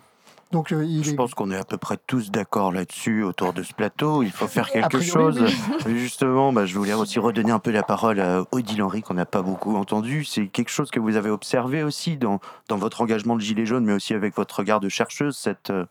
Donc, 0.52 0.72
euh, 0.72 0.86
il 0.86 1.04
Je 1.04 1.12
est- 1.12 1.16
pense 1.16 1.34
qu'on 1.34 1.52
est 1.52 1.58
à 1.58 1.66
peu 1.66 1.78
près 1.78 1.98
tous 2.08 2.32
d'accord 2.32 2.72
là-dessus 2.72 3.22
autour 3.24 3.52
de 3.52 3.64
ce 3.64 3.74
plateau. 3.74 4.24
Il 4.24 4.32
faut 4.32 4.48
faire 4.48 4.70
quelque 4.72 4.98
priori, 4.98 5.12
chose. 5.12 5.44
oui. 5.86 6.00
Justement, 6.00 6.54
bah, 6.54 6.66
je 6.66 6.78
voulais 6.78 6.94
aussi 6.94 7.20
redonner 7.20 7.52
un 7.52 7.60
peu 7.60 7.72
la 7.72 7.84
parole 7.84 8.20
à 8.22 8.44
Odile 8.52 8.82
Henry, 8.82 9.02
qu'on 9.02 9.16
n'a 9.16 9.26
pas 9.26 9.42
beaucoup 9.42 9.76
entendu. 9.76 10.24
C'est 10.24 10.48
quelque 10.48 10.70
chose 10.70 10.90
que 10.90 11.02
vous 11.02 11.18
avez 11.18 11.30
observé 11.30 11.84
aussi 11.84 12.16
dans, 12.16 12.40
dans 12.70 12.78
votre 12.78 13.02
engagement 13.02 13.36
de 13.36 13.42
Gilet 13.42 13.66
jaune, 13.66 13.84
mais 13.84 13.92
aussi 13.94 14.14
avec 14.14 14.36
votre 14.36 14.60
regard 14.60 14.80
de 14.80 14.88
chercheuse, 14.88 15.36
cette, 15.36 15.70
euh, 15.70 15.86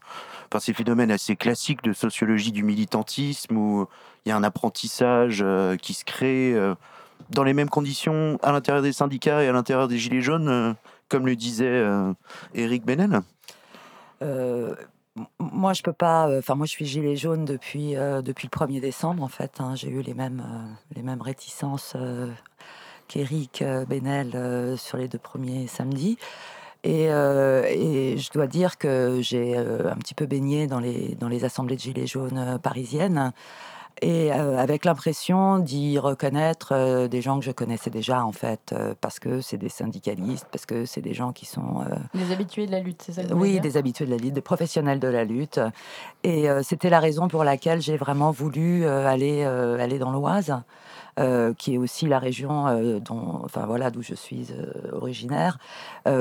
enfin, 0.50 0.58
ces 0.60 0.72
phénomènes 0.72 1.10
assez 1.10 1.36
classiques 1.36 1.82
de 1.82 1.92
sociologie 1.92 2.50
du 2.52 2.62
militantisme 2.62 3.56
où 3.58 3.86
il 4.24 4.30
y 4.30 4.32
a 4.32 4.36
un 4.36 4.42
apprentissage 4.42 5.40
euh, 5.44 5.76
qui 5.76 5.92
se 5.92 6.04
crée 6.06 6.54
euh, 6.54 6.74
dans 7.28 7.44
les 7.44 7.52
mêmes 7.52 7.68
conditions 7.68 8.38
à 8.42 8.52
l'intérieur 8.52 8.82
des 8.82 8.92
syndicats 8.94 9.42
et 9.44 9.48
à 9.48 9.52
l'intérieur 9.52 9.86
des 9.86 9.98
Gilets 9.98 10.22
jaunes, 10.22 10.48
euh, 10.48 10.72
comme 11.08 11.26
le 11.26 11.36
disait 11.36 11.66
euh, 11.66 12.12
Éric 12.54 12.84
Benel. 12.86 13.20
Euh, 14.22 14.74
moi, 15.38 15.72
je 15.72 15.82
peux 15.82 15.92
pas. 15.92 16.28
euh, 16.28 16.38
Enfin, 16.38 16.54
moi, 16.54 16.66
je 16.66 16.72
suis 16.72 16.86
gilet 16.86 17.16
jaune 17.16 17.44
depuis 17.44 17.96
euh, 17.96 18.22
depuis 18.22 18.48
le 18.52 18.58
1er 18.58 18.80
décembre. 18.80 19.22
En 19.22 19.28
fait, 19.28 19.60
hein. 19.60 19.74
j'ai 19.74 19.88
eu 19.88 20.02
les 20.02 20.14
mêmes 20.14 20.44
les 20.94 21.02
mêmes 21.02 21.22
réticences 21.22 21.96
qu'Éric 23.08 23.64
Benel 23.88 24.76
sur 24.78 24.98
les 24.98 25.08
deux 25.08 25.18
premiers 25.18 25.66
samedis. 25.66 26.18
Et, 26.84 27.08
je 27.08 28.32
dois 28.32 28.46
dire 28.46 28.78
que 28.78 29.18
j'ai 29.20 29.56
un 29.56 29.96
petit 29.96 30.14
peu 30.14 30.26
baigné 30.26 30.66
dans 30.66 30.80
les 30.80 31.14
dans 31.16 31.28
les 31.28 31.44
assemblées 31.44 31.76
de 31.76 31.80
gilets 31.80 32.06
jaunes 32.06 32.58
parisiennes. 32.62 33.32
Et 34.02 34.32
euh, 34.32 34.58
avec 34.58 34.84
l'impression 34.84 35.58
d'y 35.58 35.98
reconnaître 35.98 36.72
euh, 36.72 37.08
des 37.08 37.22
gens 37.22 37.38
que 37.38 37.44
je 37.44 37.50
connaissais 37.50 37.90
déjà, 37.90 38.24
en 38.24 38.32
fait, 38.32 38.72
euh, 38.72 38.94
parce 39.00 39.18
que 39.18 39.40
c'est 39.40 39.56
des 39.56 39.68
syndicalistes, 39.68 40.46
parce 40.52 40.66
que 40.66 40.84
c'est 40.84 41.00
des 41.00 41.14
gens 41.14 41.32
qui 41.32 41.46
sont 41.46 41.84
Les 42.14 42.32
habitués 42.32 42.66
de 42.66 42.72
la 42.72 42.80
lutte, 42.80 43.02
c'est 43.02 43.12
ça 43.12 43.22
que 43.22 43.32
vous 43.32 43.40
oui, 43.40 43.60
des 43.60 43.76
habitués 43.76 44.06
de 44.06 44.10
la 44.10 44.18
lutte, 44.18 44.34
des 44.34 44.40
professionnels 44.40 45.00
de 45.00 45.08
la 45.08 45.24
lutte. 45.24 45.60
Et 46.24 46.46
c'était 46.62 46.90
la 46.90 47.00
raison 47.00 47.28
pour 47.28 47.44
laquelle 47.44 47.80
j'ai 47.80 47.96
vraiment 47.96 48.30
voulu 48.30 48.86
aller, 48.86 49.44
aller 49.44 49.98
dans 49.98 50.10
l'Oise, 50.10 50.54
euh, 51.18 51.54
qui 51.54 51.72
est 51.72 51.78
aussi 51.78 52.06
la 52.06 52.18
région 52.18 52.68
euh, 52.68 53.00
dont, 53.00 53.40
enfin, 53.42 53.64
voilà, 53.64 53.90
d'où 53.90 54.02
je 54.02 54.14
suis 54.14 54.48
euh, 54.50 54.92
originaire, 54.92 55.56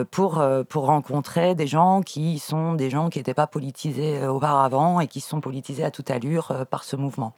pour, 0.09 0.43
pour 0.69 0.85
rencontrer 0.85 1.53
des 1.53 1.67
gens 1.67 2.01
qui 2.01 2.39
sont 2.39 2.73
des 2.73 2.89
gens 2.89 3.09
qui 3.09 3.19
n'étaient 3.19 3.33
pas 3.33 3.45
politisés 3.45 4.25
auparavant 4.25 5.01
et 5.01 5.07
qui 5.07 5.19
sont 5.19 5.41
politisés 5.41 5.83
à 5.83 5.91
toute 5.91 6.09
allure 6.11 6.65
par 6.69 6.85
ce 6.85 6.95
mouvement. 6.95 7.33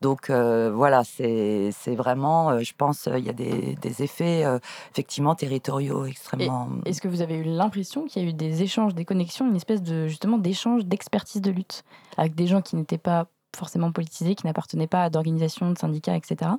Donc 0.00 0.30
euh, 0.30 0.70
voilà, 0.72 1.02
c'est 1.04 1.72
vraiment, 1.96 2.50
euh, 2.50 2.60
je 2.60 2.72
pense, 2.72 3.08
euh, 3.08 3.18
il 3.18 3.24
y 3.24 3.28
a 3.28 3.32
des, 3.32 3.74
des 3.76 4.02
effets 4.02 4.44
effectivement 4.92 5.34
territoriaux 5.34 6.04
extrêmement. 6.06 6.68
Est-ce 6.84 7.00
que 7.00 7.08
vous 7.08 7.20
avez 7.20 7.36
eu 7.36 7.42
l'impression 7.44 8.04
qu'il 8.04 8.22
y 8.22 8.26
a 8.26 8.28
eu 8.28 8.32
des 8.32 8.62
échanges, 8.62 8.94
des 8.94 9.04
connexions, 9.04 9.48
une 9.48 9.56
espèce 9.56 9.82
de 9.82 10.06
justement 10.06 10.38
d'échange, 10.38 10.84
d'expertise 10.84 11.42
de 11.42 11.50
lutte 11.50 11.82
avec 12.16 12.34
des 12.36 12.46
gens 12.46 12.62
qui 12.62 12.76
n'étaient 12.76 12.96
pas 12.98 13.26
forcément 13.56 13.90
politisés, 13.90 14.34
qui 14.36 14.46
n'appartenaient 14.46 14.86
pas 14.86 15.04
à 15.04 15.10
d'organisations, 15.10 15.72
de 15.72 15.78
syndicats, 15.78 16.14
etc. 16.16 16.52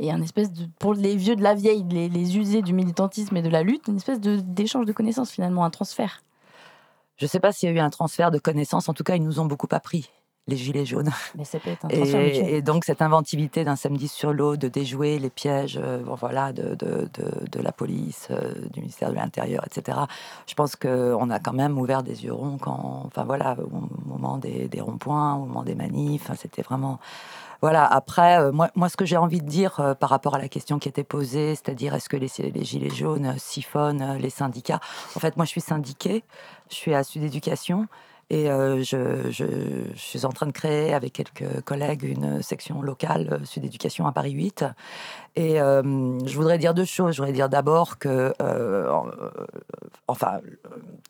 Et 0.00 0.10
un 0.10 0.20
espèce 0.22 0.50
de, 0.52 0.66
pour 0.80 0.94
les 0.94 1.14
vieux 1.14 1.36
de 1.36 1.42
la 1.42 1.54
vieille, 1.54 1.84
les, 1.88 2.08
les 2.08 2.36
usés 2.36 2.62
du 2.62 2.72
militantisme 2.72 3.36
et 3.36 3.42
de 3.42 3.50
la 3.50 3.62
lutte, 3.62 3.86
une 3.86 3.96
espèce 3.96 4.20
de- 4.20 4.40
d'échange 4.40 4.86
de 4.86 4.92
connaissances 4.92 5.30
finalement, 5.30 5.64
un 5.64 5.70
transfert? 5.70 6.24
Je 7.16 7.26
ne 7.26 7.28
sais 7.28 7.38
pas 7.38 7.52
s'il 7.52 7.68
y 7.68 7.72
a 7.72 7.74
eu 7.76 7.78
un 7.78 7.90
transfert 7.90 8.32
de 8.32 8.38
connaissances. 8.38 8.88
En 8.88 8.94
tout 8.94 9.04
cas, 9.04 9.14
ils 9.14 9.22
nous 9.22 9.38
ont 9.38 9.44
beaucoup 9.44 9.68
appris, 9.70 10.10
les 10.48 10.56
gilets 10.56 10.84
jaunes. 10.84 11.10
Mais 11.36 11.44
ça 11.44 11.58
peut 11.60 11.70
être 11.70 11.84
un. 11.84 11.88
Et, 11.88 12.56
et 12.56 12.62
donc, 12.62 12.84
cette 12.84 13.00
inventivité 13.02 13.64
d'un 13.64 13.76
samedi 13.76 14.08
sur 14.08 14.32
l'eau, 14.32 14.56
de 14.56 14.68
déjouer 14.68 15.18
les 15.18 15.30
pièges 15.30 15.78
euh, 15.82 16.02
bon, 16.02 16.14
voilà, 16.14 16.52
de, 16.52 16.74
de, 16.74 17.08
de- 17.14 17.48
de 17.50 17.60
la 17.60 17.72
police, 17.72 18.28
euh, 18.30 18.52
du 18.72 18.80
ministère 18.80 19.10
de 19.10 19.14
l'Intérieur, 19.14 19.64
etc. 19.66 19.98
Je 20.46 20.54
pense 20.54 20.74
qu'on 20.76 21.30
a 21.30 21.38
quand 21.38 21.52
même 21.52 21.78
ouvert 21.78 22.02
des 22.02 22.24
yeux 22.24 22.32
ronds 22.32 22.58
quand, 22.58 23.04
enfin, 23.06 23.24
voilà, 23.24 23.56
au 23.60 24.08
moment 24.08 24.38
des, 24.38 24.68
des 24.68 24.80
ronds-points, 24.80 25.34
au 25.34 25.46
moment 25.46 25.62
des 25.62 25.74
manifs. 25.74 26.22
Enfin, 26.22 26.34
C'était 26.34 26.62
vraiment. 26.62 26.98
Voilà, 27.60 27.86
après, 27.86 28.40
euh, 28.40 28.50
moi, 28.50 28.70
moi, 28.74 28.88
ce 28.88 28.96
que 28.96 29.04
j'ai 29.04 29.16
envie 29.16 29.40
de 29.40 29.46
dire 29.48 29.78
euh, 29.78 29.94
par 29.94 30.10
rapport 30.10 30.34
à 30.34 30.38
la 30.38 30.48
question 30.48 30.80
qui 30.80 30.88
était 30.88 31.04
posée, 31.04 31.54
c'est-à-dire 31.54 31.94
est-ce 31.94 32.08
que 32.08 32.16
les, 32.16 32.28
les 32.52 32.64
Gilets 32.64 32.90
jaunes 32.90 33.34
siphonnent 33.38 34.16
les 34.18 34.30
syndicats? 34.30 34.80
En 35.14 35.20
fait, 35.20 35.36
moi, 35.36 35.44
je 35.44 35.50
suis 35.50 35.60
syndiquée, 35.60 36.24
je 36.70 36.74
suis 36.74 36.92
à 36.92 37.04
Sud 37.04 37.22
Éducation. 37.22 37.86
Et 38.32 38.50
euh, 38.50 38.82
je, 38.82 39.92
suis 39.94 40.24
en 40.24 40.30
train 40.30 40.46
de 40.46 40.52
créer 40.52 40.94
avec 40.94 41.12
quelques 41.12 41.60
collègues 41.66 42.02
une 42.02 42.40
section 42.40 42.80
locale 42.80 43.28
euh, 43.30 43.44
Sud 43.44 43.62
Éducation 43.62 44.06
à 44.06 44.12
Paris 44.12 44.30
8. 44.30 44.64
Et 45.36 45.60
euh, 45.60 45.82
je 46.24 46.34
voudrais 46.34 46.56
dire 46.56 46.72
deux 46.72 46.86
choses. 46.86 47.14
Je 47.14 47.18
voudrais 47.20 47.34
dire 47.34 47.50
d'abord 47.50 47.98
que, 47.98 48.32
en- 48.40 49.04
enfin, 50.08 50.40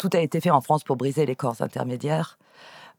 tout 0.01 0.11
a 0.15 0.19
été 0.19 0.41
fait 0.41 0.51
en 0.51 0.61
France 0.61 0.83
pour 0.83 0.97
briser 0.97 1.25
les 1.25 1.37
corps 1.37 1.63
intermédiaires. 1.63 2.39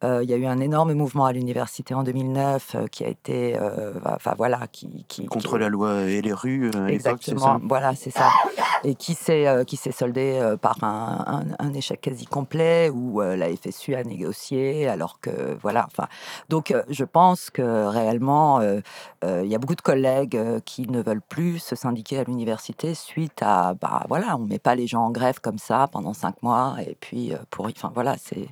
Euh, 0.04 0.22
il 0.24 0.30
y 0.30 0.34
a 0.34 0.38
eu 0.38 0.46
un 0.46 0.60
énorme 0.60 0.94
mouvement 0.94 1.26
à 1.26 1.32
l'université 1.34 1.94
en 1.94 2.04
2009 2.04 2.76
euh, 2.76 2.88
qui 2.88 3.06
a 3.06 3.08
été, 3.08 3.58
euh, 3.58 3.94
enfin 4.06 4.34
voilà, 4.38 4.68
qui, 4.72 5.06
qui 5.08 5.26
Contre 5.26 5.58
la 5.58 5.70
loi 5.70 6.02
et 6.04 6.22
les 6.22 6.34
rues 6.34 6.72
Exactement, 6.90 7.60
voilà, 7.64 7.96
c'est 7.96 8.10
ça. 8.12 8.30
Et 8.84 8.96
qui 8.96 9.14
s'est 9.14 9.48
euh, 9.48 9.64
qui 9.64 9.78
s'est 9.78 9.94
soldé 9.94 10.38
euh, 10.42 10.58
par 10.58 10.84
un, 10.84 11.24
un- 11.60 11.66
un 11.66 11.74
échec 11.74 12.02
quasi 12.02 12.26
complet 12.26 12.90
où 12.94 13.22
euh, 13.22 13.38
la 13.38 13.48
FSU 13.56 13.96
a 13.96 14.04
négocié 14.04 14.90
alors 14.90 15.20
que 15.22 15.58
voilà. 15.62 15.86
Enfin, 15.88 16.08
donc 16.50 16.72
euh, 16.72 16.84
je 16.90 17.06
pense 17.06 17.50
que 17.50 17.62
réellement 17.88 18.60
euh, 18.60 18.82
euh, 19.24 19.42
il 19.46 19.50
y 19.50 19.56
a 19.56 19.58
beaucoup 19.58 19.76
de 19.76 19.82
collègues 19.82 20.36
euh, 20.36 20.60
qui 20.66 20.86
ne 20.90 21.02
veulent 21.02 21.22
plus 21.22 21.60
se 21.60 21.76
syndiquer 21.78 22.20
à 22.20 22.24
l'université 22.26 22.94
suite 22.94 23.42
à 23.42 23.74
bah 23.74 24.04
voilà, 24.10 24.36
on 24.36 24.40
met 24.46 24.60
pas 24.60 24.76
les 24.76 24.86
gens 24.88 25.04
en 25.06 25.12
grève 25.12 25.40
comme 25.40 25.60
ça 25.60 25.88
pendant 25.90 26.14
cinq 26.14 26.44
mois 26.44 26.76
et 26.86 26.98
puis 27.00 27.32
euh, 27.34 27.38
pour 27.52 27.68
enfin 27.68 27.92
voilà 27.96 28.16
c'est 28.22 28.48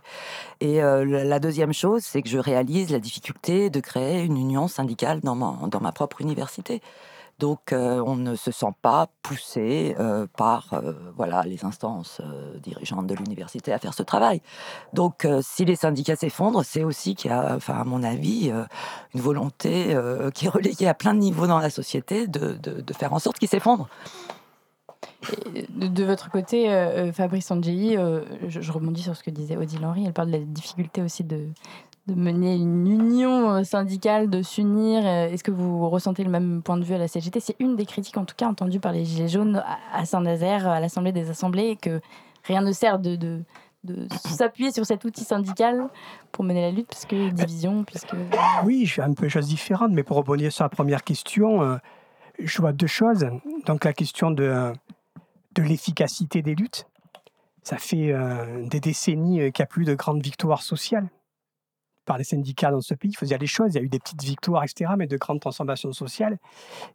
et 0.62 0.82
euh, 0.82 1.04
la 1.26 1.40
deuxième 1.42 1.74
chose, 1.74 2.04
c'est 2.04 2.22
que 2.22 2.30
je 2.30 2.38
réalise 2.38 2.90
la 2.92 3.00
difficulté 3.00 3.70
de 3.70 3.80
créer 3.82 4.24
une 4.24 4.38
union 4.38 4.70
syndicale 4.70 5.20
dans 5.22 5.36
ma, 5.36 5.68
dans 5.68 5.82
ma 5.82 5.92
propre 5.92 6.22
université. 6.22 6.82
Donc, 7.40 7.74
euh, 7.74 8.04
on 8.06 8.16
ne 8.18 8.36
se 8.36 8.52
sent 8.52 8.74
pas 8.84 9.08
poussé 9.24 9.96
euh, 10.00 10.28
par 10.38 10.74
euh, 10.74 10.94
voilà, 11.18 11.42
les 11.42 11.66
instances 11.66 12.22
dirigeantes 12.62 13.08
de 13.08 13.16
l'université 13.16 13.74
à 13.74 13.80
faire 13.80 13.96
ce 13.96 14.04
travail. 14.04 14.42
Donc, 14.94 15.28
si 15.42 15.66
les 15.66 15.76
syndicats 15.76 16.16
s'effondrent, 16.16 16.64
c'est 16.64 16.84
aussi 16.84 17.16
qu'il 17.16 17.32
y 17.32 17.34
a, 17.34 17.56
enfin, 17.56 17.74
à 17.74 17.84
mon 17.84 18.04
avis, 18.04 18.52
une 19.16 19.22
volonté 19.22 19.98
qui 20.36 20.46
est 20.46 20.50
relayée 20.50 20.88
à 20.88 20.94
plein 20.94 21.16
de 21.16 21.20
niveaux 21.20 21.48
dans 21.48 21.60
la 21.60 21.72
société 21.72 22.28
de- 22.28 22.54
de 22.64 22.94
faire 22.94 23.12
en 23.14 23.20
sorte 23.20 23.40
qu'ils 23.40 23.50
s'effondrent. 23.50 23.90
De, 25.76 26.04
votre 26.04 26.30
côté, 26.30 26.70
euh, 26.70 27.08
euh, 27.08 27.12
Fabrice 27.12 27.50
Angeli, 27.52 27.96
euh, 27.96 28.22
je, 28.48 28.72
rebondis 28.72 29.04
sur 29.04 29.16
ce 29.16 29.24
que 29.24 29.30
disait 29.30 29.58
Odile 29.58 29.86
Henry, 29.86 30.06
elle 30.06 30.14
parle 30.14 30.30
de 30.30 30.38
la 30.38 30.44
difficulté 30.44 31.02
aussi 31.02 31.24
de, 31.24 31.48
mener 32.08 32.56
une 32.56 32.88
union 32.88 33.64
syndicale, 33.64 34.30
de 34.30 34.42
s'unir. 34.42 35.06
Est-ce 35.06 35.44
que 35.44 35.52
vous 35.52 35.90
ressentez 35.90 36.24
le 36.24 36.30
même 36.30 36.62
point 36.62 36.78
de 36.78 36.84
vue 36.84 36.96
à 36.96 36.98
la 36.98 37.08
CGT 37.08 37.40
C'est 37.40 37.56
une 37.60 37.76
des 37.76 37.86
critiques, 37.86 38.18
en 38.18 38.26
tout 38.26 38.36
cas, 38.36 38.48
entendues 38.48 38.80
par 38.80 38.92
les 38.92 39.06
Gilets 39.06 39.30
jaunes 39.30 39.64
à- 39.94 40.06
Saint-Nazaire, 40.06 40.68
à 40.68 40.80
l'Assemblée 40.80 41.14
des 41.14 41.30
Assemblées, 41.30 41.78
que 41.78 42.02
rien 42.44 42.62
ne 42.62 42.72
sert 42.72 43.00
de, 43.00 43.44
s'appuyer 44.26 44.72
sur 44.72 44.86
cet 44.86 45.06
outil 45.06 45.24
syndical 45.24 45.88
pour 46.32 46.44
mener 46.44 46.62
la 46.62 46.72
lutte, 46.72 46.88
puisque 46.88 47.16
division, 47.34 47.84
puisque... 47.86 48.16
Oui, 48.66 48.86
je 48.86 49.02
un 49.02 49.14
peu 49.14 49.24
des 49.24 49.30
choses 49.30 49.48
différentes, 49.48 49.92
mais 49.92 50.04
pour 50.04 50.18
rebondir 50.18 50.52
sur 50.52 50.66
la 50.66 50.70
première 50.70 51.04
question, 51.04 51.80
je 52.40 52.62
vois 52.62 52.74
deux 52.74 52.88
choses. 52.88 53.26
Donc 53.66 53.86
la 53.86 53.94
question 53.94 54.32
de, 54.32 54.74
de 55.56 55.64
l'efficacité 55.64 56.42
des 56.42 56.56
luttes. 56.56 56.88
Ça 57.64 57.78
fait 57.78 58.12
euh, 58.12 58.66
des 58.68 58.80
décennies 58.80 59.42
euh, 59.42 59.52
qu'il 59.52 59.62
n'y 59.62 59.66
a 59.66 59.68
plus 59.68 59.86
de 59.86 59.94
grandes 59.94 60.24
victoires 60.24 60.64
sociales 60.64 61.10
par 62.06 62.18
les 62.18 62.24
syndicats 62.24 62.72
dans 62.72 62.82
ce 62.82 62.94
pays. 62.94 63.14
Il 63.22 63.28
dire 63.28 63.38
les 63.38 63.48
choses, 63.48 63.74
il 63.74 63.78
y 63.78 63.80
a 63.80 63.84
eu 63.84 63.90
des 63.90 64.00
petites 64.00 64.24
victoires, 64.24 64.64
etc., 64.64 64.92
mais 64.98 65.08
de 65.08 65.18
grandes 65.18 65.40
transformations 65.40 65.94
sociales, 65.94 66.38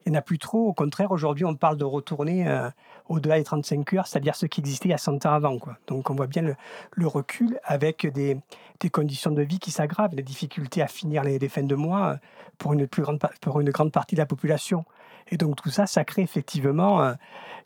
il 0.04 0.12
n'y 0.12 0.16
en 0.16 0.18
a 0.18 0.22
plus 0.22 0.38
trop. 0.38 0.66
Au 0.66 0.72
contraire, 0.72 1.10
aujourd'hui, 1.10 1.44
on 1.44 1.54
parle 1.54 1.76
de 1.76 1.84
retourner 1.84 2.48
euh, 2.48 2.68
au-delà 3.08 3.38
des 3.38 3.44
35 3.44 3.94
heures, 3.94 4.06
c'est-à-dire 4.06 4.34
ce 4.34 4.46
qui 4.46 4.60
existait 4.60 4.88
il 4.88 4.92
y 4.92 4.94
a 4.94 4.98
100 4.98 5.26
ans 5.26 5.32
avant. 5.32 5.58
Quoi. 5.58 5.76
Donc 5.86 6.10
on 6.10 6.14
voit 6.14 6.26
bien 6.26 6.42
le, 6.42 7.06
recul 7.06 7.60
avec 7.64 8.06
des, 8.06 8.36
des 8.80 8.90
conditions 8.90 9.30
de 9.30 9.42
vie 9.42 9.58
qui 9.58 9.70
s'aggravent, 9.70 10.14
des 10.14 10.22
difficultés 10.22 10.82
à 10.82 10.88
finir 10.88 11.22
les, 11.22 11.48
fins 11.48 11.62
de 11.62 11.74
mois 11.74 12.06
euh, 12.06 12.16
pour 12.58 12.72
une, 12.72 12.86
plus 12.86 13.02
grande, 13.02 13.20
pour 13.40 13.60
une 13.60 13.70
grande 13.70 13.92
partie 13.92 14.14
de 14.14 14.20
la 14.20 14.26
population. 14.26 14.84
Et 15.28 15.36
donc 15.36 15.56
tout 15.56 15.70
ça, 15.70 15.86
ça 15.86 16.04
crée 16.04 16.22
effectivement 16.22 17.02
euh, 17.02 17.14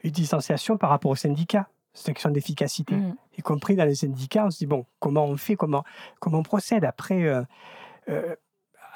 une 0.02 0.10
distanciation 0.10 0.76
par 0.76 0.90
rapport 0.90 1.10
aux 1.10 1.16
syndicats. 1.16 1.68
C'est 1.92 2.08
une 2.08 2.14
question 2.14 2.30
d'efficacité. 2.30 2.94
Mm. 2.94 3.16
Y 3.38 3.42
compris 3.42 3.76
dans 3.76 3.84
les 3.84 3.94
syndicats, 3.94 4.46
on 4.46 4.50
se 4.50 4.58
dit, 4.58 4.66
bon, 4.66 4.86
comment 4.98 5.24
on 5.24 5.36
fait, 5.36 5.56
comment, 5.56 5.84
comment 6.20 6.38
on 6.38 6.42
procède 6.42 6.84
Après, 6.84 7.24
euh, 7.24 7.42
euh, 8.08 8.34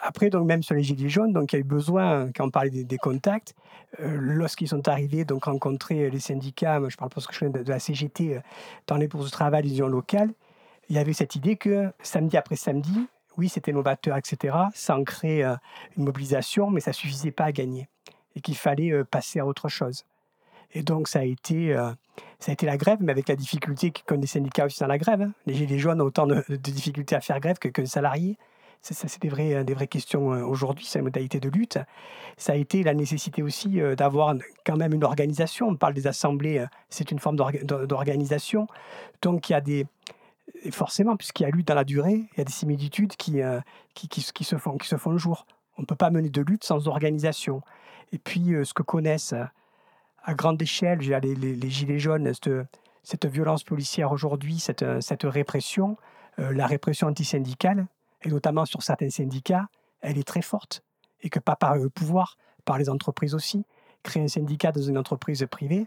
après, 0.03 0.31
donc, 0.31 0.47
même 0.47 0.63
sur 0.63 0.75
les 0.75 0.83
Gilets 0.83 1.09
jaunes, 1.09 1.33
donc, 1.33 1.53
il 1.53 1.57
y 1.57 1.59
a 1.59 1.61
eu 1.61 1.65
besoin, 1.65 2.31
quand 2.33 2.47
on 2.47 2.51
parlait 2.51 2.71
des, 2.71 2.99
contacts, 2.99 3.55
euh, 4.01 4.17
lorsqu'ils 4.21 4.69
sont 4.69 4.87
arrivés, 4.87 5.25
donc 5.25 5.45
rencontrer 5.45 6.11
les 6.11 6.21
syndicats, 6.21 6.79
moi, 6.79 6.89
je 6.89 6.97
parle 6.97 7.11
parce 7.11 7.27
que 7.27 7.33
je 7.33 7.39
suis 7.39 7.51
de, 7.51 7.63
de 7.63 7.71
la 7.71 7.79
CGT, 7.79 8.41
dans 8.87 8.97
les 8.97 9.09
bourses 9.09 9.27
de 9.27 9.31
travail, 9.31 9.65
les 9.65 9.71
unions 9.71 9.89
locales, 9.89 10.33
il 10.89 10.97
y 10.97 10.99
avait 10.99 11.15
cette 11.15 11.35
idée 11.35 11.57
que 11.57 11.93
samedi 12.03 12.37
après 12.37 12.57
samedi, 12.57 13.09
oui, 13.39 13.49
c'était 13.49 13.73
novateur, 13.73 14.17
etc. 14.17 14.57
Ça 14.75 14.97
ancrait 14.97 15.43
une 15.97 16.05
mobilisation, 16.05 16.71
mais 16.71 16.81
ça 16.81 16.93
suffisait 16.93 17.33
pas 17.33 17.45
à 17.45 17.53
gagner 17.53 17.89
et 18.37 18.41
qu'il 18.41 18.55
fallait 18.55 19.03
passer 19.05 19.41
à 19.41 19.47
autre 19.47 19.69
chose. 19.69 20.05
Et 20.73 20.83
donc, 20.83 21.09
ça 21.09 21.21
a 21.21 21.25
été, 21.25 21.75
ça 22.39 22.51
a 22.51 22.53
été 22.53 22.67
la 22.67 22.77
grève, 22.77 22.99
mais 23.01 23.13
avec 23.13 23.29
la 23.29 23.37
difficulté 23.37 23.93
qu'ont 23.93 24.19
les 24.19 24.27
syndicats 24.27 24.67
aussi 24.67 24.81
dans 24.81 24.87
la 24.87 24.99
grève. 24.99 25.23
Hein. 25.23 25.33
Les 25.47 25.55
Gilets 25.55 25.79
jaunes 25.79 26.01
ont 26.01 26.07
autant 26.07 26.27
de, 26.27 26.43
difficultés 26.57 27.15
à 27.15 27.21
faire 27.21 27.41
grève 27.41 27.59
que, 27.59 27.69
que 27.69 27.85
salariés. 27.85 28.37
Ça, 28.81 28.95
c'est 28.95 29.23
des, 29.23 29.31
vraies, 29.31 29.65
des 29.65 29.73
vraies 29.73 29.87
questions 29.87 30.27
aujourd'hui, 30.27 30.85
c'est 30.85 30.99
la 30.99 31.05
modalité 31.05 31.41
de 31.41 31.49
lutte. 31.49 31.79
Ça 32.37 32.53
a 32.53 32.57
été 32.57 32.83
la 32.83 32.93
nécessité 32.93 33.43
aussi 33.43 33.81
d'avoir 33.97 34.35
quand 34.67 34.77
même 34.77 34.93
une 34.93 35.05
organisation. 35.05 35.69
On 35.69 35.77
parle 35.77 35.95
des 35.95 36.07
assemblées, 36.07 36.65
c'est 36.91 37.11
une 37.11 37.19
forme 37.19 37.37
d'organisation. 37.37 38.67
Donc, 39.23 39.49
il 39.49 39.53
y 39.53 39.57
a 39.57 39.63
des, 39.63 39.87
forcément, 40.71 41.17
puisqu'il 41.17 41.45
y 41.45 41.47
a 41.47 41.51
lutte 41.51 41.69
dans 41.69 41.75
la 41.75 41.85
durée, 41.85 42.25
il 42.33 42.39
y 42.39 42.41
a 42.41 42.45
des 42.45 42.53
similitudes 42.53 43.17
qui, 43.17 43.43
euh, 43.43 43.61
qui, 43.95 44.21
se 44.21 44.57
font, 44.57 44.77
qui 44.77 44.89
se 44.89 44.97
font 44.97 45.11
le 45.11 45.19
jour. 45.19 45.47
On 45.77 45.83
ne 45.83 45.87
peut 45.87 45.97
pas 45.97 46.11
mener 46.11 46.31
de 46.31 46.43
lutte 46.43 46.65
sans 46.65 46.89
organisation. 46.89 47.63
Et 48.13 48.19
puis, 48.19 48.55
euh, 48.55 48.65
ce 48.65 48.75
que 48.75 48.83
connaissent 48.83 49.33
euh, 49.33 49.45
à 50.25 50.35
grande 50.35 50.61
échelle 50.61 50.99
les, 51.01 51.35
les, 51.35 51.71
Gilets 51.71 51.99
jaunes, 51.99 52.33
cette, 53.03 53.27
violence 53.27 53.63
policière 53.63 54.11
aujourd'hui, 54.11 54.59
cette, 54.59 54.85
cette 55.01 55.25
répression, 55.25 55.97
la 56.39 56.67
répression 56.67 57.09
antisyndicale, 57.09 57.87
et 58.23 58.29
notamment 58.29 58.65
sur 58.65 58.83
certains 58.83 59.11
syndicats, 59.11 59.69
elle 60.01 60.19
est 60.19 60.27
très 60.27 60.43
forte. 60.43 60.83
Et 61.21 61.31
que 61.31 61.39
pas 61.39 61.57
par 61.57 61.77
le 61.77 61.89
pouvoir, 61.89 62.37
par 62.65 62.79
les 62.79 62.89
entreprises 62.89 63.35
aussi. 63.35 63.65
Créer 64.03 64.23
un 64.23 64.29
syndicat 64.29 64.73
dans 64.73 64.83
une 64.83 64.99
entreprise 64.99 65.47
privée, 65.51 65.87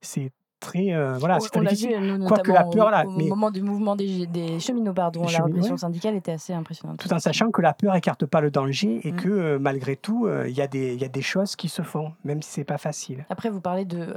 c'est 0.00 0.30
très 0.64 0.92
euh, 0.92 1.16
voilà 1.18 1.38
c'est 1.40 1.60
difficile. 1.60 2.24
quoique 2.26 2.50
la 2.50 2.64
peur 2.64 2.90
là 2.90 3.04
au, 3.06 3.10
mais 3.10 3.26
moment 3.26 3.50
du 3.50 3.62
mouvement 3.62 3.96
des, 3.96 4.26
des 4.26 4.58
cheminots 4.58 4.94
pardon 4.94 5.24
la 5.24 5.44
répression 5.44 5.76
syndicale 5.76 6.16
était 6.16 6.32
assez 6.32 6.52
impressionnante. 6.52 6.98
Tout 6.98 7.12
en 7.12 7.18
sachant 7.18 7.50
que 7.50 7.60
la 7.60 7.74
peur 7.74 7.94
écarte 7.94 8.26
pas 8.26 8.40
le 8.40 8.50
danger 8.50 9.00
et 9.06 9.12
mm. 9.12 9.16
que 9.16 9.28
euh, 9.28 9.58
malgré 9.58 9.96
tout 9.96 10.26
euh, 10.26 10.48
il 10.48 10.56
y 10.56 10.62
a 10.62 10.66
des 10.66 10.94
il 10.94 11.00
y 11.00 11.04
a 11.04 11.08
des 11.08 11.22
choses 11.22 11.54
qui 11.56 11.68
se 11.68 11.82
font 11.82 12.12
même 12.24 12.42
si 12.42 12.50
c'est 12.50 12.64
pas 12.64 12.78
facile. 12.78 13.26
Après 13.28 13.50
vous 13.50 13.60
parlez 13.60 13.84
de 13.84 14.16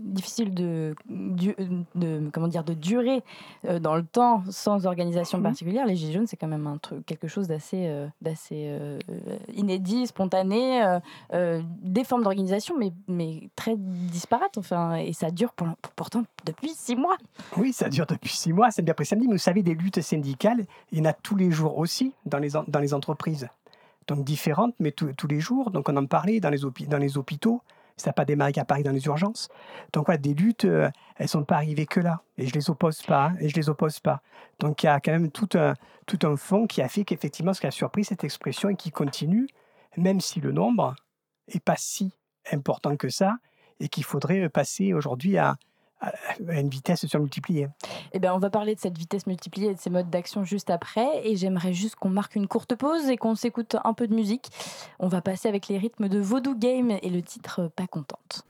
difficile 0.00 0.54
de, 0.54 0.94
de, 1.08 2.30
comment 2.32 2.48
dire 2.48 2.64
de 2.64 2.74
durer 2.74 3.22
dans 3.80 3.96
le 3.96 4.04
temps 4.04 4.42
sans 4.50 4.86
organisation 4.86 5.38
mm. 5.38 5.42
particulière. 5.42 5.86
Les 5.86 5.96
gilets 5.96 6.12
jaunes 6.12 6.26
c'est 6.26 6.36
quand 6.36 6.48
même 6.48 6.66
un 6.66 6.78
truc 6.78 7.06
quelque 7.06 7.28
chose 7.28 7.48
d'assez 7.48 7.90
d'assez 8.20 8.78
inédit 9.54 10.06
spontané 10.06 10.98
des 11.32 12.04
formes 12.04 12.22
d'organisation 12.22 12.76
mais 12.78 12.92
mais 13.08 13.50
très 13.56 13.76
disparates 13.76 14.58
enfin 14.58 14.96
et 14.96 15.12
ça 15.12 15.30
dure 15.30 15.52
pour 15.52 15.68
pourtant 15.96 16.24
depuis 16.44 16.70
six 16.74 16.96
mois. 16.96 17.16
Oui, 17.56 17.72
ça 17.72 17.88
dure 17.88 18.06
depuis 18.06 18.30
six 18.30 18.52
mois, 18.52 18.68
bien 18.78 18.92
après 18.92 19.04
samedi. 19.04 19.26
Mais 19.26 19.34
vous 19.34 19.38
savez, 19.38 19.62
des 19.62 19.74
luttes 19.74 20.00
syndicales, 20.00 20.66
il 20.90 20.98
y 20.98 21.00
en 21.00 21.04
a 21.06 21.12
tous 21.12 21.36
les 21.36 21.50
jours 21.50 21.78
aussi 21.78 22.14
dans 22.26 22.38
les, 22.38 22.94
entreprises. 22.94 23.48
Donc 24.06 24.24
différentes, 24.24 24.74
mais 24.78 24.92
tous 24.92 25.26
les 25.28 25.40
jours. 25.40 25.70
Donc 25.70 25.88
on 25.88 25.96
en 25.96 26.06
parlait 26.06 26.40
dans 26.40 26.50
les, 26.50 26.64
hôpitaux. 26.64 27.62
Ça 27.96 28.10
n'a 28.10 28.12
pas 28.14 28.24
démarré 28.24 28.52
qu'à 28.52 28.64
Paris 28.64 28.82
dans 28.82 28.92
les 28.92 29.04
urgences. 29.04 29.48
Donc 29.92 30.06
voilà, 30.06 30.18
des 30.18 30.32
luttes, 30.32 30.64
euh, 30.64 30.88
elles 31.16 31.24
ne 31.24 31.28
sont 31.28 31.44
pas 31.44 31.56
arrivées 31.56 31.84
que 31.84 32.00
là. 32.00 32.22
Et 32.38 32.46
je 32.46 32.54
les 32.54 32.70
oppose 32.70 33.02
pas. 33.02 33.26
Hein, 33.26 33.36
et 33.40 33.50
je 33.50 33.56
les 33.56 33.68
oppose 33.68 34.00
pas. 34.00 34.22
Donc 34.58 34.82
il 34.82 34.86
y 34.86 34.88
a 34.88 35.00
quand 35.00 35.12
même 35.12 35.30
tout 35.30 35.50
un, 35.54 35.74
tout 36.06 36.18
un 36.26 36.36
fond 36.36 36.66
qui 36.66 36.80
a 36.80 36.88
fait 36.88 37.04
qu'effectivement, 37.04 37.52
ce 37.52 37.60
qui 37.60 37.66
a 37.66 37.70
surpris 37.70 38.04
cette 38.04 38.24
expression 38.24 38.70
et 38.70 38.74
qui 38.74 38.90
continue, 38.90 39.48
même 39.98 40.20
si 40.20 40.40
le 40.40 40.52
nombre 40.52 40.94
n'est 41.52 41.60
pas 41.60 41.76
si 41.76 42.14
important 42.50 42.96
que 42.96 43.08
ça, 43.08 43.36
et 43.80 43.88
qu'il 43.88 44.04
faudrait 44.04 44.48
passer 44.48 44.92
aujourd'hui 44.92 45.38
à, 45.38 45.56
une 46.38 46.70
vitesse 46.70 47.04
surmultipliée. 47.06 47.68
Eh 48.12 48.18
bien, 48.18 48.34
on 48.34 48.38
va 48.38 48.48
parler 48.48 48.74
de 48.74 48.80
cette 48.80 48.96
vitesse 48.96 49.26
multipliée 49.26 49.70
et 49.70 49.74
de 49.74 49.80
ces 49.80 49.90
modes 49.90 50.08
d'action 50.08 50.44
juste 50.44 50.70
après. 50.70 51.28
Et 51.28 51.36
j'aimerais 51.36 51.74
juste 51.74 51.96
qu'on 51.96 52.08
marque 52.08 52.36
une 52.36 52.48
courte 52.48 52.74
pause 52.74 53.08
et 53.08 53.16
qu'on 53.16 53.34
s'écoute 53.34 53.76
un 53.84 53.92
peu 53.92 54.08
de 54.08 54.14
musique. 54.14 54.48
On 54.98 55.08
va 55.08 55.20
passer 55.20 55.48
avec 55.48 55.68
les 55.68 55.76
rythmes 55.76 56.08
de 56.08 56.18
Voodoo 56.18 56.54
Game 56.54 56.90
et 57.02 57.10
le 57.10 57.20
titre 57.20 57.70
Pas 57.76 57.86
contente. 57.86 58.46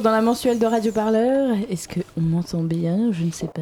Retour 0.00 0.10
dans 0.10 0.16
la 0.16 0.22
mensuelle 0.22 0.58
de 0.58 0.66
Radio 0.66 0.92
Parleur. 0.92 1.56
Est-ce 1.68 1.86
qu'on 1.86 2.20
m'entend 2.20 2.62
bien? 2.62 3.12
Je 3.12 3.24
ne 3.24 3.30
sais 3.30 3.48
pas. 3.48 3.60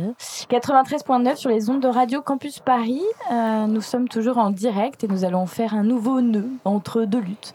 93.9 0.48 1.34
sur 1.34 1.50
les 1.50 1.68
ondes 1.68 1.80
de 1.80 1.88
Radio 1.88 2.22
Campus 2.22 2.60
Paris. 2.60 3.02
Euh, 3.32 3.66
nous 3.66 3.80
sommes 3.80 4.08
toujours 4.08 4.38
en 4.38 4.50
direct 4.50 5.02
et 5.02 5.08
nous 5.08 5.24
allons 5.24 5.46
faire 5.46 5.74
un 5.74 5.82
nouveau 5.82 6.20
nœud 6.20 6.48
entre 6.64 7.02
deux 7.04 7.18
luttes. 7.18 7.52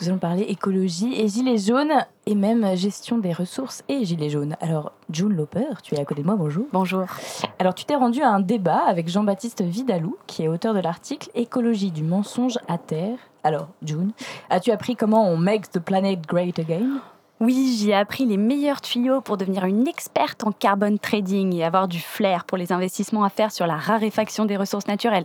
Nous 0.00 0.08
allons 0.08 0.18
parler 0.18 0.42
écologie 0.42 1.14
et 1.20 1.28
gilets 1.28 1.58
jaunes 1.58 1.92
et 2.24 2.34
même 2.34 2.74
gestion 2.74 3.18
des 3.18 3.34
ressources 3.34 3.82
et 3.90 4.04
gilets 4.06 4.30
jaunes. 4.30 4.56
Alors, 4.60 4.92
June 5.10 5.34
Loper, 5.34 5.82
tu 5.82 5.94
es 5.94 6.00
à 6.00 6.04
côté 6.06 6.22
de 6.22 6.26
moi, 6.26 6.36
bonjour. 6.36 6.64
Bonjour. 6.72 7.04
Alors, 7.58 7.74
tu 7.74 7.84
t'es 7.84 7.96
rendu 7.96 8.22
à 8.22 8.30
un 8.30 8.40
débat 8.40 8.82
avec 8.86 9.08
Jean-Baptiste 9.08 9.60
Vidalou, 9.60 10.16
qui 10.26 10.44
est 10.44 10.48
auteur 10.48 10.72
de 10.72 10.80
l'article 10.80 11.28
Écologie 11.34 11.90
du 11.90 12.02
mensonge 12.02 12.58
à 12.66 12.78
terre. 12.78 13.18
Alors, 13.44 13.68
June, 13.82 14.12
as-tu 14.48 14.70
appris 14.70 14.96
comment 14.96 15.28
on 15.28 15.36
makes 15.36 15.70
the 15.70 15.80
planet 15.80 16.26
great 16.26 16.58
again? 16.58 17.00
Oui, 17.42 17.74
j'y 17.76 17.90
ai 17.90 17.94
appris 17.94 18.24
les 18.24 18.36
meilleurs 18.36 18.80
tuyaux 18.80 19.20
pour 19.20 19.36
devenir 19.36 19.64
une 19.64 19.88
experte 19.88 20.44
en 20.44 20.52
carbone 20.52 21.00
trading 21.00 21.52
et 21.56 21.64
avoir 21.64 21.88
du 21.88 21.98
flair 21.98 22.44
pour 22.44 22.56
les 22.56 22.70
investissements 22.70 23.24
à 23.24 23.30
faire 23.30 23.50
sur 23.50 23.66
la 23.66 23.74
raréfaction 23.74 24.44
des 24.44 24.56
ressources 24.56 24.86
naturelles. 24.86 25.24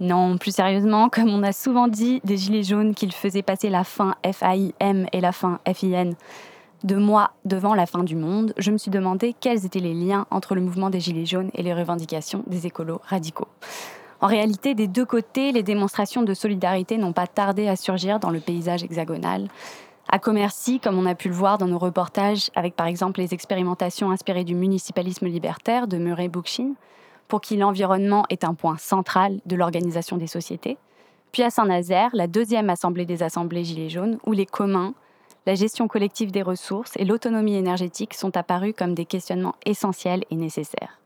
Non, 0.00 0.36
plus 0.36 0.54
sérieusement, 0.54 1.08
comme 1.08 1.30
on 1.30 1.42
a 1.42 1.52
souvent 1.52 1.88
dit 1.88 2.20
des 2.24 2.36
Gilets 2.36 2.62
jaunes 2.62 2.94
qu'ils 2.94 3.12
faisaient 3.12 3.40
passer 3.40 3.70
la 3.70 3.84
fin 3.84 4.16
FAIM 4.22 5.06
et 5.14 5.20
la 5.22 5.32
fin 5.32 5.60
FIN 5.66 6.10
de 6.84 6.96
moi 6.96 7.30
devant 7.46 7.72
la 7.74 7.86
fin 7.86 8.04
du 8.04 8.16
monde, 8.16 8.52
je 8.58 8.70
me 8.70 8.76
suis 8.76 8.90
demandé 8.90 9.34
quels 9.38 9.64
étaient 9.64 9.80
les 9.80 9.94
liens 9.94 10.26
entre 10.30 10.54
le 10.54 10.60
mouvement 10.60 10.90
des 10.90 11.00
Gilets 11.00 11.24
jaunes 11.24 11.50
et 11.54 11.62
les 11.62 11.72
revendications 11.72 12.44
des 12.48 12.66
écolos 12.66 13.00
radicaux. 13.06 13.48
En 14.20 14.26
réalité, 14.26 14.74
des 14.74 14.88
deux 14.88 15.06
côtés, 15.06 15.52
les 15.52 15.62
démonstrations 15.62 16.22
de 16.22 16.34
solidarité 16.34 16.98
n'ont 16.98 17.14
pas 17.14 17.26
tardé 17.26 17.66
à 17.66 17.76
surgir 17.76 18.20
dans 18.20 18.28
le 18.28 18.40
paysage 18.40 18.82
hexagonal. 18.82 19.48
À 20.12 20.18
Commercy, 20.18 20.80
comme 20.80 20.98
on 20.98 21.06
a 21.06 21.14
pu 21.14 21.28
le 21.28 21.34
voir 21.34 21.56
dans 21.56 21.68
nos 21.68 21.78
reportages, 21.78 22.50
avec 22.56 22.74
par 22.74 22.88
exemple 22.88 23.20
les 23.20 23.32
expérimentations 23.32 24.10
inspirées 24.10 24.42
du 24.42 24.56
municipalisme 24.56 25.28
libertaire 25.28 25.86
de 25.86 25.98
Murray 25.98 26.26
Bookchin, 26.26 26.72
pour 27.28 27.40
qui 27.40 27.56
l'environnement 27.56 28.24
est 28.28 28.42
un 28.42 28.54
point 28.54 28.76
central 28.76 29.38
de 29.46 29.54
l'organisation 29.54 30.16
des 30.16 30.26
sociétés. 30.26 30.78
Puis 31.30 31.44
à 31.44 31.50
Saint-Nazaire, 31.50 32.10
la 32.12 32.26
deuxième 32.26 32.70
assemblée 32.70 33.06
des 33.06 33.22
assemblées 33.22 33.62
Gilets 33.62 33.88
jaunes, 33.88 34.18
où 34.26 34.32
les 34.32 34.46
communs, 34.46 34.94
la 35.46 35.54
gestion 35.54 35.86
collective 35.86 36.32
des 36.32 36.42
ressources 36.42 36.96
et 36.96 37.04
l'autonomie 37.04 37.54
énergétique 37.54 38.14
sont 38.14 38.36
apparus 38.36 38.74
comme 38.76 38.94
des 38.94 39.04
questionnements 39.04 39.54
essentiels 39.64 40.24
et 40.32 40.34
nécessaires. 40.34 40.98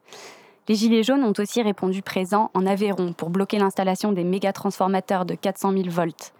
Les 0.66 0.76
Gilets 0.76 1.02
jaunes 1.02 1.24
ont 1.24 1.34
aussi 1.36 1.60
répondu 1.60 2.00
présents 2.00 2.50
en 2.54 2.64
Aveyron 2.64 3.12
pour 3.12 3.28
bloquer 3.28 3.58
l'installation 3.58 4.12
des 4.12 4.24
méga-transformateurs 4.24 5.26
de 5.26 5.34
400 5.34 5.72
000 5.72 5.90
volts. 5.90 6.32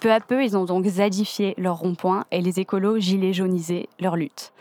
Peu 0.00 0.12
à 0.12 0.20
peu, 0.20 0.44
ils 0.44 0.56
ont 0.56 0.64
donc 0.64 0.86
zadifié 0.86 1.54
leur 1.58 1.78
rond-point 1.78 2.24
et 2.30 2.40
les 2.40 2.60
écolos 2.60 3.00
gilets 3.00 3.32
jaunisés 3.32 3.88
leur 3.98 4.14
lutte. 4.14 4.52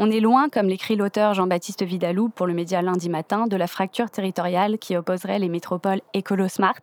On 0.00 0.10
est 0.10 0.18
loin, 0.18 0.48
comme 0.48 0.66
l'écrit 0.66 0.96
l'auteur 0.96 1.34
Jean-Baptiste 1.34 1.84
Vidalou 1.84 2.28
pour 2.28 2.48
le 2.48 2.54
média 2.54 2.82
lundi 2.82 3.08
matin, 3.08 3.46
de 3.46 3.56
la 3.56 3.68
fracture 3.68 4.10
territoriale 4.10 4.78
qui 4.78 4.96
opposerait 4.96 5.38
les 5.38 5.48
métropoles 5.48 6.00
écolo-smart 6.14 6.82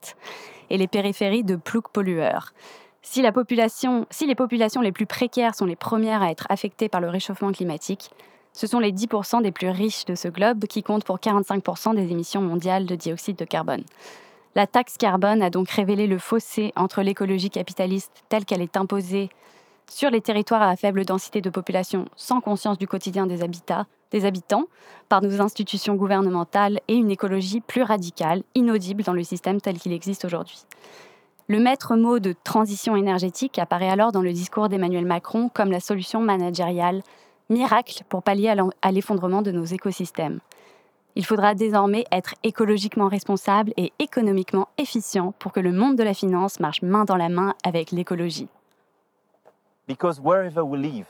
et 0.69 0.77
les 0.77 0.87
périphéries 0.87 1.43
de 1.43 1.57
plouc-pollueurs. 1.57 2.53
Si, 3.01 3.21
la 3.21 3.33
population, 3.33 4.05
si 4.09 4.25
les 4.25 4.35
populations 4.35 4.79
les 4.79 4.93
plus 4.93 5.05
précaires 5.05 5.55
sont 5.55 5.65
les 5.65 5.75
premières 5.75 6.21
à 6.21 6.31
être 6.31 6.47
affectées 6.47 6.87
par 6.87 7.01
le 7.01 7.09
réchauffement 7.09 7.51
climatique, 7.51 8.11
ce 8.53 8.65
sont 8.65 8.79
les 8.79 8.93
10% 8.93 9.41
des 9.41 9.51
plus 9.51 9.69
riches 9.69 10.05
de 10.05 10.15
ce 10.15 10.29
globe 10.29 10.65
qui 10.67 10.83
comptent 10.83 11.03
pour 11.03 11.19
45% 11.19 11.95
des 11.95 12.11
émissions 12.11 12.41
mondiales 12.41 12.85
de 12.85 12.95
dioxyde 12.95 13.35
de 13.35 13.45
carbone. 13.45 13.83
La 14.59 14.67
taxe 14.67 14.97
carbone 14.97 15.41
a 15.41 15.49
donc 15.49 15.69
révélé 15.69 16.05
le 16.05 16.17
fossé 16.17 16.73
entre 16.75 17.01
l'écologie 17.01 17.49
capitaliste 17.49 18.11
telle 18.27 18.43
qu'elle 18.43 18.61
est 18.61 18.75
imposée 18.75 19.29
sur 19.89 20.09
les 20.09 20.19
territoires 20.19 20.63
à 20.63 20.75
faible 20.75 21.05
densité 21.05 21.39
de 21.39 21.49
population 21.49 22.09
sans 22.17 22.41
conscience 22.41 22.77
du 22.77 22.85
quotidien 22.85 23.25
des, 23.25 23.41
habitants 24.25 24.65
par 25.07 25.21
nos 25.21 25.39
institutions 25.39 25.95
gouvernementales 25.95 26.81
et 26.89 26.95
une 26.95 27.09
écologie 27.09 27.61
plus 27.61 27.83
radicale, 27.83 28.43
inaudible 28.53 29.03
dans 29.03 29.13
le 29.13 29.23
système 29.23 29.61
tel 29.61 29.79
qu'il 29.79 29.93
existe 29.93 30.25
aujourd'hui. 30.25 30.65
Le 31.47 31.61
maître 31.61 31.95
mot 31.95 32.19
de 32.19 32.35
transition 32.43 32.97
énergétique 32.97 33.59
apparaît 33.59 33.89
alors 33.89 34.11
dans 34.11 34.21
le 34.21 34.33
discours 34.33 34.67
d'Emmanuel 34.67 35.05
Macron 35.05 35.47
comme 35.47 35.71
la 35.71 35.79
solution 35.79 36.19
managériale 36.19 37.01
miracle 37.49 38.03
pour 38.09 38.23
pallier 38.23 38.53
à 38.81 38.91
l'effondrement 38.91 39.41
de 39.41 39.51
nos 39.51 39.63
écosystèmes. 39.63 40.41
Il 41.15 41.25
faudra 41.25 41.55
désormais 41.55 42.05
être 42.11 42.35
écologiquement 42.43 43.07
responsable 43.07 43.73
et 43.77 43.91
économiquement 43.99 44.69
efficient 44.77 45.33
pour 45.33 45.51
que 45.51 45.59
le 45.59 45.71
monde 45.71 45.95
de 45.95 46.03
la 46.03 46.13
finance 46.13 46.59
marche 46.59 46.81
main 46.81 47.05
dans 47.05 47.17
la 47.17 47.29
main 47.29 47.55
avec 47.63 47.91
l'écologie. 47.91 48.47
Because 49.87 50.19
wherever 50.19 50.61
we 50.63 50.77
live, 50.77 51.07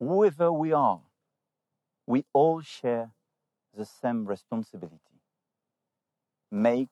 whoever 0.00 0.50
we 0.50 0.72
are, 0.72 1.00
we 2.06 2.24
all 2.32 2.62
share 2.62 3.10
the 3.76 3.84
same 3.84 4.26
responsibility. 4.26 4.96
Make 6.52 6.90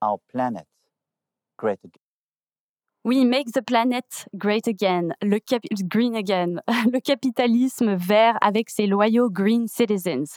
our 0.00 0.18
planet 0.30 0.66
great. 1.56 1.80
Oui, 3.04 3.24
make 3.24 3.50
the 3.50 3.60
planet 3.60 4.28
great 4.32 4.68
again, 4.68 5.08
le 5.22 5.40
green 5.88 6.14
again, 6.14 6.60
le 6.92 7.00
capitalisme 7.00 7.96
vert 7.96 8.38
avec 8.40 8.70
ses 8.70 8.86
loyaux 8.86 9.28
green 9.28 9.66
citizens. 9.66 10.36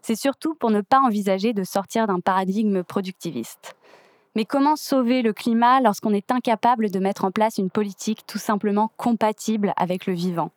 C'est 0.00 0.14
surtout 0.14 0.54
pour 0.54 0.70
ne 0.70 0.80
pas 0.80 1.00
envisager 1.00 1.52
de 1.52 1.62
sortir 1.62 2.06
d'un 2.06 2.20
paradigme 2.20 2.82
productiviste. 2.82 3.76
Mais 4.34 4.46
comment 4.46 4.76
sauver 4.76 5.20
le 5.20 5.34
climat 5.34 5.82
lorsqu'on 5.82 6.14
est 6.14 6.30
incapable 6.30 6.90
de 6.90 6.98
mettre 7.00 7.26
en 7.26 7.30
place 7.30 7.58
une 7.58 7.68
politique 7.68 8.24
tout 8.26 8.38
simplement 8.38 8.90
compatible 8.96 9.74
avec 9.76 10.06
le 10.06 10.14
vivant? 10.14 10.52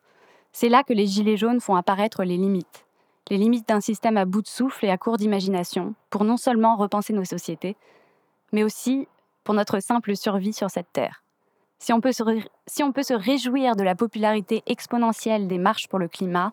C'est 0.53 0.69
là 0.69 0.83
que 0.83 0.93
les 0.93 1.07
Gilets 1.07 1.35
jaunes 1.35 1.59
font 1.59 1.75
apparaître 1.75 2.23
les 2.23 2.37
limites. 2.37 2.85
Les 3.29 3.37
limites 3.37 3.67
d'un 3.67 3.81
système 3.81 4.15
à 4.15 4.23
bout 4.23 4.41
de 4.41 4.47
souffle 4.47 4.85
et 4.85 4.89
à 4.89 4.97
court 4.97 5.17
d'imagination, 5.17 5.93
pour 6.09 6.23
non 6.23 6.37
seulement 6.37 6.77
repenser 6.77 7.11
nos 7.11 7.25
sociétés, 7.25 7.75
mais 8.53 8.63
aussi 8.63 9.09
pour 9.43 9.55
notre 9.55 9.81
simple 9.81 10.15
survie 10.15 10.53
sur 10.53 10.69
cette 10.69 10.91
terre. 10.93 11.21
Si 11.79 11.93
on, 11.93 12.01
peut 12.01 12.11
se 12.11 13.13
réjouir 13.13 13.75
de 13.77 13.83
la 13.83 13.95
popularité 13.95 14.63
exponentielle 14.67 15.47
des 15.47 15.57
marches 15.57 15.87
pour 15.87 15.97
le 15.97 16.09
climat, 16.09 16.51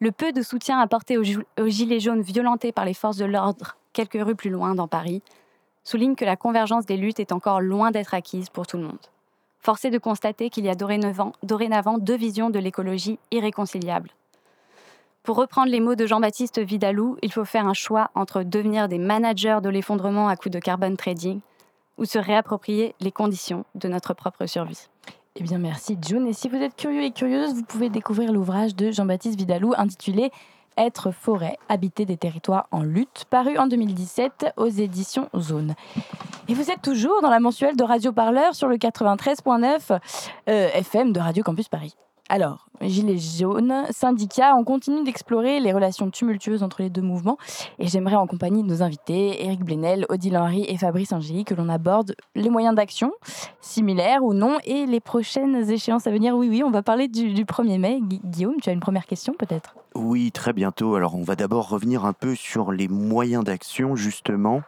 le 0.00 0.12
peu 0.12 0.32
de 0.32 0.42
soutien 0.42 0.80
apporté 0.80 1.18
aux, 1.18 1.68
Gilets 1.68 2.00
jaunes 2.00 2.22
violentés 2.22 2.72
par 2.72 2.86
les 2.86 2.94
forces 2.94 3.18
de 3.18 3.26
l'ordre 3.26 3.76
quelques 3.92 4.18
rues 4.20 4.34
plus 4.34 4.50
loin 4.50 4.74
dans 4.74 4.88
Paris 4.88 5.22
souligne 5.84 6.16
que 6.16 6.24
la 6.24 6.36
convergence 6.36 6.86
des 6.86 6.96
luttes 6.96 7.20
est 7.20 7.32
encore 7.32 7.60
loin 7.60 7.90
d'être 7.90 8.14
acquise 8.14 8.48
pour 8.48 8.66
tout 8.66 8.78
le 8.78 8.84
monde. 8.84 8.98
Force 9.60 9.84
est 9.84 9.90
de 9.90 9.98
constater 9.98 10.50
qu'il 10.50 10.64
y 10.64 10.70
a 10.70 10.74
dorénavant, 10.74 11.32
dorénavant 11.42 11.98
deux 11.98 12.16
visions 12.16 12.50
de 12.50 12.58
l'écologie 12.58 13.18
irréconciliables. 13.30 14.10
Pour 15.22 15.36
reprendre 15.36 15.70
les 15.70 15.80
mots 15.80 15.94
de 15.94 16.06
Jean-Baptiste 16.06 16.58
Vidalou, 16.58 17.16
il 17.22 17.32
faut 17.32 17.44
faire 17.44 17.66
un 17.66 17.74
choix 17.74 18.10
entre 18.14 18.42
devenir 18.42 18.88
des 18.88 18.98
managers 18.98 19.58
de 19.62 19.68
l'effondrement 19.68 20.28
à 20.28 20.36
coup 20.36 20.50
de 20.50 20.58
carbone 20.58 20.96
trading 20.96 21.40
ou 21.98 22.04
se 22.04 22.18
réapproprier 22.18 22.94
les 23.00 23.12
conditions 23.12 23.64
de 23.74 23.88
notre 23.88 24.14
propre 24.14 24.46
survie. 24.46 24.88
Eh 25.36 25.42
bien, 25.42 25.58
merci 25.58 25.98
June. 26.00 26.28
Et 26.28 26.32
si 26.32 26.48
vous 26.48 26.56
êtes 26.56 26.76
curieux 26.76 27.02
et 27.02 27.10
curieuse, 27.10 27.54
vous 27.54 27.64
pouvez 27.64 27.88
découvrir 27.88 28.32
l'ouvrage 28.32 28.76
de 28.76 28.92
Jean-Baptiste 28.92 29.36
Vidalou 29.36 29.74
intitulé 29.76 30.30
Être 30.76 31.10
forêt, 31.10 31.56
habiter 31.68 32.06
des 32.06 32.16
territoires 32.16 32.68
en 32.70 32.82
lutte, 32.82 33.24
paru 33.30 33.58
en 33.58 33.66
2017 33.66 34.54
aux 34.56 34.68
éditions 34.68 35.28
Zone. 35.36 35.74
Et 36.46 36.54
vous 36.54 36.70
êtes 36.70 36.82
toujours 36.82 37.20
dans 37.20 37.30
la 37.30 37.40
mensuelle 37.40 37.76
de 37.76 37.82
Radio 37.82 38.12
Parleur 38.12 38.54
sur 38.54 38.68
le 38.68 38.76
93.9 38.76 39.98
euh, 40.48 40.68
FM 40.74 41.12
de 41.12 41.18
Radio 41.18 41.42
Campus 41.42 41.68
Paris. 41.68 41.96
Alors, 42.28 42.68
Gilets 42.80 43.18
jaunes, 43.18 43.84
syndicats, 43.90 44.54
on 44.56 44.64
continue 44.64 45.04
d'explorer 45.04 45.60
les 45.60 45.72
relations 45.72 46.10
tumultueuses 46.10 46.62
entre 46.62 46.82
les 46.82 46.90
deux 46.90 47.02
mouvements 47.02 47.38
et 47.78 47.86
j'aimerais 47.86 48.16
en 48.16 48.26
compagnie 48.26 48.62
de 48.62 48.68
nos 48.68 48.82
invités, 48.82 49.44
Éric 49.44 49.64
Blenel, 49.64 50.06
Odile 50.08 50.36
Henry 50.36 50.64
et 50.68 50.76
Fabrice 50.76 51.12
Angéli, 51.12 51.44
que 51.44 51.54
l'on 51.54 51.68
aborde 51.68 52.14
les 52.34 52.50
moyens 52.50 52.74
d'action, 52.74 53.12
similaires 53.60 54.22
ou 54.24 54.34
non, 54.34 54.58
et 54.64 54.86
les 54.86 55.00
prochaines 55.00 55.70
échéances 55.70 56.06
à 56.06 56.10
venir. 56.10 56.36
Oui, 56.36 56.48
oui, 56.48 56.62
on 56.64 56.70
va 56.70 56.82
parler 56.82 57.08
du, 57.08 57.32
du 57.32 57.44
1er 57.44 57.78
mai. 57.78 58.00
Gu- 58.02 58.20
Guillaume, 58.24 58.56
tu 58.60 58.68
as 58.70 58.72
une 58.72 58.80
première 58.80 59.06
question 59.06 59.34
peut-être? 59.38 59.74
Oui, 59.94 60.32
très 60.32 60.52
bientôt. 60.52 60.96
Alors, 60.96 61.14
on 61.14 61.22
va 61.22 61.36
d'abord 61.36 61.68
revenir 61.68 62.04
un 62.04 62.12
peu 62.12 62.34
sur 62.34 62.72
les 62.72 62.88
moyens 62.88 63.44
d'action, 63.44 63.94
justement. 63.94 64.62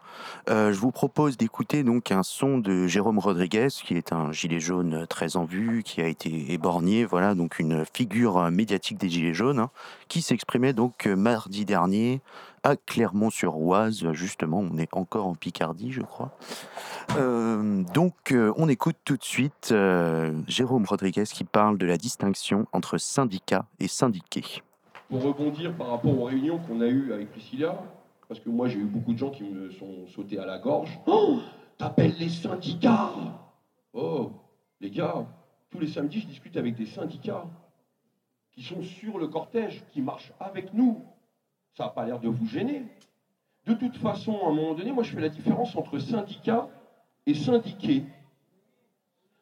Euh, 0.49 0.73
je 0.73 0.79
vous 0.79 0.93
propose 0.93 1.37
d'écouter 1.37 1.83
donc 1.83 2.13
un 2.13 2.23
son 2.23 2.59
de 2.59 2.87
Jérôme 2.87 3.19
Rodriguez, 3.19 3.67
qui 3.71 3.95
est 3.95 4.13
un 4.13 4.31
gilet 4.31 4.61
jaune 4.61 5.05
très 5.09 5.37
en 5.37 5.45
vue, 5.45 5.83
qui 5.85 6.01
a 6.01 6.07
été 6.07 6.53
éborgné, 6.53 7.05
voilà, 7.05 7.35
donc 7.35 7.59
une 7.59 7.85
figure 7.97 8.37
euh, 8.37 8.51
médiatique 8.51 8.99
des 8.99 9.09
gilets 9.09 9.35
jaunes, 9.35 9.59
hein, 9.59 9.71
qui 10.09 10.21
s'exprimait 10.21 10.75
donc 10.75 11.07
euh, 11.07 11.17
mardi 11.17 11.65
dernier 11.65 12.21
à 12.67 12.75
Clermont-sur-Oise, 12.75 14.13
justement, 14.13 14.59
on 14.59 14.77
est 14.77 14.93
encore 14.93 15.29
en 15.29 15.37
Picardie, 15.37 15.93
je 15.93 16.03
crois. 16.03 16.37
Euh, 17.17 17.85
donc, 17.95 18.33
euh, 18.33 18.53
on 18.57 18.69
écoute 18.69 18.97
tout 19.05 19.17
de 19.17 19.23
suite 19.23 19.69
euh, 19.71 20.33
Jérôme 20.49 20.85
Rodriguez 20.85 21.23
qui 21.25 21.45
parle 21.45 21.79
de 21.79 21.87
la 21.87 21.97
distinction 21.97 22.67
entre 22.73 22.99
syndicats 22.99 23.67
et 23.79 23.87
syndiqués. 23.87 24.63
pour 25.09 25.23
rebondir 25.23 25.77
par 25.77 25.91
rapport 25.91 26.19
aux 26.19 26.25
réunions 26.25 26.59
qu'on 26.59 26.81
a 26.81 26.89
eues 26.89 27.13
avec 27.13 27.31
Priscilla, 27.31 27.81
parce 28.27 28.41
que 28.41 28.49
moi 28.49 28.67
j'ai 28.67 28.79
eu 28.79 28.85
beaucoup 28.85 29.13
de 29.13 29.19
gens 29.19 29.31
qui 29.31 29.45
me 29.45 29.71
sont 29.71 30.09
sautés 30.09 30.41
à 30.41 30.45
la 30.45 30.59
gorge. 30.59 30.99
Oh, 31.07 31.39
t'appelles 31.79 32.17
les 32.19 32.29
syndicats 32.29 33.13
Oh, 33.93 34.33
les 34.81 34.91
gars, 34.91 35.25
tous 35.71 35.79
les 35.79 35.87
samedis 35.87 36.23
je 36.23 36.27
discute 36.27 36.57
avec 36.57 36.75
des 36.75 36.87
syndicats 36.87 37.45
qui 38.57 38.63
sont 38.63 38.83
sur 38.83 39.19
le 39.19 39.29
cortège, 39.29 39.85
qui 39.93 40.01
marchent 40.01 40.33
avec 40.41 40.73
nous. 40.73 41.05
Ça 41.75 41.85
n'a 41.85 41.91
pas 41.91 42.07
l'air 42.07 42.19
de 42.19 42.29
vous 42.29 42.47
gêner. 42.47 42.85
De 43.67 43.75
toute 43.75 43.99
façon, 43.99 44.33
à 44.45 44.49
un 44.49 44.53
moment 44.53 44.75
donné, 44.75 44.93
moi 44.93 45.05
je 45.05 45.13
fais 45.13 45.21
la 45.21 45.29
différence 45.29 45.77
entre 45.77 45.99
syndicats 45.99 46.69
et 47.27 47.35
syndiqués. 47.35 48.05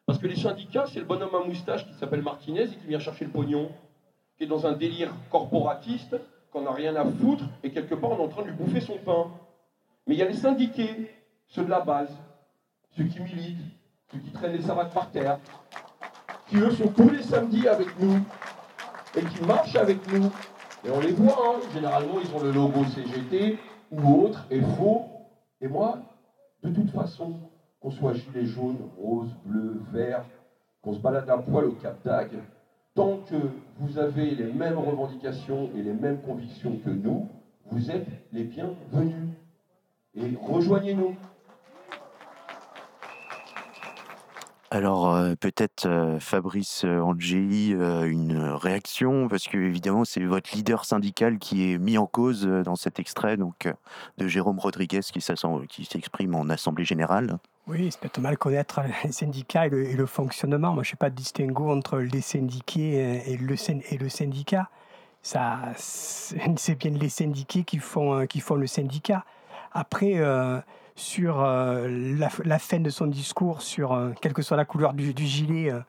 Parce 0.05 0.19
que 0.19 0.27
les 0.27 0.35
syndicats, 0.35 0.85
c'est 0.87 0.99
le 0.99 1.05
bonhomme 1.05 1.33
à 1.33 1.45
moustache 1.45 1.87
qui 1.87 1.93
s'appelle 1.93 2.21
Martinez 2.21 2.63
et 2.63 2.75
qui 2.75 2.87
vient 2.87 2.99
chercher 2.99 3.25
le 3.25 3.31
pognon 3.31 3.71
qui 4.37 4.43
est 4.43 4.47
dans 4.47 4.67
un 4.67 4.73
délire 4.73 5.13
corporatiste, 5.31 6.17
qu'on 6.51 6.61
n'a 6.61 6.71
rien 6.71 6.95
à 6.95 7.05
foutre, 7.05 7.45
et 7.63 7.71
quelque 7.71 7.95
part 7.95 8.11
on 8.11 8.17
est 8.17 8.23
en 8.23 8.27
train 8.27 8.41
de 8.41 8.47
lui 8.47 8.55
bouffer 8.55 8.81
son 8.81 8.97
pain. 8.97 9.31
Mais 10.07 10.15
il 10.15 10.17
y 10.17 10.21
a 10.21 10.27
les 10.27 10.35
syndiqués, 10.35 11.09
ceux 11.47 11.63
de 11.63 11.69
la 11.69 11.79
base, 11.79 12.11
ceux 12.97 13.05
qui 13.05 13.21
militent, 13.21 13.57
ceux 14.11 14.19
qui 14.19 14.31
traînent 14.31 14.53
les 14.55 14.61
savates 14.61 14.93
par 14.93 15.09
terre, 15.09 15.39
qui 16.49 16.57
eux 16.57 16.71
sont 16.71 16.89
tous 16.89 17.09
les 17.09 17.23
samedis 17.23 17.67
avec 17.67 17.97
nous, 17.99 18.19
et 19.17 19.21
qui 19.21 19.43
marchent 19.45 19.75
avec 19.75 19.99
nous. 20.11 20.31
Et 20.85 20.91
on 20.91 20.99
les 20.99 21.11
voit, 21.11 21.55
hein. 21.55 21.59
généralement 21.73 22.19
ils 22.23 22.35
ont 22.35 22.43
le 22.43 22.51
logo 22.51 22.83
CGT 22.85 23.57
ou 23.91 24.23
autre, 24.23 24.45
et 24.51 24.61
faux. 24.61 25.03
Et 25.61 25.67
moi, 25.67 25.99
de 26.63 26.69
toute 26.69 26.91
façon, 26.91 27.33
qu'on 27.79 27.91
soit 27.91 28.13
gilet 28.13 28.45
jaune, 28.45 28.77
rose, 28.99 29.29
bleu, 29.45 29.81
vert, 29.91 30.25
qu'on 30.81 30.93
se 30.93 30.99
balade 30.99 31.29
à 31.29 31.37
poil 31.37 31.65
au 31.65 31.71
Cap 31.73 31.97
d'Agde, 32.03 32.39
tant 32.93 33.17
que 33.29 33.35
vous 33.79 33.97
avez 33.97 34.31
les 34.31 34.51
mêmes 34.51 34.77
revendications 34.77 35.69
et 35.75 35.81
les 35.81 35.93
mêmes 35.93 36.21
convictions 36.21 36.77
que 36.83 36.89
nous, 36.89 37.27
vous 37.71 37.91
êtes 37.91 38.07
les 38.31 38.43
bienvenus. 38.43 39.29
Et 40.15 40.33
rejoignez-nous. 40.41 41.15
Alors 44.75 45.15
euh, 45.15 45.35
peut-être 45.39 45.85
euh, 45.85 46.19
Fabrice 46.19 46.83
euh, 46.83 46.99
Angeli, 46.99 47.73
euh, 47.73 48.03
une 48.11 48.37
réaction, 48.37 49.29
parce 49.29 49.45
que 49.45 49.57
évidemment 49.57 50.03
c'est 50.03 50.21
votre 50.25 50.53
leader 50.53 50.83
syndical 50.83 51.39
qui 51.39 51.71
est 51.71 51.77
mis 51.77 51.97
en 51.97 52.07
cause 52.07 52.45
dans 52.45 52.75
cet 52.75 52.99
extrait 52.99 53.37
donc, 53.37 53.69
de 54.17 54.27
Jérôme 54.27 54.59
Rodriguez 54.59 54.99
qui 54.99 55.21
s'exprime 55.21 56.35
en 56.35 56.49
Assemblée 56.49 56.83
Générale. 56.83 57.37
Oui, 57.67 57.87
c'est 57.89 58.01
peut-être 58.01 58.19
mal 58.19 58.37
connaître 58.37 58.81
les 59.05 59.13
syndicats 59.13 59.67
et 59.67 59.69
le, 59.69 60.05
fonctionnement. 60.05 60.73
Moi, 60.73 60.83
je 60.83 60.89
ne 60.89 60.91
fais 60.91 60.97
pas 60.97 61.09
de 61.09 61.15
distinguo 61.15 61.71
entre 61.71 61.99
les 61.99 62.19
syndiqués 62.19 63.23
et 63.31 63.37
le, 63.37 63.55
syndicat. 64.09 64.69
Ça, 65.21 65.59
c'est 65.77 66.75
bien 66.77 66.91
les 66.91 67.09
syndiqués 67.09 67.63
qui 67.63 67.77
font, 67.77 68.27
qui 68.27 68.41
font 68.41 68.55
le 68.55 68.67
syndicat. 68.67 69.23
Après, 69.71 70.19
sur 70.95 71.41
euh, 71.41 71.87
la, 72.17 72.59
fin 72.59 72.79
de 72.79 72.89
son 72.89 73.07
discours, 73.07 73.61
sur 73.61 73.91
euh, 73.91 74.11
quelle 74.21 74.33
que 74.33 74.41
soit 74.41 74.57
la 74.57 74.65
couleur 74.65 74.93
du, 74.93 75.13
gilet, 75.25 75.69
euh, 75.69 75.81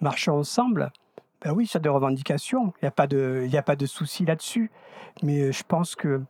marchons 0.00 0.38
ensemble, 0.38 0.90
ben 1.42 1.52
oui, 1.52 1.66
sur 1.66 1.80
des 1.80 1.88
revendications. 1.88 2.72
Il 2.76 2.84
n'y 2.84 2.88
a 2.88 2.92
pas 2.92 3.06
de, 3.06 3.42
il 3.46 3.52
y 3.52 3.56
a 3.56 3.62
pas 3.62 3.76
de 3.76 3.86
souci 3.86 4.24
là-dessus. 4.24 4.70
Mais 5.22 5.40
euh, 5.40 5.52
je 5.52 5.62
pense 5.62 5.94
que 5.94 6.20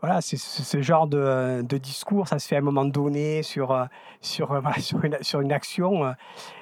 voilà, 0.00 0.20
c'est 0.20 0.38
ce 0.38 0.80
genre 0.80 1.08
de, 1.08 1.62
de 1.62 1.76
discours, 1.76 2.28
ça 2.28 2.38
se 2.38 2.46
fait 2.46 2.54
à 2.54 2.58
un 2.60 2.62
moment 2.62 2.84
donné 2.84 3.42
sur, 3.42 3.86
sur, 4.20 4.62
sur 5.22 5.40
une 5.40 5.52
action. 5.52 6.14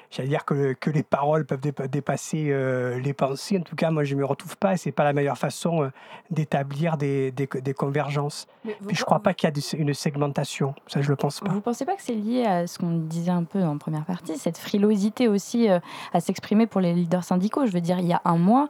J'allais 0.09 0.29
dire 0.29 0.45
que, 0.45 0.73
que 0.73 0.89
les 0.89 1.03
paroles 1.03 1.45
peuvent 1.45 1.59
dépa- 1.59 1.87
dépasser 1.87 2.47
euh, 2.49 2.97
les 2.99 3.13
pensées. 3.13 3.57
En 3.57 3.61
tout 3.61 3.75
cas, 3.75 3.91
moi, 3.91 4.03
je 4.05 4.15
ne 4.15 4.19
me 4.21 4.25
retrouve 4.25 4.55
pas 4.57 4.73
et 4.73 4.77
ce 4.77 4.87
n'est 4.87 4.93
pas 4.93 5.03
la 5.03 5.11
meilleure 5.13 5.37
façon 5.37 5.83
euh, 5.83 5.89
d'établir 6.31 6.95
des, 6.97 7.31
des, 7.31 7.45
des 7.47 7.73
convergences. 7.73 8.47
Puis 8.63 8.73
je 8.95 9.01
ne 9.01 9.05
crois 9.05 9.19
pas 9.19 9.33
qu'il 9.33 9.47
y 9.47 9.49
a 9.49 9.51
des- 9.51 9.75
une 9.75 9.93
segmentation. 9.93 10.73
Ça, 10.87 11.01
je 11.01 11.07
ne 11.07 11.09
le 11.11 11.15
pense 11.17 11.41
pas. 11.41 11.49
Vous 11.51 11.59
pensez 11.61 11.83
pas 11.85 11.95
que 11.95 12.01
c'est 12.01 12.13
lié 12.15 12.45
à 12.45 12.67
ce 12.67 12.79
qu'on 12.79 12.97
disait 12.99 13.31
un 13.31 13.43
peu 13.43 13.61
en 13.63 13.77
première 13.77 14.05
partie, 14.05 14.37
cette 14.37 14.57
frilosité 14.57 15.27
aussi 15.27 15.69
euh, 15.69 15.79
à 16.13 16.21
s'exprimer 16.21 16.67
pour 16.67 16.79
les 16.79 16.93
leaders 16.93 17.23
syndicaux? 17.25 17.65
Je 17.65 17.71
veux 17.73 17.81
dire, 17.81 17.99
il 17.99 18.07
y 18.07 18.13
a 18.13 18.21
un 18.23 18.37
mois, 18.37 18.69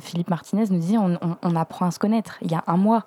Philippe 0.00 0.30
Martinez 0.30 0.64
nous 0.70 0.78
disait 0.78 0.98
on, 0.98 1.18
on- 1.22 1.36
on 1.42 1.56
apprend 1.56 1.86
à 1.86 1.90
se 1.90 1.98
connaître. 1.98 2.38
Il 2.42 2.50
y 2.50 2.54
a 2.54 2.64
un 2.66 2.76
mois. 2.76 3.04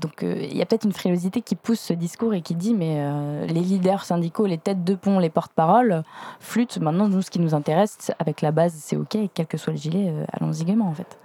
Donc 0.00 0.22
euh, 0.22 0.36
il 0.40 0.56
y 0.56 0.62
a 0.62 0.66
peut-être 0.66 0.84
une 0.84 0.92
frilosité 0.92 1.42
qui 1.42 1.56
pousse 1.56 1.80
ce 1.80 1.92
discours 1.92 2.34
et 2.34 2.40
qui 2.42 2.54
dit 2.54 2.74
mais 2.74 2.96
euh, 3.00 3.46
les 3.46 3.60
leaders 3.60 4.04
syndicaux, 4.04 4.46
les 4.46 4.58
têtes 4.58 4.84
de 4.84 4.94
pont, 4.94 5.18
les 5.18 5.30
porte-paroles 5.30 6.02
flûtent. 6.40 6.78
Maintenant, 6.78 7.08
nous, 7.08 7.22
ce 7.22 7.30
qui 7.30 7.40
nous 7.40 7.54
intéresse 7.54 8.12
avec 8.18 8.40
la 8.40 8.52
base, 8.52 8.74
c'est 8.74 8.96
OK, 8.96 9.16
quel 9.34 9.46
que 9.46 9.56
soit 9.56 9.72
le 9.72 9.78
gilet, 9.78 10.10
euh, 10.10 10.24
allons-y 10.32 10.64
gaiement 10.64 10.88
en 10.88 10.94
fait. 10.94 11.18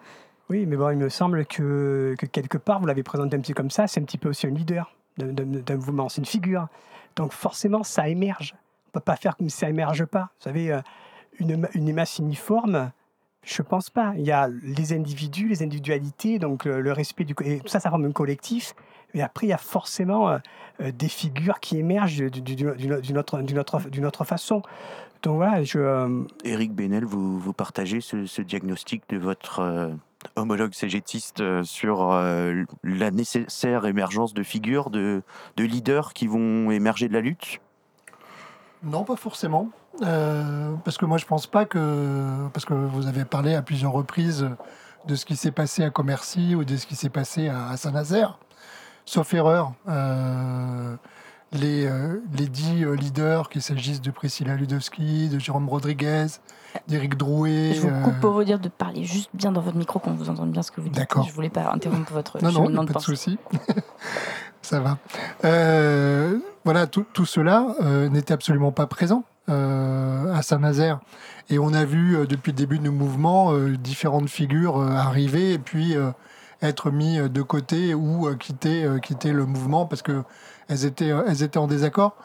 Oui, 0.49 0.65
mais 0.65 0.75
bon, 0.75 0.89
il 0.89 0.97
me 0.97 1.09
semble 1.09 1.45
que, 1.45 2.15
que 2.17 2.25
quelque 2.25 2.57
part, 2.57 2.79
vous 2.79 2.85
l'avez 2.85 3.03
présenté 3.03 3.35
un 3.37 3.39
petit 3.39 3.53
peu 3.53 3.61
comme 3.61 3.71
ça, 3.71 3.87
c'est 3.87 4.01
un 4.01 4.03
petit 4.03 4.17
peu 4.17 4.29
aussi 4.29 4.45
un 4.47 4.51
leader 4.51 4.93
d'un- 5.17 5.75
mouvement, 5.75 6.09
c'est 6.09 6.19
une 6.19 6.25
figure. 6.25 6.67
Donc 7.15 7.31
forcément, 7.31 7.83
ça 7.83 8.09
émerge. 8.09 8.53
On 8.55 8.89
ne 8.89 8.91
peut 8.93 9.05
pas 9.05 9.15
faire 9.15 9.37
comme 9.37 9.49
ça 9.49 9.69
émerge 9.69 10.05
pas. 10.05 10.29
Vous 10.39 10.43
savez, 10.43 10.77
une, 11.39 11.67
une 11.73 11.93
masse 11.93 12.17
uniforme, 12.19 12.91
je 13.43 13.61
pense 13.61 13.89
pas. 13.89 14.13
Il 14.17 14.25
y 14.25 14.31
a 14.31 14.47
les 14.47 14.93
individus, 14.93 15.47
les 15.47 15.63
individualités, 15.63 16.39
donc 16.39 16.65
le, 16.65 16.81
le 16.81 16.91
respect 16.91 17.25
du... 17.25 17.35
Et 17.43 17.59
tout 17.59 17.67
ça, 17.67 17.79
ça 17.79 17.89
forme 17.89 18.05
un 18.05 18.11
collectif. 18.11 18.73
Et 19.13 19.21
après, 19.21 19.45
il 19.47 19.49
y 19.49 19.53
a 19.53 19.57
forcément 19.57 20.29
euh, 20.29 20.37
euh, 20.81 20.91
des 20.91 21.07
figures 21.07 21.59
qui 21.59 21.77
émergent 21.77 22.31
du- 22.31 22.41
du- 22.41 22.55
du- 22.55 23.01
d'une 23.01 23.17
autre, 23.17 24.23
façon. 24.23 24.61
Donc 25.21 25.35
voilà, 25.35 25.63
je... 25.63 25.79
euh, 25.79 26.23
Éric 26.43 26.73
Benel, 26.73 27.05
vous, 27.05 27.39
vous 27.39 27.53
partagez 27.53 28.01
ce, 28.01 28.25
ce 28.25 28.41
diagnostic 28.41 29.03
de 29.09 29.17
votre 29.17 29.59
euh, 29.59 29.89
homologue 30.35 30.73
cégétiste 30.73 31.41
euh, 31.41 31.63
sur 31.63 32.11
euh, 32.11 32.63
la 32.83 33.11
nécessaire 33.11 33.85
émergence 33.85 34.33
de 34.33 34.41
figures, 34.43 34.89
de, 34.89 35.21
de 35.57 35.63
leaders 35.63 36.13
qui 36.13 36.27
vont 36.27 36.71
émerger 36.71 37.07
de 37.07 37.13
la 37.13 37.21
lutte? 37.21 37.59
Non, 38.83 39.03
pas 39.03 39.15
forcément. 39.15 39.69
Euh, 40.01 40.73
parce 40.83 40.97
que 40.97 41.05
moi, 41.05 41.17
je 41.17 41.25
pense 41.25 41.47
pas 41.47 41.65
que. 41.65 42.47
Parce 42.53 42.65
que 42.65 42.73
vous 42.73 43.07
avez 43.07 43.25
parlé 43.25 43.53
à 43.53 43.61
plusieurs 43.61 43.91
reprises 43.91 44.49
de 45.07 45.15
ce 45.15 45.25
qui 45.25 45.35
s'est 45.35 45.51
passé 45.51 45.83
à 45.83 45.89
Commercy 45.89 46.55
ou 46.55 46.63
de 46.63 46.77
ce 46.77 46.85
qui 46.85 46.95
s'est 46.95 47.09
passé 47.09 47.49
à, 47.49 47.75
Saint-Nazaire. 47.77 48.39
Sauf 49.05 49.33
erreur, 49.33 49.73
euh, 49.89 50.95
les, 51.51 51.85
euh, 51.85 52.21
les 52.37 52.47
dix 52.47 52.85
leaders, 52.85 53.49
qu'il 53.49 53.61
s'agisse 53.61 54.01
de 54.01 54.11
Priscilla 54.11 54.55
Ludowski, 54.55 55.27
de 55.27 55.39
Jérôme 55.39 55.67
Rodriguez, 55.67 56.27
d'Éric 56.87 57.17
Drouet. 57.17 57.73
Je 57.75 57.81
vous 57.81 58.01
coupe 58.01 58.19
pour 58.21 58.31
vous 58.31 58.45
dire 58.45 58.59
de 58.59 58.69
parler 58.69 59.03
juste 59.03 59.29
bien 59.33 59.51
dans 59.51 59.61
votre 59.61 59.77
micro, 59.77 59.99
qu'on 59.99 60.13
vous 60.13 60.29
entende 60.29 60.51
bien 60.51 60.61
ce 60.63 60.71
que 60.71 60.79
vous 60.79 60.87
dites. 60.87 60.97
D'accord. 60.97 61.25
Je 61.27 61.33
voulais 61.33 61.49
pas 61.49 61.69
interrompre 61.71 62.13
votre 62.13 62.41
Non, 62.41 62.51
non, 62.69 62.69
de 62.69 62.75
pas 62.77 62.83
de 62.85 62.93
pensée. 62.93 63.05
souci. 63.07 63.37
Ça 64.61 64.79
va. 64.79 64.97
Euh, 65.43 66.39
voilà, 66.65 66.87
tout, 66.87 67.05
tout 67.13 67.25
cela 67.25 67.75
euh, 67.81 68.09
n'était 68.09 68.33
absolument 68.33 68.71
pas 68.71 68.87
présent 68.87 69.23
euh, 69.49 70.33
à 70.33 70.41
Saint-Nazaire. 70.41 70.99
Et 71.49 71.59
on 71.59 71.73
a 71.73 71.83
vu 71.83 72.15
euh, 72.15 72.25
depuis 72.25 72.51
le 72.51 72.57
début 72.57 72.79
du 72.79 72.89
mouvement 72.89 73.53
euh, 73.53 73.75
différentes 73.77 74.29
figures 74.29 74.77
euh, 74.77 74.89
arriver 74.91 75.53
et 75.53 75.59
puis 75.59 75.95
euh, 75.95 76.11
être 76.61 76.91
mis 76.91 77.17
de 77.17 77.41
côté 77.41 77.93
ou 77.93 78.33
quitter, 78.37 78.87
quitter 79.01 79.33
le 79.33 79.45
mouvement 79.45 79.85
parce 79.85 80.01
que 80.01 80.23
elles 80.69 80.85
étaient, 80.85 81.11
elles 81.27 81.43
étaient 81.43 81.57
en 81.57 81.67
désaccord. 81.67 82.15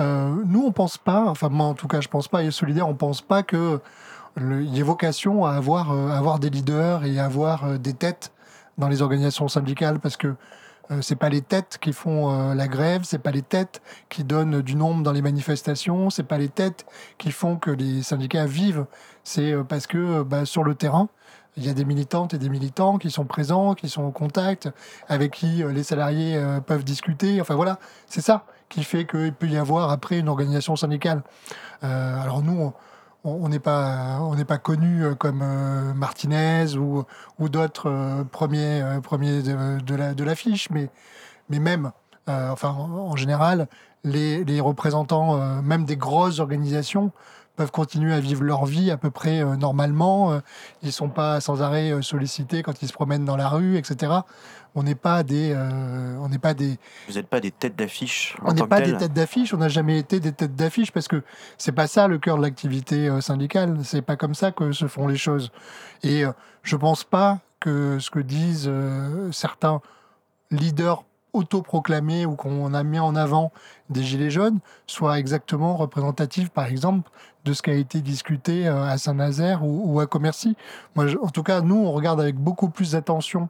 Nous, 0.00 0.64
on 0.66 0.72
pense 0.72 0.98
pas, 0.98 1.26
enfin 1.26 1.48
moi 1.48 1.66
en 1.66 1.74
tout 1.74 1.86
cas, 1.86 2.00
je 2.00 2.08
pense 2.08 2.26
pas, 2.26 2.42
et 2.42 2.50
Solidaire, 2.50 2.88
on 2.88 2.96
pense 2.96 3.22
pas 3.22 3.44
que 3.44 3.78
il 4.36 4.74
y 4.74 4.80
ait 4.80 4.82
vocation 4.82 5.44
à 5.44 5.52
avoir, 5.52 5.92
avoir 5.92 6.40
des 6.40 6.50
leaders 6.50 7.04
et 7.04 7.20
à 7.20 7.26
avoir 7.26 7.78
des 7.78 7.92
têtes 7.92 8.32
dans 8.78 8.88
les 8.88 9.00
organisations 9.00 9.46
syndicales 9.46 10.00
parce 10.00 10.16
que 10.16 10.34
euh, 10.90 11.00
c'est 11.00 11.16
pas 11.16 11.28
les 11.28 11.40
têtes 11.40 11.78
qui 11.80 11.92
font 11.92 12.30
euh, 12.30 12.54
la 12.54 12.68
grève, 12.68 13.02
c'est 13.04 13.18
pas 13.18 13.30
les 13.30 13.42
têtes 13.42 13.80
qui 14.08 14.24
donnent 14.24 14.60
du 14.60 14.76
nombre 14.76 15.02
dans 15.02 15.12
les 15.12 15.22
manifestations, 15.22 16.10
c'est 16.10 16.24
pas 16.24 16.38
les 16.38 16.48
têtes 16.48 16.84
qui 17.18 17.32
font 17.32 17.56
que 17.56 17.70
les 17.70 18.02
syndicats 18.02 18.46
vivent. 18.46 18.86
C'est 19.22 19.52
euh, 19.52 19.64
parce 19.64 19.86
que 19.86 19.98
euh, 19.98 20.24
bah, 20.24 20.44
sur 20.44 20.64
le 20.64 20.74
terrain, 20.74 21.08
il 21.56 21.64
y 21.64 21.70
a 21.70 21.72
des 21.72 21.84
militantes 21.84 22.34
et 22.34 22.38
des 22.38 22.48
militants 22.48 22.98
qui 22.98 23.10
sont 23.10 23.24
présents, 23.24 23.74
qui 23.74 23.88
sont 23.88 24.02
en 24.02 24.10
contact, 24.10 24.68
avec 25.08 25.32
qui 25.32 25.62
les 25.62 25.84
salariés 25.84 26.36
peuvent 26.66 26.82
discuter. 26.82 27.40
Enfin 27.40 27.54
voilà, 27.54 27.78
c'est 28.08 28.22
ça 28.22 28.44
qui 28.68 28.82
fait 28.82 29.06
qu'il 29.06 29.32
peut 29.32 29.46
y 29.46 29.56
avoir 29.56 29.90
après 29.92 30.18
une 30.18 30.28
organisation 30.28 30.74
syndicale. 30.74 31.22
Alors 31.80 32.42
nous, 32.42 32.72
on 33.24 33.48
n'est 33.48 33.58
pas 33.58 34.18
on 34.20 34.34
n'est 34.34 34.44
pas 34.44 34.58
connu 34.58 35.04
euh, 35.04 35.14
comme 35.14 35.40
euh, 35.42 35.94
Martinez 35.94 36.76
ou 36.76 37.04
ou 37.38 37.48
d'autres 37.48 37.90
euh, 37.90 38.24
premiers 38.24 38.82
premiers 39.02 39.42
de, 39.42 39.80
de 39.80 39.94
la 39.94 40.14
de 40.14 40.24
l'affiche, 40.24 40.68
mais 40.70 40.90
mais 41.48 41.58
même 41.58 41.92
enfin 42.26 42.70
en, 42.70 43.16
général 43.16 43.68
les, 44.02 44.44
les 44.44 44.60
représentants 44.60 45.36
même 45.62 45.84
des 45.84 45.96
grosses 45.96 46.38
organisations 46.38 47.12
peuvent 47.56 47.70
continuer 47.70 48.14
à 48.14 48.20
vivre 48.20 48.42
leur 48.42 48.64
vie 48.64 48.90
à 48.90 48.96
peu 48.96 49.10
près 49.10 49.44
normalement. 49.58 50.40
Ils 50.82 50.92
sont 50.92 51.10
pas 51.10 51.42
sans 51.42 51.60
arrêt 51.60 51.92
sollicités 52.00 52.62
quand 52.62 52.80
ils 52.80 52.88
se 52.88 52.94
promènent 52.94 53.26
dans 53.26 53.36
la 53.36 53.48
rue, 53.48 53.76
etc. 53.76 54.12
On 54.74 54.82
n'est 54.82 54.94
pas 54.94 55.22
des 55.22 55.52
euh, 55.52 56.18
on 56.20 56.28
n'est 56.28 56.38
pas 56.38 56.54
des 56.54 56.78
Vous 57.08 57.14
n'êtes 57.14 57.28
pas 57.28 57.40
des 57.40 57.50
têtes 57.50 57.76
d'affiche 57.76 58.36
on 58.42 58.52
n'est 58.52 58.66
pas 58.66 58.80
des 58.80 58.96
têtes 58.96 59.12
d'affiche, 59.12 59.54
on 59.54 59.58
n'a 59.58 59.68
jamais 59.68 59.98
été 59.98 60.20
des 60.20 60.32
têtes 60.32 60.56
d'affiche 60.56 60.90
parce 60.90 61.06
que 61.06 61.22
c'est 61.58 61.72
pas 61.72 61.86
ça 61.86 62.08
le 62.08 62.18
cœur 62.18 62.36
de 62.38 62.42
l'activité 62.42 63.08
euh, 63.08 63.20
syndicale, 63.20 63.78
c'est 63.84 64.02
pas 64.02 64.16
comme 64.16 64.34
ça 64.34 64.50
que 64.50 64.72
se 64.72 64.86
font 64.88 65.06
les 65.06 65.16
choses. 65.16 65.52
Et 66.02 66.24
euh, 66.24 66.32
je 66.62 66.76
pense 66.76 67.04
pas 67.04 67.38
que 67.60 67.98
ce 67.98 68.10
que 68.10 68.18
disent 68.18 68.68
euh, 68.68 69.30
certains 69.32 69.80
leaders 70.50 71.04
autoproclamés 71.34 72.26
ou 72.26 72.36
qu'on 72.36 72.72
a 72.72 72.82
mis 72.82 72.98
en 72.98 73.16
avant 73.16 73.52
des 73.90 74.02
Gilets 74.02 74.30
jaunes 74.30 74.60
soit 74.86 75.18
exactement 75.18 75.76
représentatif, 75.76 76.48
par 76.48 76.66
exemple, 76.66 77.10
de 77.44 77.52
ce 77.52 77.60
qui 77.60 77.70
a 77.70 77.74
été 77.74 78.00
discuté 78.00 78.66
euh, 78.66 78.84
à 78.84 78.96
Saint-Nazaire 78.96 79.60
ou, 79.62 80.00
à 80.00 80.06
Commercy. 80.06 80.56
Moi, 80.94 81.06
en 81.20 81.28
tout 81.28 81.42
cas, 81.42 81.60
nous, 81.60 81.76
on 81.76 81.92
regarde 81.92 82.20
avec 82.20 82.36
beaucoup 82.36 82.70
plus 82.70 82.92
d'attention 82.92 83.48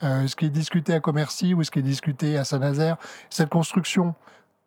ce 0.00 0.36
qui 0.36 0.46
est 0.46 0.50
discuté 0.50 0.94
à 0.94 1.00
Commercy 1.00 1.54
ou 1.54 1.62
ce 1.62 1.70
qui 1.70 1.80
est 1.80 1.82
discuté 1.82 2.38
à 2.38 2.44
Saint-Nazaire. 2.44 2.96
Cette 3.30 3.48
construction 3.48 4.14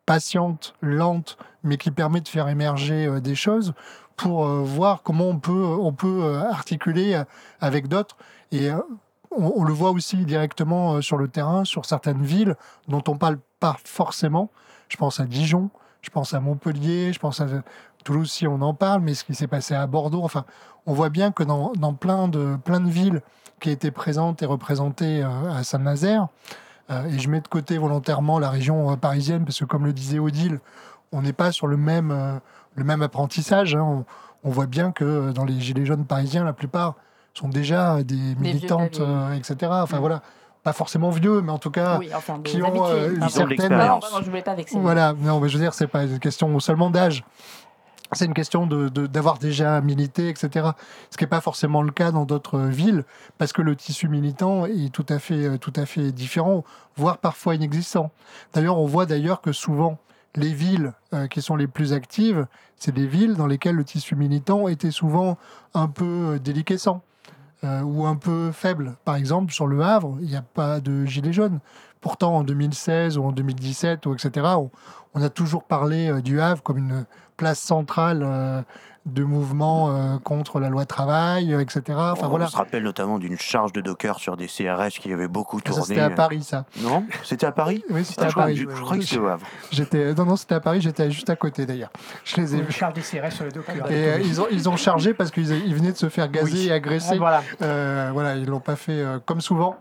patiente, 0.05 0.73
lente, 0.81 1.37
mais 1.63 1.77
qui 1.77 1.91
permet 1.91 2.21
de 2.21 2.27
faire 2.27 2.47
émerger 2.47 3.05
euh, 3.05 3.19
des 3.19 3.35
choses 3.35 3.73
pour 4.17 4.45
euh, 4.45 4.61
voir 4.61 5.03
comment 5.03 5.29
on 5.29 5.39
peut, 5.39 5.65
on 5.79 5.93
peut 5.93 6.23
euh, 6.23 6.49
articuler 6.49 7.15
euh, 7.15 7.23
avec 7.59 7.87
d'autres. 7.87 8.17
Et 8.51 8.69
euh, 8.69 8.81
on, 9.31 9.63
le 9.63 9.73
voit 9.73 9.91
aussi 9.91 10.25
directement 10.25 10.95
euh, 10.95 11.01
sur 11.01 11.17
le 11.17 11.27
terrain, 11.27 11.63
sur 11.65 11.85
certaines 11.85 12.23
villes 12.23 12.55
dont 12.87 13.03
on 13.07 13.17
parle 13.17 13.39
pas 13.59 13.77
forcément. 13.83 14.49
Je 14.89 14.97
pense 14.97 15.19
à 15.19 15.25
Dijon, 15.25 15.69
je 16.01 16.09
pense 16.09 16.33
à 16.33 16.39
Montpellier, 16.39 17.13
je 17.13 17.19
pense 17.19 17.39
à 17.39 17.47
Toulouse 18.03 18.31
si 18.31 18.47
on 18.47 18.61
en 18.61 18.73
parle, 18.73 19.01
mais 19.01 19.13
ce 19.13 19.23
qui 19.23 19.35
s'est 19.35 19.47
passé 19.47 19.73
à 19.75 19.87
Bordeaux. 19.87 20.23
Enfin, 20.23 20.45
on 20.85 20.93
voit 20.93 21.09
bien 21.09 21.31
que 21.31 21.43
dans, 21.43 21.71
dans 21.73 21.93
plein, 21.93 22.27
de, 22.27 22.57
plein 22.65 22.81
de 22.81 22.89
villes 22.89 23.21
qui 23.61 23.69
étaient 23.69 23.91
présentes 23.91 24.41
et 24.41 24.45
représentées 24.45 25.23
euh, 25.23 25.53
à 25.53 25.63
Saint-Nazaire, 25.63 26.27
euh, 26.89 27.05
et 27.05 27.19
je 27.19 27.29
mets 27.29 27.39
de 27.41 27.47
côté 27.47 27.77
volontairement 27.77 28.37
la 28.39 28.49
région 28.49 28.91
euh, 28.91 28.95
parisienne, 28.97 29.45
parce 29.45 29.59
que 29.59 29.65
comme 29.65 29.85
le 29.85 29.93
disait 29.93 30.19
Odile, 30.19 30.59
on 31.13 31.21
n'est 31.21 31.31
pas 31.33 31.51
sur 31.53 31.67
le 31.67 31.77
même, 31.77 32.11
euh, 32.11 32.33
le 32.75 32.83
même 32.83 33.01
apprentissage. 33.01 33.75
hein. 33.75 33.81
On, 33.83 34.05
on 34.43 34.49
voit 34.49 34.65
bien 34.65 34.91
que 34.91 35.31
dans 35.31 35.45
les 35.45 35.59
Gilets 35.59 35.85
jaunes 35.85 36.05
parisiens, 36.05 36.43
la 36.43 36.53
plupart 36.53 36.95
sont 37.33 37.47
déjà 37.47 38.01
des 38.03 38.35
militantes, 38.39 38.99
euh, 38.99 39.31
etc. 39.33 39.55
Enfin 39.71 39.99
voilà, 39.99 40.21
pas 40.63 40.73
forcément 40.73 41.11
vieux, 41.11 41.41
mais 41.41 41.51
en 41.51 41.59
tout 41.59 41.71
cas, 41.71 41.97
Oui, 41.99 42.09
enfin, 42.15 42.39
qui 42.43 42.61
ont 42.61 42.85
euh, 42.89 43.15
une 43.15 43.29
certaine... 43.29 43.69
Non, 43.71 43.99
non, 44.11 44.19
je 44.21 44.29
voulais 44.29 44.41
pas 44.41 44.55
vexer. 44.55 44.77
Voilà, 44.79 45.13
non, 45.17 45.39
mais 45.39 45.47
je 45.49 45.57
veux 45.57 45.63
dire, 45.63 45.73
c'est 45.73 45.87
pas 45.87 46.03
une 46.05 46.19
question 46.19 46.59
seulement 46.59 46.89
d'âge. 46.89 47.23
C'est 48.13 48.25
une 48.25 48.33
question 48.33 48.67
de- 48.67 48.89
de- 48.89 49.07
d'avoir 49.07 49.37
déjà 49.37 49.79
milité, 49.79 50.27
etc. 50.27 50.71
Ce 51.09 51.17
qui 51.17 51.23
n'est 51.23 51.29
pas 51.29 51.39
forcément 51.39 51.81
le 51.81 51.91
cas 51.91 52.11
dans 52.11 52.25
d'autres 52.25 52.59
villes, 52.59 53.05
parce 53.37 53.53
que 53.53 53.61
le 53.61 53.75
tissu 53.75 54.09
militant 54.09 54.65
est 54.65 54.91
tout 54.91 55.05
à 55.07 55.17
fait, 55.17 55.45
euh, 55.45 55.57
tout 55.57 55.71
à 55.77 55.85
fait 55.85 56.11
différent, 56.11 56.65
voire 56.97 57.19
parfois 57.19 57.55
inexistant. 57.55 58.11
D'ailleurs, 58.53 58.77
on 58.77 58.85
voit 58.85 59.05
d'ailleurs 59.05 59.39
que 59.39 59.53
souvent, 59.53 59.97
les 60.35 60.53
villes 60.53 60.93
euh, 61.13 61.27
qui 61.27 61.41
sont 61.41 61.55
les 61.55 61.67
plus 61.67 61.93
actives, 61.93 62.47
c'est 62.77 62.93
des 62.93 63.07
villes 63.07 63.35
dans 63.35 63.47
lesquelles 63.47 63.75
le 63.75 63.83
tissu 63.85 64.15
militant 64.15 64.67
était 64.67 64.91
souvent 64.91 65.37
un 65.73 65.87
peu 65.87 66.33
euh, 66.35 66.39
déliquescent 66.39 67.01
euh, 67.63 67.81
ou 67.81 68.05
un 68.05 68.15
peu 68.15 68.51
faible. 68.51 68.95
Par 69.05 69.15
exemple, 69.15 69.53
sur 69.53 69.67
le 69.67 69.81
Havre, 69.83 70.17
il 70.21 70.27
n'y 70.27 70.35
a 70.35 70.41
pas 70.41 70.79
de 70.81 71.05
gilets 71.05 71.33
jaunes. 71.33 71.59
Pourtant, 72.01 72.37
en 72.37 72.43
2016 72.43 73.17
ou 73.17 73.23
en 73.23 73.31
2017, 73.31 74.05
ou 74.07 74.13
etc., 74.13 74.47
on, 75.13 75.21
a 75.21 75.29
toujours 75.29 75.63
parlé 75.65 76.09
euh, 76.09 76.21
du 76.21 76.41
Havre 76.41 76.63
comme 76.63 76.77
une 76.77 77.05
place 77.41 77.59
centrale 77.59 78.21
euh, 78.23 78.61
de 79.07 79.23
mouvement 79.23 79.89
euh, 79.89 80.17
contre 80.23 80.59
la 80.59 80.69
loi 80.69 80.85
travail, 80.85 81.53
euh, 81.55 81.59
etc. 81.59 81.81
Enfin 81.89 82.27
on 82.27 82.29
voilà. 82.29 82.45
se 82.47 82.55
rappelle 82.55 82.83
notamment 82.83 83.17
d'une 83.17 83.37
charge 83.39 83.73
de 83.73 83.81
Docker 83.81 84.19
sur 84.19 84.37
des 84.37 84.45
CRS 84.45 84.89
qui 84.99 85.11
avait 85.11 85.27
beaucoup 85.27 85.57
Ça, 85.57 85.63
tourné. 85.71 85.83
c'était 85.85 86.01
à 86.01 86.11
Paris, 86.11 86.43
ça. 86.43 86.65
Non? 86.81 87.03
C'était 87.23 87.47
à 87.47 87.51
Paris? 87.51 87.83
Oui, 87.89 88.05
c'était 88.05 88.21
Ah, 88.21 88.25
à 88.25 88.27
je 88.27 88.31
crois- 88.33 88.43
Paris. 88.43 88.55
Je, 88.57 88.69
je 88.69 88.81
crois 88.81 88.97
que 88.97 89.03
c'était 89.03 89.17
au 89.19 89.27
Havre. 89.27 89.47
J'étais, 89.71 90.13
non, 90.13 90.25
non, 90.25 90.35
c'était 90.35 90.53
à 90.55 90.59
Paris, 90.59 90.81
j'étais 90.81 91.09
juste 91.09 91.31
à 91.31 91.35
côté 91.35 91.65
d'ailleurs. 91.65 91.89
Je 92.25 92.35
les 92.37 92.55
ai 92.55 92.61
vus. 92.61 92.71
charge 92.71 92.93
des 92.93 93.01
CRS 93.01 93.31
sur 93.31 93.43
le 93.45 93.51
docker. 93.51 93.75
Et 93.89 93.93
euh, 94.09 94.19
ils, 94.23 94.39
ont, 94.39 94.45
ils 94.51 94.69
ont 94.69 94.77
chargé 94.77 95.15
parce 95.15 95.31
qu'ils 95.31 95.51
ils 95.65 95.73
venaient 95.75 95.93
de 95.93 95.97
se 95.97 96.07
faire 96.09 96.29
gazer 96.29 96.51
Oui. 96.53 96.67
et 96.67 96.71
agresser. 96.71 97.13
Ah, 97.13 97.17
voilà. 97.17 97.41
Euh, 97.63 98.09
voilà, 98.13 98.35
ils 98.35 98.45
l'ont 98.45 98.59
pas 98.59 98.75
fait 98.75 98.91
euh, 99.01 99.17
comme 99.25 99.41
souvent. 99.41 99.77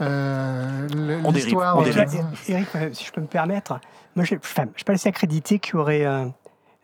Euh, 0.00 0.88
On 1.24 1.30
dérive, 1.30 1.34
l'histoire, 1.46 1.78
on 1.78 1.82
euh, 1.82 1.92
dérive. 1.92 2.24
Eric, 2.48 2.66
si 2.92 3.04
je 3.04 3.12
peux 3.12 3.20
me 3.20 3.26
permettre, 3.26 3.78
moi, 4.16 4.24
je 4.24 4.34
ne 4.34 4.40
suis 4.42 4.84
pas 4.84 4.92
laissé 4.92 5.08
accréditer 5.08 5.58
qu'il 5.58 5.74
y 5.74 5.78
aurait 5.78 6.04
euh, 6.06 6.26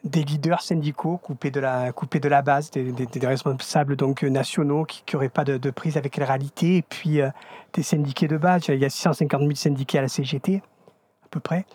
des 0.04 0.24
leaders 0.24 0.62
syndicaux 0.62 1.18
coupés 1.18 1.50
de 1.50 1.60
la, 1.60 1.92
coupés 1.92 2.20
de 2.20 2.28
la 2.28 2.42
base, 2.42 2.70
des, 2.70 2.94
responsables 3.22 3.96
donc, 3.96 4.24
euh, 4.24 4.28
nationaux 4.28 4.84
qui 4.84 5.04
n'auraient 5.12 5.28
pas 5.28 5.44
de, 5.44 5.58
de 5.58 5.70
prise 5.70 5.96
avec 5.96 6.16
la 6.16 6.26
réalité, 6.26 6.76
et 6.76 6.82
puis 6.82 7.20
euh, 7.20 7.28
des 7.74 7.82
syndiqués 7.82 8.28
de 8.28 8.36
base. 8.36 8.68
Il 8.68 8.76
y 8.76 8.84
a 8.84 8.90
650 8.90 9.40
000 9.40 9.54
syndiqués 9.54 9.98
à 9.98 10.02
la 10.02 10.08
CGT, 10.08 10.62
à 11.24 11.28
peu 11.30 11.40
près. 11.40 11.66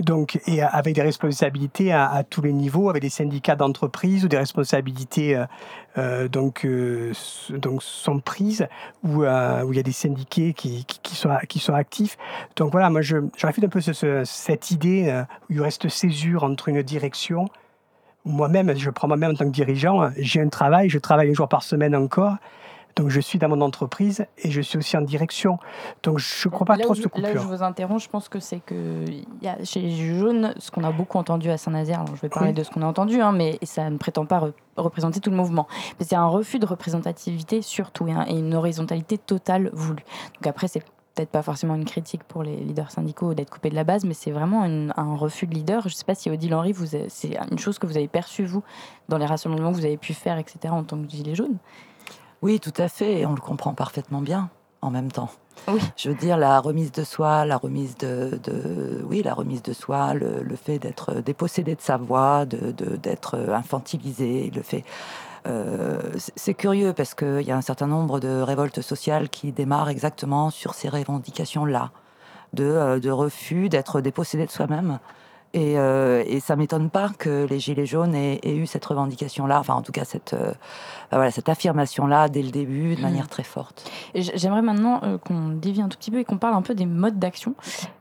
Donc, 0.00 0.40
et 0.46 0.62
avec 0.62 0.94
des 0.94 1.02
responsabilités 1.02 1.92
à, 1.92 2.22
tous 2.28 2.42
les 2.42 2.52
niveaux, 2.52 2.88
avec 2.88 3.02
des 3.02 3.10
syndicats 3.10 3.56
d'entreprise 3.56 4.24
ou 4.24 4.28
des 4.28 4.38
responsabilités 4.38 5.36
euh, 5.36 5.44
euh, 5.98 6.28
donc, 6.28 6.64
euh, 6.64 7.12
donc 7.50 7.82
sont 7.82 8.20
prises, 8.20 8.66
où, 9.04 9.24
où 9.24 9.72
il 9.72 9.76
y 9.76 9.78
a 9.78 9.82
des 9.82 9.92
syndiqués 9.92 10.54
qui, 10.54 10.84
qui, 10.84 11.14
sont, 11.14 11.30
qui 11.48 11.58
sont 11.58 11.74
actifs. 11.74 12.16
Donc 12.56 12.72
voilà, 12.72 12.88
moi 12.90 13.02
je, 13.02 13.16
je 13.36 13.46
réfute 13.46 13.64
un 13.64 13.68
peu 13.68 13.80
ce- 13.80 13.92
ce- 13.92 14.24
cette 14.24 14.70
idée 14.70 15.22
où 15.48 15.54
il 15.54 15.60
reste 15.60 15.88
césure 15.88 16.44
entre 16.44 16.68
une 16.68 16.82
direction. 16.82 17.48
Moi-même, 18.24 18.76
je 18.76 18.90
prends 18.90 19.08
moi-même 19.08 19.32
en 19.32 19.34
tant 19.34 19.46
que 19.46 19.50
dirigeant, 19.50 20.10
j'ai 20.18 20.40
un 20.40 20.48
travail, 20.48 20.88
je 20.88 20.98
travaille 20.98 21.30
un 21.30 21.34
jour 21.34 21.48
par 21.48 21.62
semaine 21.62 21.96
encore. 21.96 22.36
Donc 22.96 23.08
je 23.08 23.20
suis 23.20 23.38
dans 23.38 23.48
mon 23.48 23.60
entreprise 23.60 24.26
et 24.38 24.50
je 24.50 24.60
suis 24.60 24.78
aussi 24.78 24.96
en 24.96 25.00
direction. 25.02 25.58
Donc 26.02 26.18
je 26.18 26.48
ne 26.48 26.52
crois 26.52 26.64
pas 26.66 26.76
là 26.76 26.84
trop 26.84 26.92
où 26.92 26.96
cette 26.96 27.04
Là 27.16 27.30
où 27.30 27.32
je 27.32 27.38
coupure. 27.38 27.56
vous 27.56 27.62
interromps, 27.62 28.02
je 28.02 28.08
pense 28.08 28.28
que 28.28 28.40
c'est 28.40 28.60
que 28.60 29.04
y 29.42 29.48
a 29.48 29.62
chez 29.64 29.80
les 29.80 30.18
jaunes, 30.18 30.54
ce 30.58 30.70
qu'on 30.70 30.84
a 30.84 30.92
beaucoup 30.92 31.18
entendu 31.18 31.50
à 31.50 31.56
Saint-Nazaire, 31.56 32.00
alors 32.00 32.16
je 32.16 32.20
vais 32.22 32.28
parler 32.28 32.48
Oui. 32.50 32.54
de 32.54 32.62
ce 32.62 32.70
qu'on 32.70 32.82
a 32.82 32.86
entendu, 32.86 33.20
hein, 33.20 33.32
mais 33.32 33.58
ça 33.62 33.88
ne 33.90 33.96
prétend 33.96 34.26
pas 34.26 34.40
re- 34.40 34.52
représenter 34.76 35.20
tout 35.20 35.30
le 35.30 35.36
mouvement. 35.36 35.66
Mais 35.98 36.06
c'est 36.06 36.16
un 36.16 36.26
refus 36.26 36.58
de 36.58 36.66
représentativité 36.66 37.62
surtout 37.62 38.08
et, 38.08 38.12
un- 38.12 38.26
et 38.26 38.38
une 38.38 38.54
horizontalité 38.54 39.18
totale 39.18 39.70
voulue. 39.72 40.04
Donc 40.34 40.46
après, 40.46 40.68
c'est 40.68 40.82
peut-être 41.14 41.30
pas 41.30 41.42
forcément 41.42 41.74
une 41.74 41.84
critique 41.84 42.22
pour 42.24 42.42
les 42.44 42.56
leaders 42.56 42.90
syndicaux 42.92 43.34
d'être 43.34 43.50
coupés 43.50 43.68
de 43.70 43.74
la 43.74 43.84
base, 43.84 44.04
mais 44.04 44.14
c'est 44.14 44.30
vraiment 44.30 44.64
une- 44.64 44.92
un 44.96 45.16
refus 45.16 45.46
de 45.46 45.54
leader. 45.54 45.82
Je 45.82 45.88
ne 45.88 45.92
sais 45.94 46.04
pas 46.04 46.14
si 46.14 46.30
Odile 46.30 46.54
Henry, 46.54 46.74
c'est 47.08 47.36
une 47.50 47.58
chose 47.58 47.78
que 47.78 47.86
vous 47.86 47.96
avez 47.96 48.08
perçue, 48.08 48.44
vous, 48.44 48.62
dans 49.08 49.18
les 49.18 49.26
rassemblements 49.26 49.70
que 49.72 49.76
vous 49.76 49.84
avez 49.84 49.96
pu 49.96 50.14
faire, 50.14 50.38
etc., 50.38 50.58
en 50.70 50.84
tant 50.84 50.96
que 51.02 51.08
Gilet 51.10 51.34
jaune 51.34 51.56
Oui, 52.42 52.58
tout 52.60 52.72
à 52.78 52.88
fait, 52.88 53.20
et 53.20 53.26
on 53.26 53.34
le 53.34 53.40
comprend 53.40 53.74
parfaitement 53.74 54.20
bien 54.22 54.48
en 54.82 54.90
même 54.90 55.12
temps. 55.12 55.28
Je 55.96 56.08
veux 56.08 56.14
dire, 56.14 56.38
la 56.38 56.58
remise 56.58 56.90
de 56.90 57.04
soi, 57.04 57.44
la 57.44 57.58
remise 57.58 57.96
de, 57.98 58.40
de- 58.42 59.04
oui, 59.06 59.22
la 59.22 59.34
remise 59.34 59.62
de 59.62 59.74
soi, 59.74 60.14
le, 60.14 60.42
le 60.42 60.56
fait 60.56 60.78
d'être 60.78 61.16
dépossédé 61.20 61.74
de 61.74 61.82
sa 61.82 61.98
voix, 61.98 62.46
de, 62.46 62.70
de- 62.72 62.96
d'être 62.96 63.38
infantilisé, 63.52 64.50
le 64.54 64.62
fait. 64.62 64.84
euh, 65.46 65.98
c'est- 66.18 66.32
c'est 66.36 66.54
curieux 66.54 66.92
parce 66.94 67.14
qu'il 67.14 67.42
y 67.42 67.50
a 67.50 67.56
un 67.56 67.60
certain 67.62 67.86
nombre 67.86 68.20
de 68.20 68.40
révoltes 68.40 68.80
sociales 68.82 69.28
qui 69.28 69.52
démarrent 69.52 69.88
exactement 69.90 70.50
sur 70.50 70.72
ces 70.74 70.88
revendications-là, 70.88 71.90
de, 72.54 72.64
euh, 72.64 73.00
de 73.00 73.10
refus 73.10 73.68
d'être 73.68 74.00
dépossédé 74.00 74.46
de 74.46 74.50
soi-même 74.50 74.98
Et, 75.52 75.78
euh, 75.78 76.22
et 76.26 76.38
ça 76.38 76.54
m'étonne 76.54 76.90
pas 76.90 77.10
que 77.18 77.44
les 77.50 77.58
Gilets 77.58 77.86
jaunes 77.86 78.14
aient, 78.14 78.38
aient 78.44 78.54
eu 78.54 78.66
cette 78.66 78.84
revendication-là, 78.84 79.58
enfin 79.58 79.74
en 79.74 79.82
tout 79.82 79.90
cas 79.90 80.04
cette, 80.04 80.32
euh, 80.32 80.52
bah 81.10 81.16
voilà, 81.16 81.32
cette 81.32 81.48
affirmation-là 81.48 82.28
dès 82.28 82.42
le 82.42 82.50
début 82.50 82.94
de 82.94 83.00
manière 83.00 83.28
très 83.28 83.42
forte. 83.42 83.90
J'aimerais 84.14 84.62
maintenant 84.62 85.00
euh, 85.02 85.18
qu'on 85.18 85.48
dévie 85.48 85.82
un 85.82 85.88
tout 85.88 85.98
petit 85.98 86.12
peu 86.12 86.20
et 86.20 86.24
qu'on 86.24 86.38
parle 86.38 86.54
un 86.54 86.62
peu 86.62 86.74
des 86.74 86.86
modes 86.86 87.18
d'action. 87.18 87.54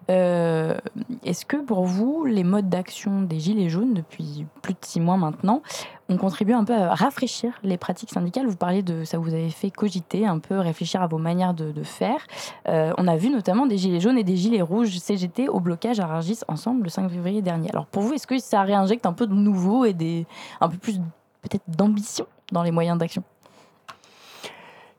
Euh, 0.10 0.76
Est-ce 1.24 1.45
que 1.45 1.57
pour 1.57 1.86
vous, 1.86 2.26
les 2.26 2.43
modes 2.43 2.70
d'action 2.70 3.22
des 3.22 3.39
Gilets 3.39 3.70
jaunes, 3.70 3.93
depuis 3.93 4.45
plus 4.62 4.74
de 4.74 4.80
six 4.82 4.99
mois 4.99 5.18
maintenant, 5.18 5.62
ont 6.10 6.18
contribué 6.18 6.53
un 6.53 6.64
peu 6.64 6.74
à 6.74 6.95
rafraîchir 6.95 7.53
les 7.64 7.78
pratiques 7.78 8.10
syndicales? 8.10 8.47
Vous 8.47 8.55
parlez 8.55 8.82
de 8.82 9.03
ça, 9.03 9.20
vous 9.20 9.34
avez 9.34 9.49
fait 9.49 9.70
cogiter, 9.70 10.26
un 10.26 10.39
peu 10.39 10.57
réfléchir 10.57 11.01
à 11.01 11.07
vos 11.07 11.20
manières 11.20 11.53
de, 11.53 11.84
faire. 11.84 12.26
Euh, 12.68 12.91
on 12.97 13.07
a 13.07 13.16
vu 13.16 13.30
notamment 13.30 13.66
des 13.66 13.78
Gilets 13.78 13.99
jaunes 13.99 14.18
et 14.18 14.24
des 14.24 14.36
Gilets 14.36 14.62
rouges 14.62 14.97
CGT 14.97 15.47
au 15.47 15.60
blocage 15.60 15.99
à 15.99 16.07
Rungis 16.07 16.39
ensemble 16.47 16.84
le 16.84 16.89
5 16.89 17.10
février 17.10 17.41
dernier. 17.41 17.70
Alors 17.70 17.86
pour 17.86 18.01
vous, 18.01 18.14
est-ce 18.14 18.28
que 18.28 18.38
ça 18.39 18.64
réinjecte 18.64 19.05
un 19.05 19.14
peu 19.14 19.28
de 19.28 19.34
nouveau 19.34 19.86
et 19.86 19.93
des, 19.93 20.26
un 20.60 20.70
peu 20.70 20.78
plus 20.78 20.99
peut-être 21.41 21.64
d'ambition 21.68 22.26
dans 22.51 22.64
les 22.64 22.72
moyens 22.72 22.97
d'action? 22.97 23.24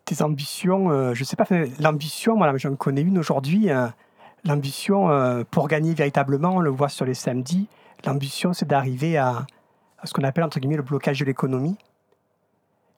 Tes 0.04 0.22
ambitions, 0.22 0.90
euh, 0.90 1.14
je 1.14 1.22
sais 1.24 1.36
pas, 1.36 1.44
l'ambition, 1.80 2.36
moi 2.36 2.56
j'en 2.56 2.74
connais 2.76 3.02
une 3.02 3.18
aujourd'hui. 3.18 3.70
euh, 3.70 3.88
l'ambition 4.44 5.10
euh, 5.10 5.44
pour 5.50 5.68
gagner 5.68 5.94
véritablement, 5.94 6.56
on 6.56 6.60
le 6.60 6.70
voit 6.70 6.88
sur 6.88 7.04
les 7.04 7.14
samedis, 7.14 7.68
l'ambition 8.04 8.52
c'est 8.52 8.66
d'arriver 8.66 9.16
à, 9.16 9.46
ce 10.04 10.12
qu'on 10.12 10.24
appelle 10.24 10.44
entre 10.44 10.60
guillemets 10.60 10.76
le 10.76 10.82
blocage 10.82 11.20
de 11.20 11.24
l'économie. 11.24 11.76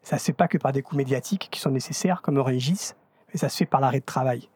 Ça 0.02 0.18
se 0.18 0.24
fait 0.24 0.32
pas 0.32 0.48
que 0.48 0.58
par 0.58 0.72
des 0.72 0.82
coups 0.82 0.96
médiatiques 0.96 1.48
qui 1.50 1.60
sont 1.60 1.70
nécessaires, 1.70 2.22
comme 2.22 2.38
Rungis, 2.38 2.92
mais 3.32 3.38
ça 3.38 3.48
se 3.48 3.56
fait 3.56 3.66
par 3.66 3.80
l'arrêt 3.80 4.00
de 4.00 4.04
travail. 4.04 4.48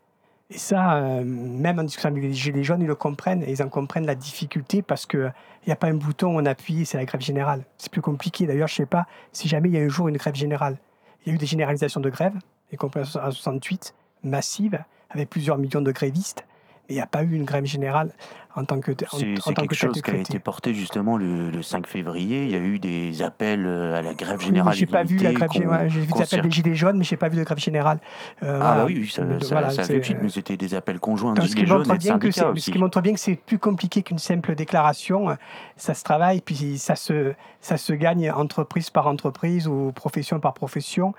Et 0.49 0.59
ça, 0.59 0.95
euh, 0.95 1.25
même 1.25 1.79
en 1.81 1.83
discutant 1.83 2.09
avec 2.09 2.23
les 2.23 2.33
Gilets 2.33 2.63
jaunes, 2.63 2.81
ils 2.81 2.87
le 2.87 2.95
comprennent 2.95 3.43
et 3.43 3.51
ils 3.51 3.63
en 3.63 3.69
comprennent 3.69 4.07
la 4.07 4.15
difficulté 4.15 4.81
parce 4.81 5.05
qu'il 5.05 5.33
n'y 5.67 5.73
a 5.73 5.77
pas 5.77 5.89
un 5.89 5.95
bouton 5.95 6.37
où 6.37 6.41
on 6.41 6.47
appuie, 6.47 6.87
c'est 6.87 6.97
la 6.97 7.05
grève 7.05 7.21
générale. 7.21 7.65
C'est 7.79 7.91
plus 7.91 8.01
compliqué. 8.01 8.47
D'ailleurs, 8.47 8.69
je 8.69 8.75
ne 8.75 8.77
sais 8.77 8.87
pas 8.87 9.07
si 9.33 9.49
jamais 9.49 9.69
il 9.69 9.75
y 9.75 9.79
a 9.79 9.83
un 9.83 9.89
jour 9.89 10.07
une 10.07 10.17
grève 10.17 10.37
générale. 10.37 10.79
Il 11.25 11.31
y 11.31 11.33
a 11.33 11.35
eu 11.35 11.39
des 11.39 11.47
généralisations 11.47 12.01
de 12.01 12.11
grève, 12.11 12.35
y 12.73 12.77
compris 12.77 13.01
en 13.01 13.05
68, 13.05 13.95
massives, 14.23 14.79
avec 15.11 15.29
plusieurs 15.31 15.59
millions 15.59 15.81
de 15.81 15.91
grévistes. 15.91 16.45
Il 16.89 16.95
n'y 16.95 17.01
a 17.01 17.07
pas 17.07 17.23
eu 17.23 17.35
une 17.35 17.45
grève 17.45 17.65
générale 17.65 18.13
en 18.57 18.65
tant 18.65 18.81
que, 18.81 18.91
en, 18.93 18.95
C'est 18.99 19.07
en 19.13 19.17
c'est 19.17 19.55
tant 19.55 19.63
quelque 19.63 19.69
que 19.71 19.77
chose 19.77 20.01
qui 20.03 20.11
a 20.11 20.15
été 20.17 20.39
porté 20.39 20.73
justement 20.75 21.17
le, 21.17 21.51
le 21.51 21.63
5 21.63 21.87
février. 21.87 22.45
Il 22.45 22.51
y 22.51 22.55
a 22.55 22.59
eu 22.59 22.79
des 22.79 23.23
appels 23.23 23.65
euh, 23.67 23.95
à 23.99 24.03
la 24.03 24.15
grève 24.15 24.39
Oui, 24.41 24.47
générale. 24.47 24.75
j'ai 24.75 24.87
pas 24.87 25.05
vu 25.05 25.19
la 25.19 25.33
grève 25.33 25.53
générale. 25.53 25.91
J'ai 25.91 26.01
vu 26.01 26.07
des 26.13 26.23
appels 26.23 26.41
des 26.43 26.51
gilets 26.51 26.75
jaunes, 26.75 26.97
mais 26.99 27.05
j'ai 27.05 27.17
pas 27.17 27.29
vu 27.29 27.37
de 27.39 27.45
grève 27.45 27.59
générale. 27.59 27.99
Euh, 28.43 28.55
Ah 28.55 28.59
voilà. 28.59 28.77
bah 28.81 28.85
oui, 28.87 29.09
ça, 29.09 29.23
Mais 29.25 29.41
ça, 29.41 29.55
voilà, 29.55 29.71
ça 29.71 29.85
fait 29.85 30.03
suite, 30.03 30.19
mais 30.23 30.29
c'était 30.31 30.57
des 30.57 30.75
appels 30.75 30.99
conjoints 30.99 31.35
de 31.35 31.41
Donc, 31.41 31.49
ce, 31.49 31.53
qui 31.55 31.59
gilets 31.61 31.69
jaunes 31.69 31.79
montre 31.79 31.95
et 31.95 31.99
de 31.99 32.03
bien 32.03 32.19
que 32.19 32.31
syndicats 32.31 32.41
c'est- 32.41 32.47
ce 32.49 32.53
aussi. 32.53 32.73
qui 32.73 32.79
montre 32.79 33.01
bien 33.03 33.13
que 33.13 33.21
c'est 33.21 33.37
plus 33.37 33.59
compliqué 33.59 34.03
qu'une 34.03 34.19
simple 34.19 34.55
déclaration. 34.55 35.31
Euh, 35.31 35.35
Ça 35.77 35.93
se 35.93 36.03
travaille, 36.03 36.41
puis 36.41 36.79
ça 36.79 36.97
se, 36.97 37.35
ça 37.61 37.77
se 37.77 37.93
gagne 37.93 38.31
entreprise 38.31 38.89
par 38.89 39.07
entreprise 39.09 39.69
ou 39.69 39.93
profession 39.95 40.41
par 40.41 40.55
profession. 40.55 41.13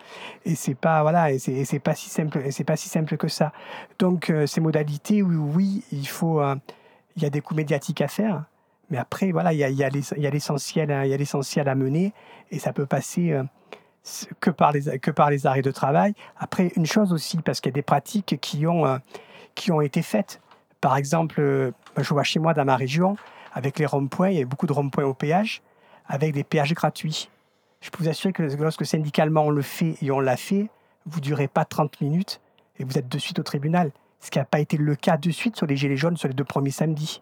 Et 0.46 0.56
c'est 0.56 0.74
pas 0.74 1.04
voilà, 1.04 1.32
et 1.32 1.38
c'est 1.38 1.80
pas 1.80 1.94
si 1.94 2.10
simple, 2.10 2.40
et 2.44 2.50
c'est 2.52 2.64
pas 2.64 2.76
si 2.76 2.90
simple 2.90 3.18
que 3.18 3.28
ça. 3.28 3.52
Donc 4.00 4.32
euh, 4.32 4.48
ces 4.48 4.60
modalités, 4.62 5.22
oui, 5.22 5.36
oui, 5.36 5.84
il 5.92 6.08
faut, 6.08 6.42
euh, 6.42 6.56
il 7.18 7.24
y 7.24 7.26
a 7.26 7.30
des 7.30 7.42
coups 7.42 7.58
médiatiques 7.58 8.02
à 8.02 8.08
faire. 8.08 8.44
Mais 8.90 8.98
après, 8.98 9.32
voilà, 9.32 9.52
il 9.52 9.60
y 9.60 9.64
a, 9.64 9.70
y 9.70 9.84
a 9.84 10.30
l'essentiel, 10.30 10.92
à 10.92 11.76
mener, 11.76 12.14
et 12.52 12.60
ça 12.60 12.72
peut 12.72 12.86
passer 12.86 13.34
euh, 13.34 13.44
que 14.40 14.50
par 14.50 14.72
les 14.72 15.46
arrêts 15.46 15.62
de 15.62 15.72
travail. 15.72 16.14
Après, 16.38 16.72
une 16.78 16.86
chose 16.86 17.12
aussi, 17.12 17.38
parce 17.38 17.60
qu'il 17.60 17.72
y 17.72 17.74
a 17.74 17.76
des 17.76 17.82
pratiques 17.82 18.38
qui 18.40 18.66
ont 18.66 18.86
euh, 18.86 19.82
été 19.82 20.02
faites. 20.02 20.40
Par 20.80 20.96
exemple, 20.96 21.42
euh, 21.42 21.72
je 21.98 22.14
vois 22.14 22.24
chez 22.24 22.40
moi 22.40 22.54
dans 22.54 22.64
ma 22.64 22.78
région, 22.78 23.18
avec 23.54 23.80
les 23.80 23.86
ronds-points, 23.86 24.30
il 24.30 24.38
y 24.38 24.42
a 24.42 24.46
beaucoup 24.46 24.68
de 24.68 24.74
ronds-points 24.74 25.04
au 25.04 25.14
péage, 25.14 25.62
avec 26.06 26.34
des 26.34 26.44
péages 26.44 26.74
gratuits. 26.74 27.30
Je 27.82 27.90
peux 27.90 28.04
vous 28.04 28.10
assurer 28.10 28.32
que 28.32 28.44
lorsque 28.44 28.86
syndicalement 28.86 29.46
on 29.46 29.50
le 29.50 29.62
fait 29.62 29.96
et 30.02 30.12
on 30.12 30.20
l'a 30.20 30.38
fait, 30.38 30.70
vous 31.06 31.20
ne 31.20 31.26
durez 31.26 31.48
pas 31.48 31.66
30 31.66 32.00
minutes 32.02 32.40
et 32.80 32.84
vous 32.84 32.98
êtes 32.98 33.10
de 33.10 33.18
suite 33.18 33.40
au 33.40 33.44
tribunal. 33.44 33.92
Ce 34.20 34.32
qui 34.32 34.40
n'a 34.40 34.46
pas 34.46 34.60
été 34.60 34.78
le 34.78 34.96
cas 34.96 35.18
de 35.18 35.30
suite 35.32 35.56
sur 35.56 35.66
les 35.68 35.76
Gilets 35.76 35.98
jaunes 35.98 36.18
sur 36.18 36.28
les 36.28 36.34
deux 36.34 36.44
premiers 36.44 36.72
samedis. 36.72 37.22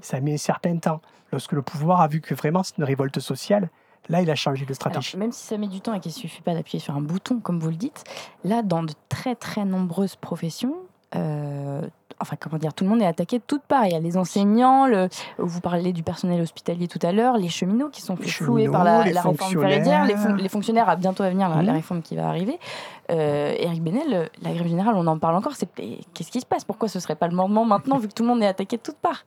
Ça 0.00 0.16
a 0.16 0.20
mis 0.20 0.32
un 0.32 0.38
certain 0.38 0.76
temps. 0.78 1.02
Lorsque 1.32 1.52
le 1.52 1.60
pouvoir 1.60 2.00
a 2.00 2.08
vu 2.08 2.22
que 2.22 2.34
vraiment 2.34 2.62
c'est 2.62 2.78
une 2.78 2.84
révolte 2.84 3.20
sociale, 3.20 3.68
là 4.08 4.22
il 4.22 4.30
a 4.30 4.34
changé 4.34 4.64
de 4.64 4.70
Alors, 4.70 4.76
stratégie. 4.76 5.16
même 5.18 5.32
si 5.32 5.44
ça 5.44 5.58
met 5.58 5.66
du 5.68 5.80
temps 5.82 5.92
et 5.92 6.00
qu'il 6.00 6.12
ne 6.12 6.16
suffit 6.16 6.40
pas 6.40 6.54
d'appuyer 6.54 6.78
sur 6.78 6.94
un 6.96 7.02
bouton, 7.02 7.40
comme 7.40 7.58
vous 7.60 7.68
le 7.68 7.76
dites, 7.76 8.04
là, 8.44 8.62
dans 8.62 8.82
de 8.82 8.94
très 9.10 9.34
très 9.34 9.66
nombreuses 9.66 10.16
professions, 10.16 10.74
enfin, 12.20 12.36
comment 12.40 12.56
dire, 12.58 12.72
tout 12.74 12.84
le 12.84 12.90
monde 12.90 13.02
est 13.02 13.06
attaqué 13.06 13.38
de 13.38 13.42
toutes 13.46 13.62
parts. 13.62 13.84
Il 13.86 13.92
y 13.92 13.94
a 13.94 14.00
les 14.00 14.16
enseignants, 14.16 14.86
le, 14.86 15.08
vous 15.38 15.60
parlez 15.60 15.92
du 15.92 16.02
personnel 16.02 16.40
hospitalier 16.40 16.88
tout 16.88 16.98
à 17.02 17.12
l'heure, 17.12 17.36
les 17.36 17.48
cheminots 17.48 17.88
qui 17.90 18.00
sont 18.02 18.16
flouer 18.16 18.68
par 18.68 18.84
la, 18.84 18.98
la 19.04 19.20
réforme 19.22 19.36
ferroviaire, 19.36 20.04
les, 20.04 20.14
fon- 20.14 20.18
fonctionnaires. 20.20 20.36
les 20.42 20.48
fonctionnaires 20.48 20.88
à 20.88 20.96
bientôt 20.96 21.22
à 21.22 21.28
venir, 21.30 21.48
la, 21.48 21.56
la 21.56 21.62
Mhm. 21.72 21.76
réforme 21.76 22.02
qui 22.02 22.16
va 22.16 22.28
arriver. 22.28 22.58
Euh, 23.10 23.54
Eric 23.58 23.82
Benel, 23.82 24.30
la 24.42 24.52
grève 24.52 24.66
générale, 24.66 24.94
on 24.96 25.06
en 25.06 25.18
parle 25.18 25.36
encore. 25.36 25.54
C'est 25.54 25.68
qu'est-ce 25.74 26.30
qui 26.30 26.40
se 26.40 26.46
passe? 26.46 26.64
Pourquoi 26.64 26.88
ce 26.88 27.00
serait 27.00 27.16
pas 27.16 27.28
le 27.28 27.36
moment 27.36 27.64
maintenant, 27.64 27.98
vu 27.98 28.08
que 28.08 28.12
tout 28.14 28.22
le 28.22 28.28
monde 28.28 28.42
est 28.42 28.46
attaqué 28.46 28.76
de 28.78 28.82
toutes 28.82 28.96
parts? 28.98 29.24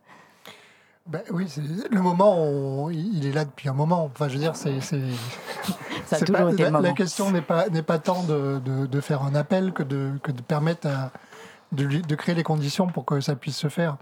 Ben 1.07 1.21
oui, 1.31 1.45
c'est- 1.47 1.61
le 1.89 2.01
moment, 2.01 2.35
on- 2.37 2.89
il 2.91 3.25
est 3.25 3.31
là 3.31 3.43
depuis 3.45 3.67
un 3.69 3.73
moment. 3.73 4.09
Enfin, 4.13 4.27
je 4.27 4.33
veux 4.33 4.39
dire, 4.39 4.55
c'est. 4.55 4.79
Ça 6.05 6.15
a 6.15 6.19
toujours 6.19 6.37
pas- 6.37 6.51
été 6.51 6.57
le 6.57 6.63
la, 6.65 6.71
la 6.71 6.81
moment. 6.81 6.93
question 6.93 7.31
n'est 7.31 7.41
pas, 7.41 7.65
tant 7.99 8.23
de, 8.23 8.59
de- 8.63 8.85
de 8.85 9.01
faire 9.01 9.23
un 9.23 9.33
appel 9.35 9.73
que 9.73 9.81
de, 9.83 10.11
que 10.23 10.31
de 10.31 10.41
permettre 10.41 10.87
à- 10.87 11.11
de, 11.72 12.15
créer 12.15 12.36
les 12.36 12.43
conditions 12.43 12.88
pour 12.88 13.05
que 13.05 13.20
ça 13.22 13.36
puisse 13.36 13.57
se 13.57 13.70
faire. 13.70 13.97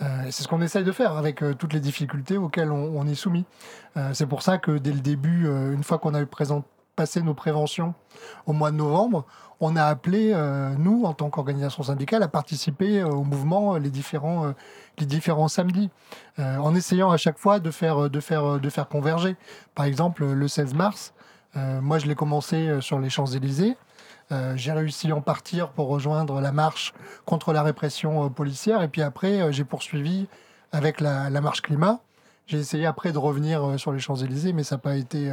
Euh, 0.00 0.06
c'est 0.30 0.42
ce 0.42 0.48
qu'on 0.48 0.62
essaye 0.62 0.84
de 0.84 0.92
faire 0.92 1.16
avec 1.16 1.42
euh, 1.42 1.54
toutes 1.54 1.72
les 1.72 1.80
difficultés 1.80 2.36
auxquelles 2.36 2.70
on, 2.70 3.06
est 3.06 3.14
soumis. 3.14 3.44
Euh, 3.96 4.10
c'est 4.14 4.26
pour 4.26 4.42
ça 4.42 4.58
que 4.58 4.72
dès 4.78 4.92
le 4.92 5.00
début, 5.00 5.46
une 5.46 5.82
fois 5.82 5.98
qu'on 5.98 6.14
a 6.14 6.20
eu 6.20 6.28
passé 6.96 7.22
nos 7.22 7.34
préventions 7.34 7.94
au 8.46 8.52
mois 8.52 8.70
de 8.70 8.76
novembre, 8.76 9.24
on 9.60 9.74
a 9.74 9.84
appelé, 9.84 10.32
nous, 10.78 11.02
en 11.04 11.14
tant 11.14 11.30
qu'organisation 11.30 11.82
syndicale, 11.82 12.22
à 12.22 12.28
participer 12.28 13.02
au 13.02 13.24
mouvement 13.24 13.76
les 13.76 13.90
différents, 13.90 14.54
les 14.98 15.06
différents 15.06 15.48
samedis, 15.48 15.90
en 16.38 16.76
essayant 16.76 17.10
à 17.10 17.16
chaque 17.16 17.38
fois 17.38 17.58
de 17.58 17.72
faire, 17.72 18.08
de 18.08 18.20
faire, 18.20 18.60
de 18.60 18.70
faire 18.70 18.88
converger. 18.88 19.36
Par 19.74 19.84
exemple, 19.84 20.24
le 20.24 20.46
16 20.48 20.74
mars, 20.74 21.12
moi 21.56 21.98
je 21.98 22.06
l'ai 22.06 22.14
commencé 22.14 22.80
sur 22.80 23.00
les 23.00 23.10
Champs-Élysées. 23.10 23.76
Euh, 24.30 24.52
j'ai 24.56 24.72
réussi 24.72 25.10
à 25.10 25.16
en 25.16 25.20
partir 25.20 25.70
pour 25.70 25.88
rejoindre 25.88 26.40
la 26.40 26.52
marche 26.52 26.92
contre 27.24 27.52
la 27.52 27.62
répression 27.62 28.24
euh, 28.24 28.28
policière. 28.28 28.82
Et 28.82 28.88
puis 28.88 29.02
après, 29.02 29.40
euh, 29.40 29.52
j'ai 29.52 29.64
poursuivi 29.64 30.28
avec 30.72 31.00
la, 31.00 31.30
la 31.30 31.40
marche 31.40 31.62
climat. 31.62 32.00
J'ai 32.46 32.58
essayé 32.58 32.86
après 32.86 33.12
de 33.12 33.18
revenir 33.18 33.78
sur 33.78 33.92
les 33.92 33.98
Champs-Élysées, 33.98 34.54
mais 34.54 34.64
ça 34.64 34.76
n'a 34.76 34.80
pas 34.80 34.96
été, 34.96 35.28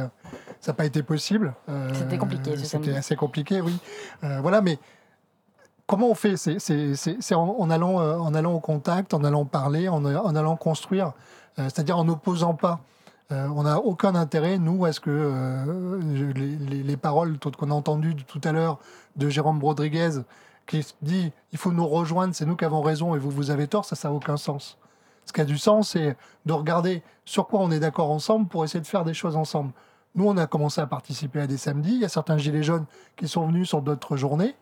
ça 0.60 0.72
n'a 0.72 0.74
pas 0.74 0.84
été 0.84 1.02
possible. 1.02 1.54
Euh, 1.70 1.88
C'était 1.94 2.18
compliqué, 2.18 2.56
C'était 2.58 2.94
assez 2.94 3.16
compliqué, 3.16 3.62
oui. 3.62 3.74
Euh, 4.22 4.40
voilà, 4.42 4.60
mais 4.60 4.78
comment 5.86 6.10
on 6.10 6.14
fait? 6.14 6.36
C'est 6.36 7.34
en, 7.34 7.56
en 7.58 7.70
allant, 7.70 7.96
en 7.96 8.34
allant 8.34 8.52
au 8.52 8.60
contact, 8.60 9.14
en 9.14 9.24
allant 9.24 9.46
parler, 9.46 9.88
en, 9.88 10.04
en 10.04 10.36
allant 10.36 10.56
construire, 10.56 11.12
euh, 11.58 11.64
c'est-à-dire 11.64 11.96
en 11.96 12.04
n'opposant 12.04 12.52
pas. 12.52 12.80
Euh, 13.32 13.48
on 13.54 13.64
n'a 13.64 13.78
aucun 13.78 14.14
intérêt, 14.14 14.58
nous, 14.58 14.84
à 14.84 14.92
ce 14.92 15.00
que 15.00 15.10
euh, 15.10 16.00
les, 16.34 16.56
les- 16.56 16.82
les 16.82 16.96
paroles 16.96 17.38
qu'on 17.58 17.70
a 17.70 17.74
entendues 17.74 18.14
tout 18.14 18.40
à 18.44 18.52
l'heure 18.52 18.78
de 19.16 19.28
Jérôme 19.28 19.62
Rodriguez, 19.62 20.10
qui 20.66 20.86
dit 21.02 21.32
il 21.52 21.58
faut 21.58 21.72
nous 21.72 21.86
rejoindre, 21.86 22.34
c'est 22.34 22.46
nous 22.46 22.54
qui 22.56 22.64
avons 22.64 22.82
raison 22.82 23.14
et 23.16 23.18
vous, 23.18 23.30
vous 23.30 23.50
avez 23.50 23.66
tort, 23.66 23.84
ça, 23.84 23.96
ça 23.96 24.08
n'a 24.08 24.14
aucun 24.14 24.36
sens. 24.36 24.78
Ce 25.24 25.32
qui 25.32 25.40
a 25.40 25.44
du 25.44 25.58
sens, 25.58 25.90
c'est 25.90 26.16
de 26.44 26.52
regarder 26.52 27.02
sur 27.24 27.48
quoi 27.48 27.60
on 27.60 27.70
est 27.72 27.80
d'accord 27.80 28.10
ensemble 28.12 28.46
pour 28.46 28.62
essayer 28.64 28.80
de 28.80 28.86
faire 28.86 29.04
des 29.04 29.14
choses 29.14 29.34
ensemble. 29.36 29.72
Nous, 30.14 30.26
on 30.26 30.36
a 30.36 30.46
commencé 30.46 30.80
à 30.80 30.86
participer 30.86 31.40
à 31.40 31.46
des 31.48 31.56
samedis. 31.56 31.94
Il 31.96 32.00
y 32.00 32.04
a 32.04 32.08
certains 32.08 32.38
gilets 32.38 32.62
jaunes 32.62 32.86
qui 33.16 33.26
sont 33.26 33.46
venus 33.48 33.68
sur 33.68 33.82
d'autres 33.82 34.16
journées. 34.16 34.54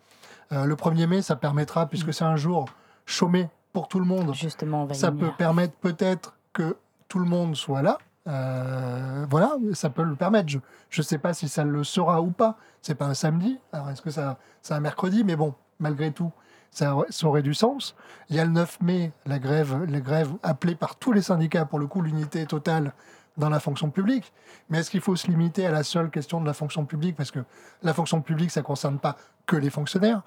Euh, 0.52 0.64
le 0.64 0.74
1er 0.74 1.06
mai, 1.06 1.20
ça 1.22 1.36
permettra, 1.36 1.86
puisque 1.86 2.14
c'est 2.14 2.24
un 2.24 2.36
jour 2.36 2.64
chômé 3.04 3.48
pour 3.74 3.88
tout 3.88 3.98
le 4.00 4.06
monde, 4.06 4.34
Justement, 4.34 4.86
ça 4.94 5.10
peut 5.12 5.30
permettre 5.36 5.74
peut-être 5.74 6.34
que 6.54 6.76
tout 7.08 7.18
le 7.18 7.26
monde 7.26 7.54
soit 7.56 7.82
là. 7.82 7.98
Euh, 8.26 9.26
voilà, 9.28 9.56
ça 9.72 9.90
peut 9.90 10.02
le 10.02 10.16
permettre. 10.16 10.48
Je 10.48 10.58
ne 11.00 11.02
sais 11.02 11.18
pas 11.18 11.34
si 11.34 11.48
ça 11.48 11.64
le 11.64 11.84
sera 11.84 12.22
ou 12.22 12.30
pas. 12.30 12.56
C'est 12.82 12.94
pas 12.94 13.06
un 13.06 13.14
samedi. 13.14 13.58
Alors 13.72 13.90
est-ce 13.90 14.02
que 14.02 14.10
ça, 14.10 14.38
c'est 14.62 14.74
un 14.74 14.80
mercredi? 14.80 15.24
Mais 15.24 15.36
bon, 15.36 15.54
malgré 15.78 16.12
tout, 16.12 16.32
ça, 16.70 16.96
ça 17.08 17.26
aurait 17.26 17.42
du 17.42 17.54
sens. 17.54 17.94
Il 18.30 18.36
y 18.36 18.40
a 18.40 18.44
le 18.44 18.50
9 18.50 18.80
mai, 18.82 19.12
la 19.26 19.38
grève, 19.38 19.84
la 19.84 20.00
grève 20.00 20.32
appelée 20.42 20.74
par 20.74 20.96
tous 20.96 21.12
les 21.12 21.22
syndicats, 21.22 21.64
pour 21.64 21.78
le 21.78 21.86
coup, 21.86 22.02
l'unité 22.02 22.46
totale 22.46 22.92
dans 23.36 23.48
la 23.48 23.60
fonction 23.60 23.90
publique. 23.90 24.32
Mais 24.68 24.78
est-ce 24.78 24.90
qu'il 24.90 25.00
faut 25.00 25.16
se 25.16 25.26
limiter 25.26 25.66
à 25.66 25.70
la 25.70 25.82
seule 25.82 26.10
question 26.10 26.40
de 26.40 26.46
la 26.46 26.54
fonction 26.54 26.84
publique? 26.84 27.16
Parce 27.16 27.30
que 27.30 27.40
la 27.82 27.94
fonction 27.94 28.20
publique, 28.20 28.50
ça 28.50 28.60
ne 28.60 28.66
concerne 28.66 28.98
pas 28.98 29.16
que 29.46 29.56
les 29.56 29.70
fonctionnaires. 29.70 30.22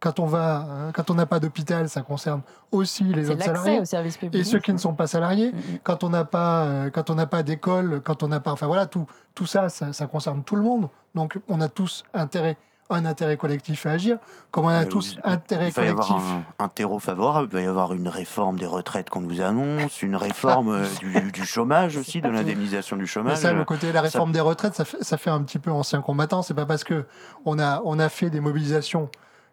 Quand 0.00 0.18
on 0.18 0.24
va, 0.26 0.66
euh, 0.68 0.92
quand 0.92 1.10
on 1.10 1.14
n'a 1.14 1.26
pas 1.26 1.40
d'hôpital, 1.40 1.88
ça 1.90 2.00
concerne 2.00 2.40
aussi 2.72 3.04
les 3.04 3.28
autres 3.30 3.42
salariés 3.44 3.80
au 3.80 3.84
service 3.84 4.16
public. 4.16 4.40
et 4.40 4.44
ceux 4.44 4.58
qui 4.58 4.72
ne 4.72 4.78
sont 4.78 4.94
pas 4.94 5.06
salariés. 5.06 5.52
Quand 5.84 6.04
on 6.04 6.08
n'a 6.08 6.24
pas, 6.24 6.62
euh, 6.64 6.90
quand 6.90 7.10
on 7.10 7.14
n'a 7.14 7.26
pas 7.26 7.42
d'école, 7.42 8.00
quand 8.02 8.22
on 8.22 8.28
n'a 8.28 8.40
pas, 8.40 8.50
enfin 8.52 8.66
voilà, 8.66 8.86
tout, 8.86 9.06
tout 9.34 9.44
ça, 9.46 9.68
ça, 9.68 9.92
ça 9.92 10.06
concerne 10.06 10.42
tout 10.42 10.56
le 10.56 10.62
monde. 10.62 10.88
Donc 11.14 11.38
on 11.48 11.60
a 11.60 11.68
tous 11.68 12.04
intérêt 12.14 12.56
un 12.92 13.04
intérêt 13.04 13.36
collectif 13.36 13.86
à 13.86 13.90
agir, 13.92 14.18
comme 14.50 14.64
on 14.64 14.68
a 14.68 14.82
Euh, 14.82 14.84
tous 14.86 15.12
il- 15.12 15.20
intérêt 15.22 15.68
Il 15.68 15.74
va 15.74 15.84
y 15.84 15.88
avoir 15.88 16.08
collectif. 16.08 16.32
un, 16.58 16.64
un 16.64 16.68
terreau 16.68 16.98
favorable, 16.98 17.46
il 17.52 17.54
va 17.54 17.60
y 17.60 17.66
avoir 17.66 17.92
une 17.92 18.08
réforme 18.08 18.58
des 18.58 18.66
retraites 18.66 19.10
qu'on 19.10 19.20
nous 19.20 19.40
annonce, 19.42 20.02
une 20.02 20.16
réforme 20.16 20.70
euh, 20.70 20.86
du, 20.98 21.30
du 21.30 21.44
chômage 21.44 21.96
aussi, 21.96 22.20
de 22.20 22.28
l'indemnisation 22.28 22.96
du 22.96 23.02
Mais 23.02 23.06
chômage. 23.06 23.36
ça, 23.36 23.52
le 23.52 23.64
côté 23.64 23.86
de 23.88 23.92
la 23.92 24.00
Ça- 24.00 24.04
réforme 24.04 24.32
des 24.32 24.40
retraites, 24.40 24.74
ça 24.74 24.84
fait, 24.84 24.96
ça 25.04 25.18
fait 25.18 25.30
un 25.30 25.40
petit 25.42 25.60
peu 25.60 25.70
ancien 25.70 26.00
combattant. 26.00 26.42
C'est 26.42 26.54
pas 26.54 26.66
parce 26.66 26.82
que 26.82 27.04
on 27.44 27.60
a, 27.60 27.80
on 27.84 27.98
a 28.00 28.08
fait 28.08 28.28
des 28.30 28.40
mobilisations 28.40 29.08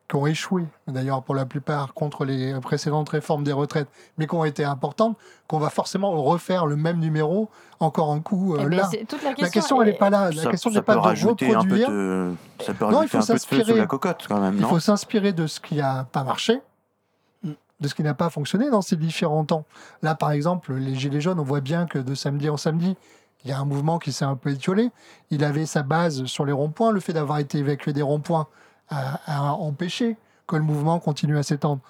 qui 0.10 0.16
ont 0.16 0.26
échoué, 0.26 0.64
d'ailleurs 0.88 1.22
pour 1.22 1.36
la 1.36 1.46
plupart 1.46 1.94
contre 1.94 2.24
les 2.24 2.58
précédentes 2.62 3.10
réformes 3.10 3.44
des 3.44 3.52
retraites, 3.52 3.90
mais 4.18 4.26
qui 4.26 4.36
ont 4.36 4.46
été 4.46 4.64
importantes, 4.64 5.18
qu'on 5.48 5.60
va 5.60 5.70
forcément 5.70 6.12
refaire 6.24 6.66
le 6.66 6.78
même 6.78 7.00
numéro 7.00 7.50
encore 7.82 8.12
un 8.14 8.22
coup 8.22 8.56
euh, 8.56 8.70
Eh 8.72 8.76
là. 8.76 8.88
c'est 8.90 9.06
toute 9.06 9.22
la 9.22 9.34
question 9.34 9.82
elle 9.82 9.90
est- 9.90 9.92
n'est 9.92 9.98
pas 9.98 10.10
là. 10.10 10.32
La 10.32 10.44
Ça- 10.44 10.50
question 10.50 10.72
n'est 10.72 10.82
pas 10.82 10.96
de 10.96 11.00
reproduire. 11.00 11.64
de- 11.92 12.34
ça 12.66 12.74
peut 12.74 12.86
Non, 12.90 13.04
il 13.04 13.10
faut 13.10 13.18
un 13.18 13.20
peu 13.22 13.34
de 13.34 13.40
feu 13.40 13.48
sous 13.50 13.56
s'inspirer. 13.56 13.78
la 13.78 13.86
cocotte 13.86 14.26
quand 14.30 14.40
même, 14.40 14.56
Il 14.58 14.64
faut 14.66 14.80
s'inspirer 14.80 15.34
de 15.34 15.46
ce 15.46 15.60
qui 15.60 15.76
n'a 15.76 16.06
pas 16.10 16.24
marché, 16.24 16.62
de 17.44 17.88
ce 17.88 17.94
qui 17.94 18.02
n'a 18.02 18.14
pas 18.14 18.30
fonctionné 18.30 18.70
dans 18.70 18.82
ces 18.82 18.96
différents 18.96 19.44
temps. 19.46 19.66
Là, 20.02 20.16
par 20.16 20.32
exemple, 20.32 20.74
les 20.74 20.96
Gilets 20.96 21.22
jaunes, 21.22 21.40
on 21.40 21.44
voit 21.44 21.62
bien 21.62 21.86
que 21.86 22.00
de 22.00 22.16
samedi 22.16 22.50
en 22.50 22.58
samedi, 22.58 22.96
il 23.44 23.50
y 23.50 23.54
a 23.54 23.60
un 23.60 23.66
mouvement 23.66 24.00
qui 24.00 24.12
s'est 24.14 24.26
un 24.26 24.36
peu 24.36 24.50
étiolé. 24.52 24.90
Il 25.32 25.44
avait 25.44 25.66
sa 25.66 25.84
base 25.84 26.26
sur 26.26 26.46
les 26.46 26.54
ronds-points. 26.54 26.92
Le 26.92 27.00
fait 27.02 27.14
d'avoir 27.14 27.38
été 27.40 27.60
évacué 27.60 27.94
des 27.94 28.02
ronds-points 28.02 28.48
a 28.90 29.54
empêché 29.54 30.18
que 30.48 30.56
le 30.56 30.64
mouvement 30.64 31.00
continue 31.00 31.38
à 31.38 31.44
s'étendre. 31.44 31.82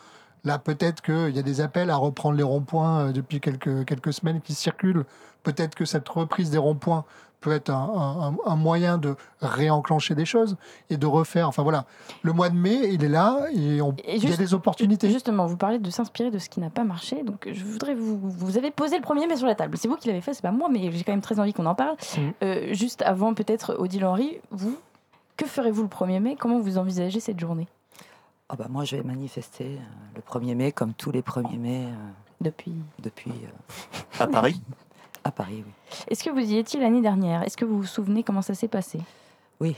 Là, 0.43 0.57
peut-être 0.59 1.01
qu'il 1.01 1.35
y 1.35 1.39
a 1.39 1.43
des 1.43 1.61
appels 1.61 1.89
à 1.89 1.95
reprendre 1.97 2.35
les 2.37 2.43
ronds-points 2.43 3.07
euh, 3.07 3.11
depuis 3.11 3.39
quelques, 3.41 3.85
quelques 3.85 4.13
semaines 4.13 4.39
qui 4.41 4.53
circulent. 4.53 5.03
Peut-être 5.43 5.75
que 5.75 5.83
cette 5.85 6.07
reprise 6.07 6.51
des 6.51 6.57
ronds-points 6.57 7.03
peut 7.41 7.51
être 7.51 7.69
un, 7.69 8.35
un- 8.45 8.51
un 8.51 8.55
moyen 8.55 8.97
de 8.97 9.15
réenclencher 9.41 10.15
des 10.15 10.25
choses 10.25 10.55
et 10.89 10.97
de 10.97 11.05
refaire. 11.05 11.47
Enfin 11.47 11.61
voilà, 11.63 11.85
le 12.23 12.33
mois 12.33 12.49
de 12.49 12.55
mai, 12.55 12.89
il 12.93 13.03
est 13.03 13.09
là 13.09 13.45
et 13.53 13.79
on- 13.81 13.91
Et 14.05 14.15
il 14.15 14.23
y 14.23 14.25
a 14.25 14.27
juste- 14.29 14.39
des 14.39 14.53
opportunités. 14.55 15.09
Justement, 15.11 15.45
vous 15.45 15.57
parlez 15.57 15.77
de 15.79 15.89
s'inspirer 15.91 16.31
de 16.31 16.39
ce 16.39 16.49
qui 16.49 16.59
n'a 16.59 16.69
pas 16.71 16.83
marché. 16.83 17.23
Donc, 17.23 17.47
je 17.51 17.63
voudrais 17.63 17.93
vous. 17.93 18.17
Vous 18.23 18.57
avez 18.57 18.71
posé 18.71 18.95
le 18.95 19.03
premier 19.03 19.27
mais 19.27 19.35
sur 19.37 19.45
la 19.47 19.53
table. 19.55 19.77
C'est 19.77 19.87
vous 19.87 19.97
qui 19.97 20.07
l'avez 20.07 20.21
fait, 20.21 20.33
c'est 20.33 20.41
pas 20.41 20.51
moi, 20.51 20.67
mais 20.71 20.91
j'ai 20.91 21.03
quand 21.03 21.11
même 21.13 21.21
très 21.21 21.39
envie 21.39 21.53
qu'on 21.53 21.67
en 21.67 21.75
parle. 21.75 21.95
Mhm. 22.17 22.33
Euh, 22.43 22.73
juste 22.73 23.01
avant, 23.03 23.33
peut-être, 23.35 23.75
Odile 23.79 24.05
Henry, 24.05 24.39
vous, 24.51 24.75
que 25.37 25.45
ferez-vous 25.45 25.83
le 25.83 25.87
1er 25.87 26.19
mai? 26.19 26.35
Comment 26.37 26.59
vous 26.59 26.77
envisagez 26.77 27.19
cette 27.19 27.39
journée? 27.39 27.67
Ah 28.49 28.55
bah 28.55 28.67
moi, 28.69 28.85
je 28.85 28.95
vais 28.95 29.03
manifester 29.03 29.65
euh, 29.77 30.15
le 30.15 30.21
1er 30.21 30.55
mai, 30.55 30.71
comme 30.71 30.93
tous 30.93 31.11
les 31.11 31.21
1er 31.21 31.57
mai. 31.57 31.85
euh, 31.85 31.95
Depuis 32.41 32.73
Depuis. 32.99 33.31
euh, 33.31 34.23
À 34.23 34.27
Paris? 34.27 34.61
À 35.23 35.31
Paris, 35.31 35.63
oui. 35.65 35.73
Est-ce 36.09 36.23
que 36.23 36.29
vous 36.29 36.39
y 36.39 36.57
étiez 36.57 36.79
l'année 36.79 37.01
dernière? 37.01 37.43
Est-ce 37.43 37.57
que 37.57 37.65
vous 37.65 37.77
vous 37.77 37.85
souvenez 37.85 38.23
comment 38.23 38.41
ça 38.41 38.53
s'est 38.53 38.67
passé? 38.69 38.99
Oui. 39.59 39.75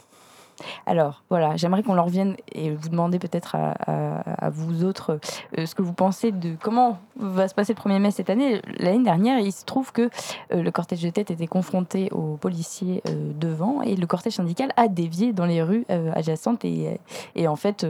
Alors, 0.86 1.24
voilà, 1.30 1.56
j'aimerais 1.56 1.84
qu'on 1.84 1.98
en 1.98 2.06
revienne 2.06 2.36
et 2.52 2.72
vous 2.72 2.90
demander 2.90 3.20
peut-être 3.20 3.56
à, 3.56 4.50
vous 4.50 4.84
autres 4.84 5.20
euh, 5.58 5.66
ce 5.66 5.76
que 5.76 5.82
vous 5.82 5.94
pensez 5.94 6.32
de 6.32 6.56
comment 6.62 7.00
va 7.18 7.48
se 7.48 7.54
passer 7.54 7.74
le 7.74 7.80
1er 7.80 8.00
mai 8.00 8.12
cette 8.12 8.30
année. 8.30 8.62
L'année 8.78 9.04
dernière, 9.04 9.40
il 9.40 9.52
se 9.52 9.66
trouve 9.66 9.92
que 9.92 10.10
euh, 10.54 10.62
le 10.62 10.72
cortège 10.72 11.02
de 11.02 11.10
tête 11.10 11.32
était 11.32 11.48
confronté 11.48 12.10
aux 12.12 12.38
policiers 12.38 13.02
euh, 13.08 13.32
devant 13.36 13.82
et 13.82 13.96
le 13.96 14.08
cortège 14.08 14.34
syndical 14.34 14.72
a 14.78 14.88
dévié 14.88 15.34
dans 15.34 15.46
les 15.46 15.62
rues 15.62 15.86
adjacentes 16.14 16.66
et, 16.66 17.48
en 17.48 17.56
fait, 17.56 17.86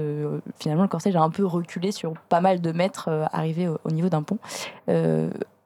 finalement, 0.59 0.83
le 0.83 0.89
cortège 0.89 1.15
a 1.15 1.21
un 1.21 1.29
peu 1.29 1.45
reculé 1.45 1.91
sur 1.91 2.13
pas 2.29 2.41
mal 2.41 2.61
de 2.61 2.71
mètres 2.71 3.09
arrivé 3.31 3.67
au 3.67 3.91
niveau 3.91 4.09
d'un 4.09 4.23
pont. 4.23 4.37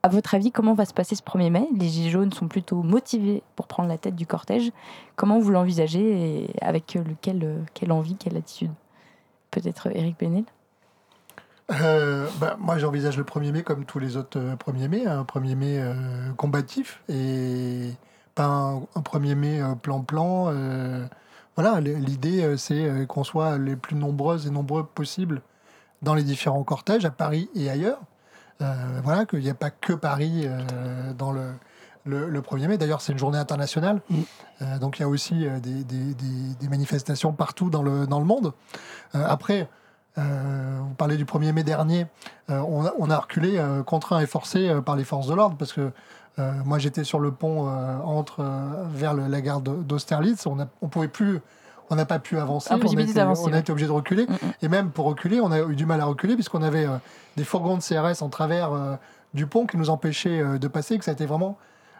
Euh, 0.05 0.07
à 0.07 0.09
votre 0.09 0.35
avis, 0.35 0.51
comment 0.51 0.73
va 0.73 0.85
se 0.85 0.93
passer 0.93 1.15
ce 1.15 1.23
1er 1.23 1.49
mai? 1.49 1.67
Les 1.77 1.87
Gilets 1.87 2.09
jaunes 2.09 2.31
sont 2.31 2.47
plutôt 2.47 2.83
motivés 2.83 3.43
pour 3.55 3.67
prendre 3.67 3.89
la 3.89 3.97
tête 3.97 4.15
du 4.15 4.25
cortège. 4.27 4.71
Comment 5.15 5.39
vous 5.39 5.51
l'envisagez 5.51 6.43
et 6.43 6.55
avec 6.61 6.95
euh, 6.95 7.03
euh, 7.27 7.63
quelle 7.73 7.91
envie, 7.91 8.15
quelle 8.15 8.37
attitude? 8.37 8.71
Peut-être 9.51 9.87
Eric 9.95 10.19
Benel 10.19 10.45
Euh, 11.71 12.27
bah, 12.39 12.57
moi, 12.59 12.77
j'envisage 12.77 13.17
le 13.17 13.23
1er 13.23 13.51
mai 13.51 13.63
comme 13.63 13.85
tous 13.85 13.99
les 13.99 14.17
autres 14.17 14.39
euh, 14.39 14.55
1er 14.55 14.89
mai, 14.89 15.05
un 15.05 15.23
1er 15.23 15.55
mai 15.55 15.79
euh, 15.79 16.33
combatif 16.37 17.01
et 17.09 17.91
pas 18.35 18.45
un, 18.45 18.77
un 18.95 19.01
1er 19.01 19.35
mai 19.35 19.61
euh, 19.61 19.75
plan-plan. 19.75 20.49
euh, 20.49 21.05
voilà, 21.55 21.79
l'idée, 21.81 22.43
euh, 22.43 22.57
c'est 22.57 22.89
euh, 22.89 23.05
qu'on 23.05 23.23
soit 23.23 23.57
les 23.59 23.75
plus 23.75 23.95
nombreuses 23.95 24.47
et 24.47 24.49
nombreux 24.49 24.85
possibles 24.85 25.41
dans 26.01 26.15
les 26.15 26.23
différents 26.23 26.63
cortèges, 26.63 27.05
à 27.05 27.11
Paris 27.11 27.49
et 27.55 27.69
ailleurs. 27.69 28.01
Euh, 28.61 28.73
voilà, 29.03 29.25
qu'il 29.25 29.39
n'y 29.39 29.49
a 29.49 29.53
pas 29.55 29.69
que 29.71 29.93
Paris 29.93 30.43
euh, 30.45 30.61
dans 31.17 31.31
le, 31.31 31.51
le, 32.05 32.29
le 32.29 32.41
1er 32.41 32.67
mai. 32.67 32.77
D'ailleurs, 32.77 33.01
c'est 33.01 33.11
une 33.11 33.17
journée 33.19 33.37
internationale. 33.37 34.01
Euh, 34.61 34.77
donc, 34.79 34.99
il 34.99 35.01
y 35.01 35.05
a 35.05 35.09
aussi 35.09 35.45
euh, 35.47 35.59
des, 35.59 35.83
des- 35.83 36.13
des- 36.13 36.55
des 36.59 36.67
manifestations 36.69 37.33
partout 37.33 37.69
dans 37.69 37.81
le, 37.83 38.05
dans 38.07 38.19
le 38.19 38.25
monde. 38.25 38.53
Euh, 39.15 39.25
après, 39.27 39.67
vous 40.15 40.93
parlez 40.95 41.17
du 41.17 41.25
1er 41.25 41.53
mai 41.53 41.63
dernier. 41.63 42.05
On, 42.47 42.85
a, 42.85 42.93
on 42.99 43.09
a 43.09 43.17
reculé, 43.17 43.59
contraint 43.87 44.19
et 44.19 44.27
forcé 44.27 44.71
par 44.85 44.95
les 44.95 45.03
forces 45.05 45.25
de 45.25 45.33
l'ordre, 45.33 45.55
parce 45.57 45.73
que 45.73 45.91
moi 46.37 46.77
j'étais 46.77 47.03
sur 47.03 47.19
le 47.19 47.31
pont 47.31 47.67
entre 48.05 48.45
vers 48.91 49.15
le- 49.15 49.25
la 49.25 49.41
gare 49.41 49.59
d'Au- 49.61 49.81
d'Austerlitz. 49.81 50.45
On 50.45 50.55
ne 50.57 50.65
on 50.83 50.87
pouvait 50.87 51.07
plus, 51.07 51.39
on 51.89 51.95
n'a 51.95 52.05
pas 52.05 52.19
pu 52.19 52.37
avancer. 52.37 52.69
on 52.71 52.73
a 52.73 52.77
Impossibilité 52.77 53.11
été, 53.11 53.19
d'avancer, 53.19 53.43
on 53.45 53.53
a 53.53 53.59
été 53.59 53.71
obligé 53.71 53.87
de 53.87 53.91
reculer. 53.91 54.27
Et 54.61 54.67
même 54.67 54.89
pour 54.91 55.05
reculer, 55.05 55.39
on 55.41 55.51
a 55.51 55.59
eu 55.61 55.75
du 55.75 55.85
mal 55.85 56.01
à 56.01 56.05
reculer 56.05 56.35
puisqu'on 56.35 56.63
avait 56.63 56.85
euh, 56.85 56.97
des 57.37 57.43
fourgons 57.43 57.77
de 57.77 57.81
CRS 57.81 58.21
en 58.23 58.29
travers 58.29 58.71
euh, 58.73 58.95
du 59.33 59.45
pont 59.47 59.65
qui 59.65 59.77
nous 59.77 59.89
empêchaient 59.89 60.39
euh, 60.41 60.57
de 60.57 60.67
passer. 60.67 60.97
Que 60.97 61.05
ça 61.05 61.11
a 61.11 61.13
été 61.13 61.25
vraiment 61.25 61.57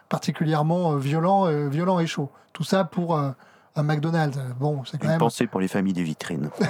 particulièrement 0.08 0.92
euh, 0.92 0.98
violent, 0.98 1.46
euh, 1.46 1.68
violent 1.68 1.98
et 1.98 2.06
chaud. 2.06 2.30
Tout 2.52 2.64
ça 2.64 2.84
pour 2.84 3.16
euh, 3.16 3.30
un 3.76 3.82
McDonald's. 3.82 4.38
Bon, 4.60 4.84
c'est 4.84 4.98
quand 4.98 5.04
Une 5.04 5.10
même. 5.10 5.18
pensée 5.18 5.46
pour 5.46 5.60
les 5.60 5.68
familles 5.68 5.94
des 5.94 6.02
vitrines. 6.04 6.50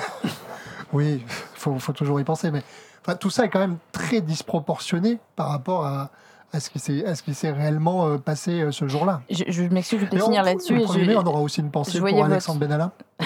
Oui, 0.92 1.24
il 1.26 1.58
faut, 1.58 1.76
faut 1.80 1.92
toujours 1.92 2.20
y 2.20 2.24
penser. 2.24 2.52
Mais 2.52 2.62
enfin, 3.02 3.16
tout 3.16 3.28
ça 3.30 3.44
est 3.46 3.48
quand 3.48 3.58
même 3.58 3.78
très 3.90 4.20
disproportionné 4.20 5.18
par 5.34 5.48
rapport 5.48 5.84
à, 5.84 6.10
à 6.55 6.61
ce 6.61 6.70
qui 6.70 6.78
s'est 6.78 7.05
à 7.05 7.14
ce 7.14 7.22
qui 7.22 7.34
s'est 7.34 7.50
réellement 7.50 8.07
euh, 8.07 8.16
passé 8.18 8.61
euh, 8.62 8.70
ce 8.70 8.86
jour-là. 8.86 9.20
Je, 9.28 9.44
je 9.48 9.62
m'excuse, 9.64 9.98
je 10.00 10.07
vais 10.16 10.20
finir 10.22 10.42
là-dessus. 10.44 10.74
Le 10.74 10.82
et 10.82 10.84
1er 10.86 11.00
je- 11.00 11.07
mai, 11.11 11.16
on 11.16 11.24
aura 11.26 11.40
aussi 11.40 11.61
une 11.61 11.70
pensée 11.70 11.98
pour 11.98 12.07
Alexandre 12.24 12.61
votre- 12.61 12.70
Benalla. 12.70 12.92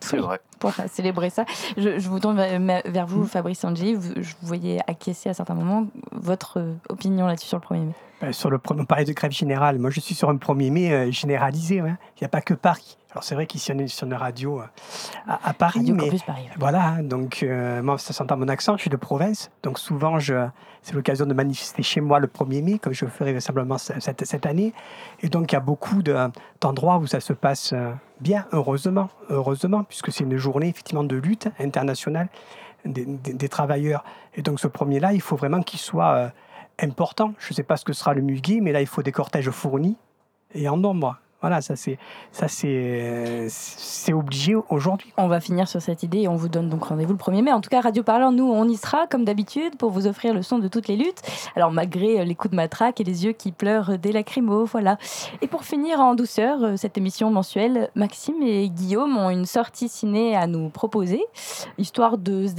C'est 0.00 0.18
vrai. 0.18 0.40
Pour 0.72 0.84
célébrer 0.90 1.30
ça. 1.30 1.44
Je, 1.76 1.98
je 1.98 2.08
vous 2.08 2.20
tourne 2.20 2.36
vers, 2.36 3.06
vous, 3.06 3.26
Fabrice 3.26 3.64
Angi. 3.64 3.94
Vous- 3.94 4.14
Je 4.16 4.34
vous 4.40 4.46
voyais 4.46 4.80
acquiescer 4.86 5.28
à 5.28 5.34
certains 5.34 5.54
moments. 5.54 5.86
Votre 6.12 6.58
euh, 6.60 6.74
opinion 6.88 7.26
là-dessus 7.26 7.48
sur 7.48 7.58
le 7.58 7.76
1er 7.76 7.84
mai? 7.86 7.92
Ben, 8.20 8.32
sur 8.32 8.48
le 8.50 8.58
on 8.70 8.84
parlait 8.84 9.04
de 9.04 9.12
grève 9.12 9.32
générale. 9.32 9.78
Moi, 9.78 9.90
je 9.90 10.00
suis 10.00 10.14
sur 10.14 10.30
un 10.30 10.36
1er 10.36 10.70
mai 10.70 10.92
euh, 10.92 11.10
généralisé. 11.10 11.80
hein. 11.80 11.98
Il 12.16 12.22
n'y 12.22 12.26
a 12.26 12.28
pas 12.28 12.40
que 12.40 12.54
Paris. 12.54 12.96
Alors, 13.10 13.22
c'est 13.22 13.34
vrai 13.36 13.46
qu'ici, 13.46 13.70
on 13.72 13.78
est 13.78 13.86
sur 13.86 14.06
une 14.06 14.14
radio 14.14 14.60
euh, 14.60 14.64
à, 15.28 15.50
à 15.50 15.52
Paris. 15.52 15.80
Radio 15.80 15.94
mais 15.94 16.10
Paris. 16.26 16.48
Voilà, 16.58 16.84
hein, 16.84 17.02
donc 17.02 17.42
euh, 17.44 17.80
moi, 17.82 17.96
ça 17.98 18.12
s'entend 18.12 18.36
mon 18.36 18.48
accent, 18.48 18.76
je 18.76 18.82
suis 18.82 18.90
de 18.90 18.96
province. 18.96 19.50
Donc, 19.62 19.78
souvent, 19.78 20.18
je, 20.18 20.46
c'est 20.82 20.94
l'occasion 20.94 21.24
de 21.26 21.32
manifester 21.34 21.82
chez 21.84 22.00
moi 22.00 22.18
le 22.18 22.26
1er 22.26 22.62
mai, 22.64 22.78
comme 22.80 22.92
je 22.92 23.06
ferai 23.06 23.30
vraisemblablement 23.32 23.78
ce- 23.78 24.00
cette, 24.00 24.24
cette 24.24 24.46
année. 24.46 24.72
Et 25.20 25.28
donc, 25.28 25.52
il 25.52 25.54
y 25.54 25.58
a 25.58 25.60
beaucoup 25.60 26.02
de- 26.02 26.16
d'endroits 26.60 26.98
où 26.98 27.06
ça 27.06 27.20
se 27.20 27.32
passe 27.32 27.72
bien, 28.20 28.46
heureusement, 28.52 29.10
heureusement, 29.28 29.84
puisque 29.84 30.12
c'est 30.12 30.24
une 30.24 30.36
journée, 30.36 30.68
effectivement, 30.68 31.04
de 31.04 31.16
lutte 31.16 31.48
internationale 31.58 32.28
des, 32.84 33.48
travailleurs. 33.48 34.04
Et 34.34 34.42
donc, 34.42 34.60
ce 34.60 34.68
premier-là, 34.68 35.12
il 35.12 35.20
faut 35.20 35.36
vraiment 35.36 35.62
qu'il 35.62 35.80
soit 35.80 36.14
euh, 36.14 36.28
important. 36.80 37.34
Je 37.38 37.50
ne 37.50 37.54
sais 37.54 37.62
pas 37.62 37.76
ce 37.76 37.84
que 37.84 37.92
sera 37.92 38.14
le 38.14 38.20
muguet, 38.20 38.60
mais 38.60 38.72
là, 38.72 38.80
il 38.80 38.86
faut 38.86 39.02
des 39.02 39.12
cortèges 39.12 39.50
fournis 39.50 39.96
et 40.54 40.68
en 40.68 40.76
nombre. 40.76 41.16
Voilà, 41.44 41.60
ça 41.60 41.76
c'est 41.76 41.98
ça 42.32 42.48
c'est 42.48 43.48
c'est 43.50 44.14
obligé 44.14 44.54
aujourd'hui. 44.70 45.12
On 45.18 45.28
va 45.28 45.40
finir 45.40 45.68
sur 45.68 45.82
cette 45.82 46.02
idée 46.02 46.20
et 46.20 46.28
on 46.28 46.36
vous 46.36 46.48
donne 46.48 46.70
donc 46.70 46.84
rendez-vous 46.84 47.12
le 47.12 47.18
1er 47.18 47.42
mai. 47.42 47.52
En 47.52 47.60
tout 47.60 47.68
cas, 47.68 47.82
Radio 47.82 48.02
Parleur, 48.02 48.32
nous, 48.32 48.50
on 48.50 48.66
y 48.66 48.76
sera 48.78 49.06
comme 49.06 49.26
d'habitude 49.26 49.76
pour 49.76 49.90
vous 49.90 50.06
offrir 50.06 50.32
le 50.32 50.40
son 50.40 50.58
de 50.58 50.68
toutes 50.68 50.88
les 50.88 50.96
luttes. 50.96 51.20
Alors, 51.54 51.70
malgré 51.70 52.24
les 52.24 52.34
coups 52.34 52.52
de 52.52 52.56
matraque 52.56 52.98
et 53.02 53.04
les 53.04 53.26
yeux 53.26 53.32
qui 53.32 53.52
pleurent 53.52 53.98
des 53.98 54.10
lacrymos, 54.10 54.64
voilà. 54.64 54.96
Et 55.42 55.46
pour 55.46 55.64
finir 55.64 56.00
en 56.00 56.14
douceur, 56.14 56.64
euh, 56.64 56.76
cette 56.76 56.96
émission 56.96 57.30
mensuelle, 57.30 57.90
Maxime 57.94 58.42
et 58.42 58.70
Guillaume 58.70 59.14
ont 59.18 59.28
une 59.28 59.44
sortie 59.44 59.90
ciné 59.90 60.34
à 60.34 60.46
nous 60.46 60.70
proposer, 60.70 61.22
histoire 61.76 62.16
de 62.16 62.46
se, 62.46 62.54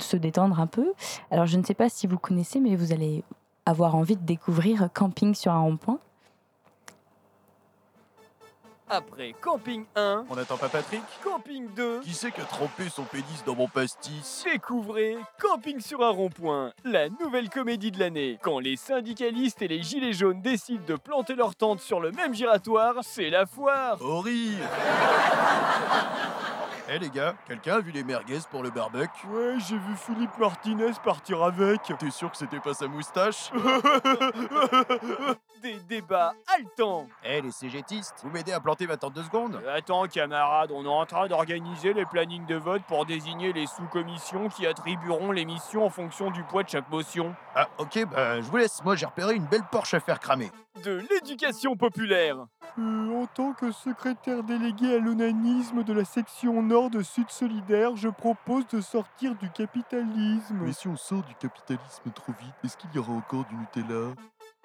se 0.00 0.16
détendre 0.16 0.58
un 0.58 0.66
peu. 0.66 0.92
Alors, 1.30 1.46
je 1.46 1.56
ne 1.56 1.62
sais 1.62 1.74
pas 1.74 1.88
si 1.88 2.08
vous 2.08 2.18
connaissez, 2.18 2.58
mais 2.58 2.74
vous 2.74 2.92
allez 2.92 3.22
avoir 3.64 3.94
envie 3.94 4.16
de 4.16 4.24
découvrir 4.24 4.88
Camping 4.92 5.36
sur 5.36 5.52
un 5.52 5.60
rond-point. 5.60 6.00
Après 8.94 9.34
Camping 9.40 9.86
1, 9.96 10.26
On 10.30 10.36
n'attend 10.36 10.56
pas 10.56 10.68
Patrick 10.68 11.02
Camping 11.24 11.66
2, 11.74 12.02
Qui 12.02 12.14
c'est 12.14 12.30
qui 12.30 12.40
a 12.40 12.44
trempé 12.44 12.88
son 12.88 13.02
pénis 13.02 13.42
dans 13.44 13.56
mon 13.56 13.66
pastis 13.66 14.44
découvrez 14.44 15.16
Camping 15.40 15.80
sur 15.80 16.04
un 16.04 16.10
rond-point, 16.10 16.72
la 16.84 17.08
nouvelle 17.08 17.50
comédie 17.50 17.90
de 17.90 17.98
l'année. 17.98 18.38
Quand 18.40 18.60
les 18.60 18.76
syndicalistes 18.76 19.62
et 19.62 19.68
les 19.68 19.82
gilets 19.82 20.12
jaunes 20.12 20.40
décident 20.40 20.84
de 20.86 20.94
planter 20.94 21.34
leur 21.34 21.56
tente 21.56 21.80
sur 21.80 21.98
le 21.98 22.12
même 22.12 22.34
giratoire, 22.34 22.94
c'est 23.02 23.30
la 23.30 23.46
foire. 23.46 24.00
Au 24.00 24.20
rire 24.20 24.58
Eh 26.90 26.98
les 26.98 27.08
gars, 27.08 27.34
quelqu'un 27.46 27.76
a 27.76 27.80
vu 27.80 27.92
les 27.92 28.04
merguez 28.04 28.40
pour 28.50 28.62
le 28.62 28.68
barbecue? 28.70 29.26
Ouais, 29.28 29.54
j'ai 29.66 29.78
vu 29.78 29.96
Philippe 29.96 30.36
Martinez 30.38 30.92
partir 31.02 31.42
avec. 31.42 31.80
T'es 31.98 32.10
sûr 32.10 32.30
que 32.30 32.36
c'était 32.36 32.60
pas 32.60 32.74
sa 32.74 32.86
moustache? 32.88 33.50
Des 35.62 35.76
débats 35.88 36.34
haletants. 36.54 37.06
Eh 37.24 37.40
les 37.40 37.50
cégétistes, 37.52 38.16
vous 38.22 38.28
m'aidez 38.28 38.52
à 38.52 38.60
planter 38.60 38.86
ma 38.86 38.98
tente 38.98 39.14
de 39.14 39.22
secondes 39.22 39.58
Euh, 39.64 39.76
Attends, 39.78 40.06
camarades, 40.08 40.70
on 40.72 40.84
est 40.84 40.88
en 40.88 41.06
train 41.06 41.26
d'organiser 41.26 41.94
les 41.94 42.04
plannings 42.04 42.44
de 42.44 42.56
vote 42.56 42.82
pour 42.86 43.06
désigner 43.06 43.54
les 43.54 43.66
sous-commissions 43.66 44.50
qui 44.50 44.66
attribueront 44.66 45.32
les 45.32 45.46
missions 45.46 45.86
en 45.86 45.90
fonction 45.90 46.30
du 46.30 46.42
poids 46.44 46.64
de 46.64 46.68
chaque 46.68 46.90
motion. 46.90 47.34
Ah 47.54 47.68
ok, 47.78 48.04
bah 48.10 48.42
je 48.42 48.50
vous 48.50 48.58
laisse, 48.58 48.84
moi 48.84 48.94
j'ai 48.94 49.06
repéré 49.06 49.34
une 49.34 49.46
belle 49.46 49.64
Porsche 49.72 49.94
à 49.94 50.00
faire 50.00 50.20
cramer. 50.20 50.50
De 50.82 51.00
l'éducation 51.08 51.76
populaire. 51.76 52.46
Euh, 52.78 53.22
en 53.22 53.26
tant 53.26 53.52
que 53.52 53.70
secrétaire 53.70 54.42
délégué 54.42 54.96
à 54.96 54.98
l'onanisme 54.98 55.84
de 55.84 55.92
la 55.92 56.04
section 56.04 56.62
nord 56.62 56.90
de 56.90 57.00
Sud 57.00 57.30
Solidaire, 57.30 57.94
je 57.94 58.08
propose 58.08 58.66
de 58.68 58.80
sortir 58.80 59.36
du 59.36 59.48
capitalisme. 59.50 60.58
Mais 60.60 60.72
si 60.72 60.88
on 60.88 60.96
sort 60.96 61.22
du 61.22 61.34
capitalisme 61.36 62.10
trop 62.12 62.32
vite, 62.32 62.54
est-ce 62.64 62.76
qu'il 62.76 62.90
y 62.92 62.98
aura 62.98 63.12
encore 63.12 63.44
du 63.44 63.54
Nutella? 63.54 64.14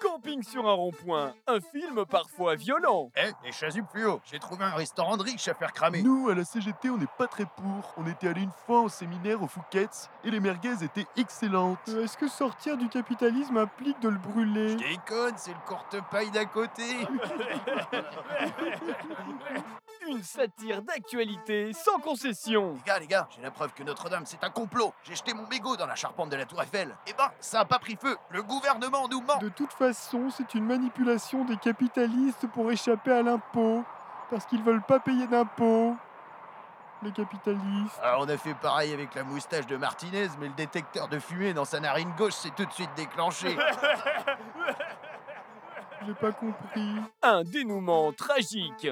Camping 0.00 0.42
sur 0.42 0.66
un 0.66 0.72
rond-point, 0.72 1.34
un 1.46 1.60
film 1.60 2.06
parfois 2.06 2.54
violent. 2.54 3.10
Eh, 3.16 3.32
les 3.44 3.52
chasubles 3.52 3.86
plus 3.92 4.06
haut, 4.06 4.20
j'ai 4.24 4.38
trouvé 4.38 4.64
un 4.64 4.70
restaurant 4.74 5.16
de 5.18 5.22
riches 5.22 5.48
à 5.48 5.54
faire 5.54 5.72
cramer. 5.72 6.02
Nous, 6.02 6.30
à 6.30 6.34
la 6.34 6.44
CGT, 6.44 6.88
on 6.88 6.96
n'est 6.96 7.06
pas 7.18 7.26
très 7.26 7.44
pour. 7.44 7.92
On 7.98 8.06
était 8.06 8.28
allé 8.28 8.42
une 8.42 8.52
fois 8.66 8.80
au 8.80 8.88
séminaire 8.88 9.42
au 9.42 9.46
Fouquet's 9.46 10.08
et 10.24 10.30
les 10.30 10.40
merguez 10.40 10.82
étaient 10.82 11.06
excellentes. 11.18 11.78
Euh, 11.88 12.04
Est-ce 12.04 12.16
que 12.16 12.28
sortir 12.28 12.78
du 12.78 12.88
capitalisme 12.88 13.58
implique 13.58 14.00
de 14.00 14.08
le 14.08 14.16
brûler? 14.16 14.76
Déconne, 14.76 15.34
c'est 15.36 15.52
le 15.52 15.58
courte-paille 15.66 16.30
d'à 16.30 16.46
côté. 16.46 16.82
Une 20.08 20.22
satire 20.22 20.80
d'actualité 20.82 21.72
sans 21.74 21.98
concession. 22.00 22.72
Les 22.72 22.80
gars, 22.86 22.98
les 22.98 23.06
gars, 23.06 23.28
j'ai 23.36 23.42
la 23.42 23.50
preuve 23.50 23.74
que 23.74 23.82
Notre-Dame, 23.82 24.24
c'est 24.24 24.42
un 24.42 24.48
complot. 24.50 24.94
J'ai 25.04 25.14
jeté 25.14 25.34
mon 25.34 25.46
mégot 25.46 25.76
dans 25.76 25.86
la 25.86 25.94
charpente 25.94 26.30
de 26.30 26.36
la 26.36 26.46
Tour 26.46 26.62
Eiffel. 26.62 26.96
Eh 27.06 27.12
ben, 27.12 27.30
ça 27.38 27.60
a 27.60 27.64
pas 27.66 27.78
pris 27.78 27.96
feu. 28.00 28.16
Le 28.30 28.42
gouvernement 28.42 29.06
nous 29.08 29.20
ment. 29.20 29.36
De 29.38 29.50
toute 29.50 29.72
façon, 29.72 29.89
c'est 29.92 30.54
une 30.54 30.66
manipulation 30.66 31.44
des 31.44 31.56
capitalistes 31.56 32.46
pour 32.48 32.70
échapper 32.70 33.12
à 33.12 33.22
l'impôt. 33.22 33.84
Parce 34.30 34.46
qu'ils 34.46 34.62
veulent 34.62 34.82
pas 34.82 35.00
payer 35.00 35.26
d'impôts. 35.26 35.96
Les 37.02 37.12
capitalistes. 37.12 37.98
Alors, 38.02 38.22
on 38.22 38.28
a 38.28 38.36
fait 38.36 38.54
pareil 38.54 38.92
avec 38.92 39.14
la 39.14 39.24
moustache 39.24 39.66
de 39.66 39.76
Martinez, 39.76 40.28
mais 40.38 40.48
le 40.48 40.54
détecteur 40.54 41.08
de 41.08 41.18
fumée 41.18 41.54
dans 41.54 41.64
sa 41.64 41.80
narine 41.80 42.12
gauche 42.16 42.34
s'est 42.34 42.52
tout 42.54 42.66
de 42.66 42.72
suite 42.72 42.90
déclenché. 42.94 43.56
J'ai 46.06 46.14
pas 46.14 46.32
compris. 46.32 46.94
Un 47.22 47.42
dénouement 47.42 48.12
tragique. 48.12 48.88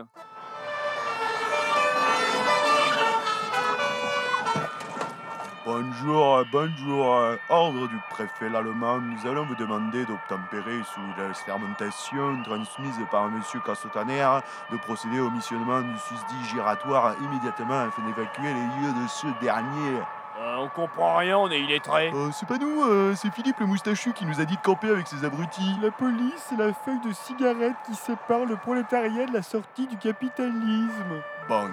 Bonjour, 5.71 6.47
bonjour. 6.51 7.37
Ordre 7.51 7.89
du 7.89 7.99
préfet 8.09 8.49
l'allemand, 8.49 9.01
nous 9.01 9.31
allons 9.31 9.45
vous 9.45 9.55
demander 9.55 10.07
d'obtempérer 10.07 10.81
sous 10.95 11.01
la 11.19 11.35
fermentation 11.35 12.43
transmise 12.43 12.99
par 13.11 13.29
Monsieur 13.29 13.61
Cassotaner 13.61 14.27
de 14.73 14.79
procéder 14.79 15.21
au 15.21 15.29
missionnement 15.29 15.83
du 15.83 15.99
susdit 15.99 16.49
giratoire 16.51 17.17
immédiatement 17.21 17.81
afin 17.81 18.03
d'évacuer 18.07 18.45
les 18.45 18.55
lieux 18.55 18.95
de 18.95 19.09
ce 19.09 19.27
dernier. 19.43 19.99
Euh, 20.41 20.57
on 20.57 20.69
comprend 20.69 21.17
rien, 21.17 21.37
on 21.37 21.51
est 21.51 21.61
illettrés. 21.61 22.13
Euh, 22.15 22.31
c'est 22.33 22.49
pas 22.49 22.57
nous, 22.57 22.85
euh, 22.85 23.15
c'est 23.15 23.31
Philippe 23.31 23.61
le 23.61 23.67
moustachu 23.67 24.15
qui 24.15 24.25
nous 24.25 24.41
a 24.41 24.47
dit 24.47 24.57
de 24.57 24.63
camper 24.63 24.89
avec 24.89 25.07
ses 25.07 25.23
abrutis. 25.23 25.77
La 25.83 25.91
police, 25.91 26.47
c'est 26.49 26.57
la 26.57 26.73
feuille 26.73 27.01
de 27.07 27.13
cigarette 27.13 27.77
qui 27.85 27.95
sépare 27.95 28.47
le 28.47 28.57
prolétariat 28.57 29.27
de 29.27 29.35
la 29.35 29.43
sortie 29.43 29.87
du 29.87 29.99
capitalisme. 29.99 31.21
Bang 31.49 31.71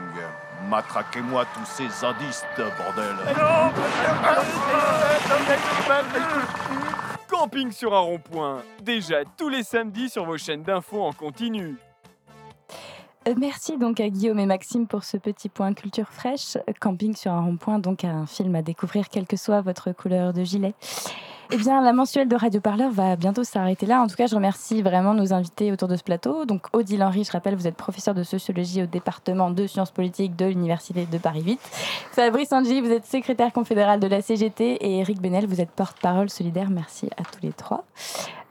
Matraquez-moi 0.69 1.45
tous 1.53 1.65
ces 1.65 1.89
zadistes, 1.89 2.45
bordel 2.57 3.15
Camping 7.27 7.71
sur 7.71 7.93
un 7.93 7.99
rond-point, 7.99 8.63
déjà 8.81 9.17
tous 9.37 9.49
les 9.49 9.63
samedis 9.63 10.09
sur 10.09 10.25
vos 10.25 10.37
chaînes 10.37 10.63
d'infos 10.63 11.03
en 11.03 11.11
continu. 11.11 11.75
Euh, 13.27 13.33
Merci 13.37 13.77
donc 13.77 13.99
à 13.99 14.09
Guillaume 14.09 14.39
et 14.39 14.45
Maxime 14.45 14.87
pour 14.87 15.03
ce 15.03 15.17
petit 15.17 15.49
point 15.49 15.73
culture 15.73 16.09
fraîche. 16.09 16.57
Camping 16.79 17.15
sur 17.15 17.31
un 17.31 17.41
rond-point, 17.41 17.79
donc 17.79 18.03
un 18.03 18.25
film 18.25 18.55
à 18.55 18.61
découvrir 18.61 19.09
quelle 19.09 19.27
que 19.27 19.37
soit 19.37 19.61
votre 19.61 19.91
couleur 19.91 20.31
de 20.31 20.43
gilet. 20.43 20.73
Eh 21.51 21.57
bien, 21.57 21.81
la 21.81 21.93
mensuelle 21.93 22.27
de 22.27 22.35
Radio 22.35 22.59
Parleur 22.59 22.91
va 22.91 23.15
bientôt 23.15 23.43
s'arrêter 23.43 23.85
là. 23.85 24.01
En 24.01 24.07
tout 24.07 24.15
cas, 24.15 24.25
je 24.25 24.35
remercie 24.35 24.81
vraiment 24.81 25.13
nos 25.13 25.31
invités 25.31 25.71
autour 25.71 25.87
de 25.87 25.95
ce 25.95 26.03
plateau. 26.03 26.45
Donc, 26.45 26.65
Odile 26.73 27.03
Henry, 27.03 27.23
je 27.23 27.31
rappelle, 27.31 27.55
vous 27.55 27.67
êtes 27.67 27.75
professeur 27.75 28.15
de 28.15 28.23
sociologie 28.23 28.81
au 28.81 28.87
département 28.87 29.51
de 29.51 29.67
sciences 29.67 29.91
politiques 29.91 30.35
de 30.35 30.45
l'Université 30.45 31.05
de 31.05 31.17
Paris 31.19 31.43
8. 31.43 31.59
Fabrice 32.11 32.51
Angi, 32.51 32.81
vous 32.81 32.91
êtes 32.91 33.05
secrétaire 33.05 33.53
confédéral 33.53 33.99
de 33.99 34.07
la 34.07 34.21
CGT. 34.21 34.85
Et 34.85 34.99
Eric 34.99 35.21
Benel, 35.21 35.45
vous 35.45 35.61
êtes 35.61 35.71
porte-parole 35.71 36.29
solidaire. 36.29 36.69
Merci 36.71 37.09
à 37.17 37.23
tous 37.23 37.41
les 37.43 37.53
trois. 37.53 37.83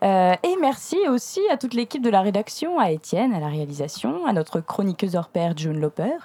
Euh, 0.05 0.35
et 0.43 0.57
merci 0.61 0.99
aussi 1.09 1.41
à 1.51 1.57
toute 1.57 1.75
l'équipe 1.75 2.03
de 2.03 2.11
la 2.11 2.21
rédaction, 2.21 2.79
à 2.79 2.91
Étienne, 2.91 3.33
à 3.33 3.41
la 3.41 3.49
réalisation, 3.49 4.27
à 4.27 4.33
notre 4.33 4.61
chroniqueuse 4.61 5.17
hors 5.17 5.29
pair, 5.29 5.57
June 5.57 5.81
Loper, 5.81 6.19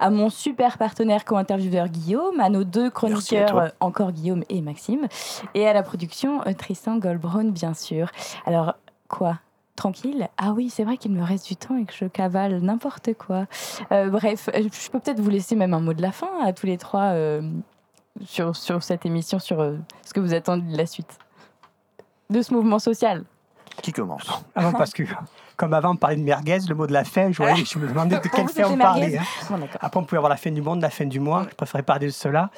à 0.00 0.10
mon 0.10 0.30
super 0.30 0.78
partenaire 0.78 1.24
co-intervieweur 1.24 1.88
Guillaume, 1.88 2.40
à 2.40 2.48
nos 2.48 2.64
deux 2.64 2.90
chroniqueurs, 2.90 3.58
euh, 3.58 3.68
encore 3.80 4.12
Guillaume 4.12 4.44
et 4.48 4.60
Maxime, 4.60 5.08
et 5.54 5.66
à 5.66 5.72
la 5.72 5.82
production, 5.82 6.40
euh, 6.46 6.52
Tristan 6.54 6.96
Goldbraun, 6.96 7.50
bien 7.50 7.74
sûr. 7.74 8.10
Alors, 8.46 8.74
quoi? 9.08 9.38
Tranquille? 9.76 10.28
Ah 10.38 10.54
oui, 10.56 10.70
c'est 10.70 10.82
vrai 10.82 10.96
qu'il 10.96 11.12
me 11.12 11.22
reste 11.22 11.46
du 11.46 11.54
temps 11.54 11.76
et 11.76 11.84
que 11.84 11.92
je 11.94 12.06
cavale 12.06 12.58
n'importe 12.58 13.14
quoi. 13.14 13.46
Euh, 13.92 14.10
bref, 14.10 14.50
je 14.52 14.90
peux 14.90 14.98
peut-être 14.98 15.20
vous 15.20 15.30
laisser 15.30 15.54
même 15.54 15.72
un 15.72 15.78
mot 15.80 15.94
de 15.94 16.02
la 16.02 16.10
fin 16.10 16.26
à 16.42 16.52
tous 16.52 16.66
les 16.66 16.78
trois 16.78 17.12
euh, 17.12 17.40
sur, 18.24 18.56
sur 18.56 18.82
cette 18.82 19.06
émission, 19.06 19.38
sur 19.38 19.60
euh, 19.60 19.76
ce 20.04 20.12
que 20.12 20.18
vous 20.18 20.34
attendez 20.34 20.72
de 20.72 20.76
la 20.76 20.86
suite 20.86 21.18
de 22.30 22.42
ce 22.42 22.52
mouvement 22.52 22.78
social. 22.78 23.24
Qui 23.82 23.92
commence 23.92 24.28
Ah 24.56 24.62
non, 24.64 24.72
parce 24.72 24.92
que, 24.92 25.04
comme 25.56 25.72
avant, 25.72 25.92
on 25.92 25.96
parlait 25.96 26.16
de 26.16 26.22
merguez, 26.22 26.58
le 26.68 26.74
mot 26.74 26.86
de 26.88 26.92
la 26.92 27.04
fin, 27.04 27.30
je, 27.30 27.36
voyais- 27.36 27.64
je 27.64 27.78
me 27.78 27.86
demandais 27.86 28.16
de 28.18 28.28
quelle 28.34 28.48
fin 28.48 28.64
on 28.64 28.76
parlait. 28.76 29.16
hein. 29.18 29.22
Bon. 29.50 29.68
Après, 29.80 30.00
on 30.00 30.04
pouvait 30.04 30.16
avoir 30.16 30.30
la 30.30 30.36
fin 30.36 30.50
du 30.50 30.60
monde, 30.60 30.80
la 30.82 30.90
fin 30.90 31.04
du 31.04 31.20
mois. 31.20 31.46
Je 31.48 31.54
préférais 31.54 31.84
parler 31.84 32.06
de 32.06 32.12
cela. 32.12 32.50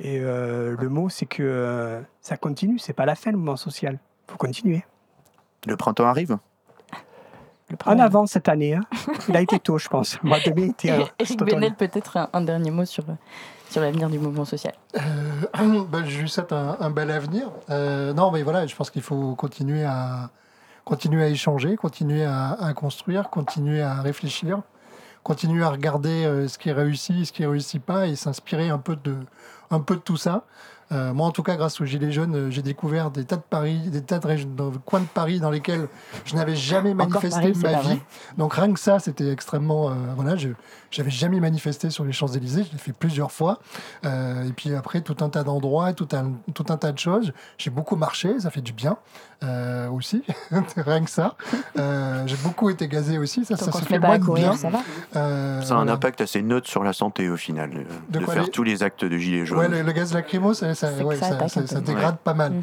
Et 0.00 0.18
euh, 0.20 0.74
le 0.78 0.88
mot, 0.88 1.08
c'est 1.08 1.26
que 1.26 1.42
euh, 1.44 2.00
ça 2.20 2.36
continue. 2.36 2.78
C'est 2.80 2.92
pas 2.92 3.06
la 3.06 3.14
fin, 3.14 3.30
le 3.30 3.36
mouvement 3.36 3.56
social. 3.56 3.98
faut 4.28 4.36
continuer. 4.36 4.84
Le 5.66 5.76
printemps 5.76 6.06
arrive 6.06 6.38
En 7.86 7.98
avant 7.98 8.26
cette 8.26 8.48
année. 8.48 8.74
hein. 8.74 8.80
Il 9.28 9.36
a 9.36 9.40
été 9.40 9.58
tôt, 9.58 9.78
je 9.78 9.88
pense. 9.88 10.22
Mai 10.22 10.38
était. 10.68 10.90
euh, 10.90 11.04
automne. 11.34 11.48
Benel, 11.60 11.74
peut-être 11.74 12.16
un, 12.16 12.28
un 12.32 12.40
dernier 12.42 12.70
mot 12.70 12.84
sur, 12.84 13.04
sur 13.70 13.80
l'avenir 13.80 14.08
du 14.08 14.18
mouvement 14.18 14.44
social. 14.44 14.74
Euh, 14.96 15.82
bah, 15.90 16.00
je 16.06 16.20
lui 16.20 16.28
souhaite 16.28 16.52
un, 16.52 16.76
un 16.80 16.90
bel 16.90 17.10
avenir. 17.10 17.50
Euh, 17.70 18.12
non, 18.12 18.30
mais 18.30 18.42
voilà, 18.42 18.66
je 18.66 18.74
pense 18.74 18.90
qu'il 18.90 19.02
faut 19.02 19.34
continuer 19.34 19.84
à, 19.84 20.30
continuer 20.84 21.24
à 21.24 21.28
échanger, 21.28 21.76
continuer 21.76 22.24
à, 22.24 22.52
à 22.52 22.72
construire, 22.74 23.30
continuer 23.30 23.82
à 23.82 24.00
réfléchir, 24.02 24.60
continuer 25.22 25.64
à 25.64 25.70
regarder 25.70 26.24
euh, 26.24 26.48
ce 26.48 26.58
qui 26.58 26.70
réussit, 26.72 27.24
ce 27.26 27.32
qui 27.32 27.46
réussit 27.46 27.82
pas 27.82 28.06
et 28.06 28.16
s'inspirer 28.16 28.68
un 28.68 28.78
peu 28.78 28.96
de, 28.96 29.16
un 29.70 29.80
peu 29.80 29.94
de 29.96 30.00
tout 30.00 30.16
ça. 30.16 30.44
Euh, 30.92 31.12
moi, 31.12 31.26
en 31.26 31.30
tout 31.30 31.42
cas, 31.42 31.56
grâce 31.56 31.80
aux 31.80 31.84
Gilets 31.84 32.12
jaunes, 32.12 32.34
euh, 32.34 32.50
j'ai 32.50 32.62
découvert 32.62 33.10
des 33.10 33.24
tas 33.24 33.36
de 33.36 33.42
Paris, 33.42 33.78
des 33.86 34.02
tas 34.02 34.18
de 34.18 34.26
régions, 34.26 34.48
dans 34.54 34.70
le 34.70 34.78
coin 34.78 35.00
de 35.00 35.06
Paris 35.06 35.40
dans 35.40 35.50
lesquels 35.50 35.88
je 36.24 36.34
n'avais 36.36 36.56
jamais 36.56 36.94
manifesté 36.94 37.40
Paris, 37.40 37.52
de 37.52 37.58
ma 37.58 37.80
vie. 37.80 38.00
Donc 38.36 38.54
rien 38.54 38.72
que 38.72 38.80
ça, 38.80 38.98
c'était 38.98 39.30
extrêmement. 39.30 39.90
euh, 39.90 39.94
voilà, 40.16 40.36
je 40.36 40.50
j'avais 40.90 41.10
jamais 41.10 41.40
manifesté 41.40 41.90
sur 41.90 42.04
les 42.04 42.12
Champs-Élysées. 42.12 42.64
Je 42.64 42.72
l'ai 42.72 42.78
fait 42.78 42.92
plusieurs 42.92 43.32
fois. 43.32 43.58
Euh, 44.04 44.44
et 44.44 44.52
puis 44.52 44.72
après, 44.74 45.00
tout 45.00 45.16
un 45.24 45.28
tas 45.28 45.42
d'endroits, 45.42 45.92
tout 45.92 46.08
un, 46.12 46.32
tout 46.54 46.66
un 46.68 46.76
tas 46.76 46.92
de 46.92 46.98
choses. 46.98 47.32
J'ai 47.58 47.70
beaucoup 47.70 47.96
marché, 47.96 48.38
ça 48.38 48.50
fait 48.50 48.60
du 48.60 48.72
bien 48.72 48.96
euh, 49.42 49.88
aussi. 49.90 50.22
rien 50.76 51.02
que 51.04 51.10
ça. 51.10 51.34
Euh, 51.78 52.22
j'ai 52.26 52.36
beaucoup 52.36 52.70
été 52.70 52.88
gazé 52.88 53.18
aussi. 53.18 53.44
Ça, 53.44 53.56
ça 53.56 53.72
se 53.72 53.84
fait 53.84 53.98
pas 54.00 54.18
courir, 54.18 54.50
bien. 54.50 54.56
ça 54.56 54.70
va. 54.70 54.78
Euh, 55.16 55.60
Ça 55.62 55.74
a 55.74 55.76
un 55.76 55.80
voilà. 55.80 55.92
impact 55.94 56.20
assez 56.20 56.42
neutre 56.42 56.68
sur 56.68 56.84
la 56.84 56.92
santé 56.92 57.28
au 57.28 57.36
final, 57.36 57.70
De 58.08 58.18
de, 58.20 58.24
quoi, 58.24 58.34
faire 58.34 58.44
les- 58.44 58.50
tous 58.50 58.62
les 58.62 58.82
actes 58.82 59.04
de 59.04 59.16
gilets 59.18 59.44
jaunes. 59.46 59.58
Ouais, 59.58 59.68
le, 59.68 59.82
le 59.82 59.92
gaz 59.92 60.14
lacrymo, 60.14 60.54
ça, 60.54 60.66
ouais, 60.68 61.16
dégrade 61.82 62.14
Ouais. 62.14 62.18
pas 62.22 62.34
mal. 62.34 62.52
Mhm. 62.52 62.62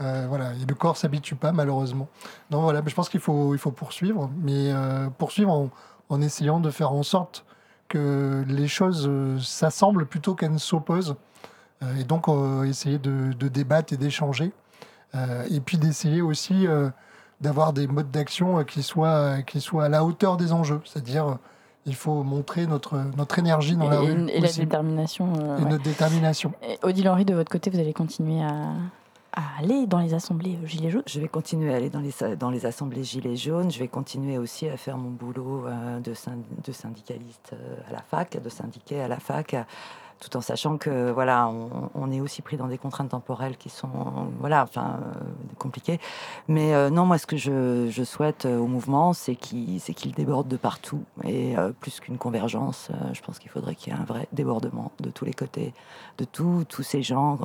Euh, 0.00 0.26
voilà, 0.28 0.52
et 0.54 0.64
le 0.66 0.74
corps 0.74 0.96
s'habitue 0.96 1.34
pas 1.34 1.52
malheureusement. 1.52 2.08
Donc 2.50 2.62
voilà, 2.62 2.82
mais 2.82 2.90
je 2.90 2.94
pense 2.94 3.08
qu'il 3.08 3.20
faut, 3.20 3.54
il 3.54 3.58
faut 3.58 3.70
poursuivre, 3.72 4.30
mais 4.42 4.72
euh, 4.72 5.08
poursuivre 5.18 5.50
en, 5.52 5.70
en 6.08 6.20
essayant 6.20 6.60
de 6.60 6.70
faire 6.70 6.92
en 6.92 7.02
sorte 7.02 7.44
que 7.88 8.42
les 8.48 8.68
choses 8.68 9.10
s'assemblent 9.42 10.06
plutôt 10.06 10.34
qu'elles 10.34 10.52
ne 10.52 10.58
s'opposent. 10.58 11.14
Et 11.98 12.04
donc 12.04 12.28
euh, 12.28 12.62
essayer 12.62 12.98
de, 12.98 13.32
de 13.32 13.48
débattre 13.48 13.92
et 13.92 13.96
d'échanger. 13.96 14.52
Euh, 15.14 15.44
et 15.50 15.60
puis 15.60 15.76
d'essayer 15.78 16.22
aussi 16.22 16.66
euh, 16.66 16.88
d'avoir 17.40 17.72
des 17.72 17.86
modes 17.86 18.10
d'action 18.10 18.58
euh, 18.60 18.64
qui 18.64 18.82
soient, 18.82 19.42
qui 19.42 19.60
soient 19.60 19.84
à 19.84 19.88
la 19.88 20.04
hauteur 20.04 20.36
des 20.36 20.52
enjeux. 20.52 20.80
C'est-à-dire, 20.84 21.36
il 21.84 21.94
faut 21.94 22.22
montrer 22.22 22.66
notre, 22.66 22.96
notre 23.16 23.38
énergie 23.38 23.76
dans 23.76 23.88
la 23.90 23.96
Et, 23.96 24.12
rue. 24.12 24.28
et 24.30 24.40
la 24.40 24.52
détermination. 24.52 25.32
euh, 25.38 25.58
Et 25.58 25.62
ouais. 25.64 25.70
notre 25.70 25.82
détermination. 25.84 26.52
Et 26.62 26.78
Odile 26.82 27.08
Henry, 27.08 27.24
de 27.24 27.34
votre 27.34 27.50
côté, 27.50 27.68
vous 27.70 27.78
allez 27.78 27.92
continuer 27.92 28.42
à, 28.42 28.70
à 29.34 29.42
aller 29.58 29.86
dans 29.86 29.98
les 29.98 30.14
assemblées 30.14 30.58
Gilets 30.64 30.90
jaunes? 30.90 31.02
Je 31.06 31.20
vais 31.20 31.28
continuer 31.28 31.74
à 31.74 31.76
aller 31.76 31.90
dans 31.90 32.00
les, 32.00 32.36
dans 32.36 32.50
les 32.50 32.64
assemblées 32.66 33.04
Gilets 33.04 33.36
jaunes. 33.36 33.70
Je 33.70 33.78
vais 33.80 33.88
continuer 33.88 34.38
aussi 34.38 34.68
à 34.68 34.76
faire 34.76 34.96
mon 34.96 35.10
boulot 35.10 35.66
euh, 35.66 36.00
de, 36.00 36.14
de 36.64 36.72
syndicaliste 36.72 37.52
à 37.88 37.92
la 37.92 38.00
fac, 38.02 38.40
de 38.42 38.48
syndiqué 38.48 39.00
à 39.02 39.08
la 39.08 39.18
fac, 39.18 39.56
tout 40.22 40.36
en 40.36 40.40
sachant 40.40 40.78
que 40.78 41.10
voilà, 41.10 41.50
on, 41.94 42.10
est 42.12 42.20
aussi 42.20 42.42
pris 42.42 42.56
dans 42.56 42.68
des 42.68 42.78
contraintes 42.78 43.10
temporelles 43.10 43.56
qui 43.56 43.68
sont 43.68 43.88
voilà, 44.38 44.62
enfin 44.62 45.00
euh, 45.02 45.20
compliquées. 45.58 45.98
Mais 46.46 46.74
euh, 46.74 46.90
non, 46.90 47.06
moi, 47.06 47.18
ce 47.18 47.26
que 47.26 47.36
je, 47.36 48.04
souhaite 48.04 48.46
euh, 48.46 48.58
au 48.58 48.66
mouvement, 48.68 49.12
c'est 49.12 49.34
qu'il 49.34 49.80
déborde 50.16 50.48
de 50.48 50.56
partout 50.56 51.02
et 51.24 51.54
plus 51.80 52.00
qu'une 52.00 52.18
convergence, 52.18 52.90
je 53.12 53.20
pense 53.20 53.38
qu'il 53.38 53.50
faudrait 53.50 53.74
qu'il 53.74 53.92
y 53.92 53.96
ait 53.96 53.98
un 53.98 54.04
vrai 54.04 54.28
débordement 54.32 54.92
de 55.00 55.10
tous 55.10 55.24
les 55.24 55.32
côtés, 55.32 55.74
de 56.18 56.24
tous 56.24 56.82
ces 56.82 57.02
gens 57.02 57.38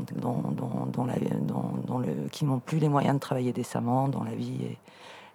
qui 2.31 2.45
n'ont 2.45 2.59
plus 2.59 2.79
les 2.79 2.89
moyens 2.89 3.15
de 3.15 3.19
travailler 3.19 3.53
décemment, 3.53 4.07
dont 4.07 4.23
la 4.23 4.35
vie 4.35 4.59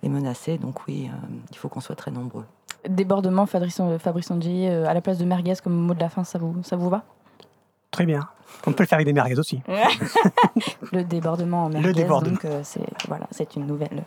est, 0.03 0.09
menacée. 0.09 0.59
Donc 0.59 0.87
oui, 0.89 1.09
il 1.51 1.57
faut 1.57 1.69
qu'on 1.69 1.81
soit 1.81 1.95
très 1.95 2.11
nombreux. 2.11 2.45
Débordement, 2.89 3.47
Fabrice, 3.47 3.81
euh, 3.81 4.87
à 4.87 4.95
la 4.95 5.01
place 5.01 5.19
de 5.19 5.25
merguez 5.25 5.55
comme 5.63 5.75
mot 5.75 5.95
de 5.95 6.01
la 6.01 6.09
fin, 6.09 6.25
ça 6.25 6.39
vous, 6.39 6.63
ça 6.65 6.77
vous 6.77 6.91
va? 6.91 7.05
Très 7.93 8.05
bien. 8.07 8.29
On 8.67 8.73
peut 8.73 8.83
le 8.83 8.89
faire 8.89 8.97
avec 8.97 9.07
des 9.07 9.13
merguez 9.13 9.39
aussi. 9.39 9.63
Le 10.93 11.05
débordement 11.05 11.65
en 11.65 11.69
merguez, 11.69 11.93
débordement. 11.93 12.33
donc 12.33 12.45
euh, 12.45 12.61
c'est 12.65 12.85
voilà, 13.09 13.27
c'est 13.31 13.55
une 13.57 13.67
nouvelle 13.67 14.03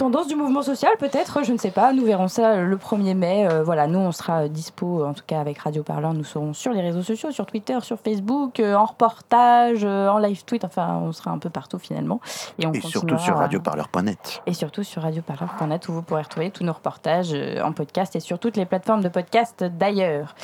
tendance 0.00 0.28
du 0.28 0.34
mouvement 0.34 0.62
social 0.62 0.92
peut-être, 0.98 1.44
je 1.44 1.52
ne 1.52 1.58
sais 1.58 1.70
pas, 1.70 1.92
nous 1.92 2.06
verrons 2.06 2.26
ça 2.26 2.52
euh, 2.52 2.64
le 2.64 2.76
1er 2.78 3.14
mai. 3.14 3.46
Euh, 3.46 3.62
voilà, 3.62 3.86
nous 3.86 3.98
on 3.98 4.12
sera 4.12 4.44
euh, 4.44 4.48
dispo 4.48 5.04
en 5.04 5.12
tout 5.12 5.24
cas 5.26 5.40
avec 5.40 5.58
Radio 5.58 5.82
Parleur, 5.82 6.14
nous 6.14 6.24
serons 6.24 6.54
sur 6.54 6.72
les 6.72 6.80
réseaux 6.80 7.02
sociaux, 7.02 7.30
sur 7.32 7.44
Twitter, 7.44 7.78
sur 7.82 7.98
Facebook, 7.98 8.60
euh, 8.60 8.74
en 8.74 8.86
reportage, 8.86 9.84
euh, 9.84 10.08
en 10.08 10.18
live 10.18 10.42
tweet, 10.46 10.64
enfin 10.64 10.98
on 11.02 11.12
sera 11.12 11.30
un 11.32 11.38
peu 11.38 11.50
partout 11.50 11.78
finalement 11.78 12.20
et 12.58 12.66
on 12.66 12.72
Et 12.72 12.80
surtout 12.80 13.18
sur 13.18 13.36
radioparleur.net. 13.36 14.40
et 14.46 14.54
surtout 14.54 14.84
sur 14.84 15.02
radioparleur.net 15.02 15.86
où 15.88 15.92
vous 15.92 16.02
pourrez 16.02 16.22
retrouver 16.22 16.50
tous 16.50 16.64
nos 16.64 16.72
reportages 16.72 17.34
euh, 17.34 17.60
en 17.62 17.72
podcast 17.72 18.16
et 18.16 18.20
sur 18.20 18.38
toutes 18.38 18.56
les 18.56 18.64
plateformes 18.64 19.02
de 19.02 19.10
podcast 19.10 19.64
d'ailleurs. 19.64 20.34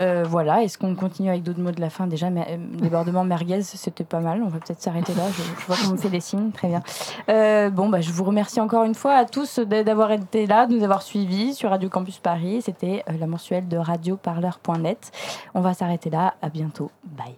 Euh, 0.00 0.24
voilà, 0.28 0.62
est-ce 0.62 0.78
qu'on 0.78 0.94
continue 0.94 1.30
avec 1.30 1.42
d'autres 1.42 1.60
mots 1.60 1.70
de 1.70 1.80
la 1.80 1.90
fin 1.90 2.06
Déjà, 2.06 2.26
euh, 2.26 2.56
débordement 2.74 3.24
merguez, 3.24 3.62
c'était 3.62 4.04
pas 4.04 4.20
mal. 4.20 4.42
On 4.42 4.48
va 4.48 4.58
peut-être 4.58 4.82
s'arrêter 4.82 5.14
là. 5.14 5.22
Je, 5.30 5.66
vois 5.66 5.76
qu'on 5.76 5.92
me 5.92 5.96
fait 5.96 6.10
des 6.10 6.20
signes. 6.20 6.50
Très 6.50 6.68
bien. 6.68 6.82
Euh, 7.28 7.70
bon, 7.70 7.88
bah, 7.88 8.00
je 8.00 8.10
vous 8.12 8.24
remercie 8.24 8.60
encore 8.60 8.84
une 8.84 8.94
fois 8.94 9.14
à 9.14 9.24
tous 9.24 9.58
d'a- 9.58 9.84
d'avoir 9.84 10.12
été 10.12 10.46
là, 10.46 10.66
de 10.66 10.74
nous 10.76 10.84
avoir 10.84 11.02
suivis 11.02 11.54
sur 11.54 11.70
Radio 11.70 11.88
Campus 11.88 12.18
Paris. 12.18 12.62
C'était 12.62 13.04
la 13.18 13.26
mensuelle 13.26 13.68
de 13.68 13.76
radioparleur.net. 13.76 15.12
On 15.54 15.60
va 15.60 15.74
s'arrêter 15.74 16.10
là. 16.10 16.34
À 16.42 16.48
bientôt. 16.48 16.90
Bye. 17.04 17.36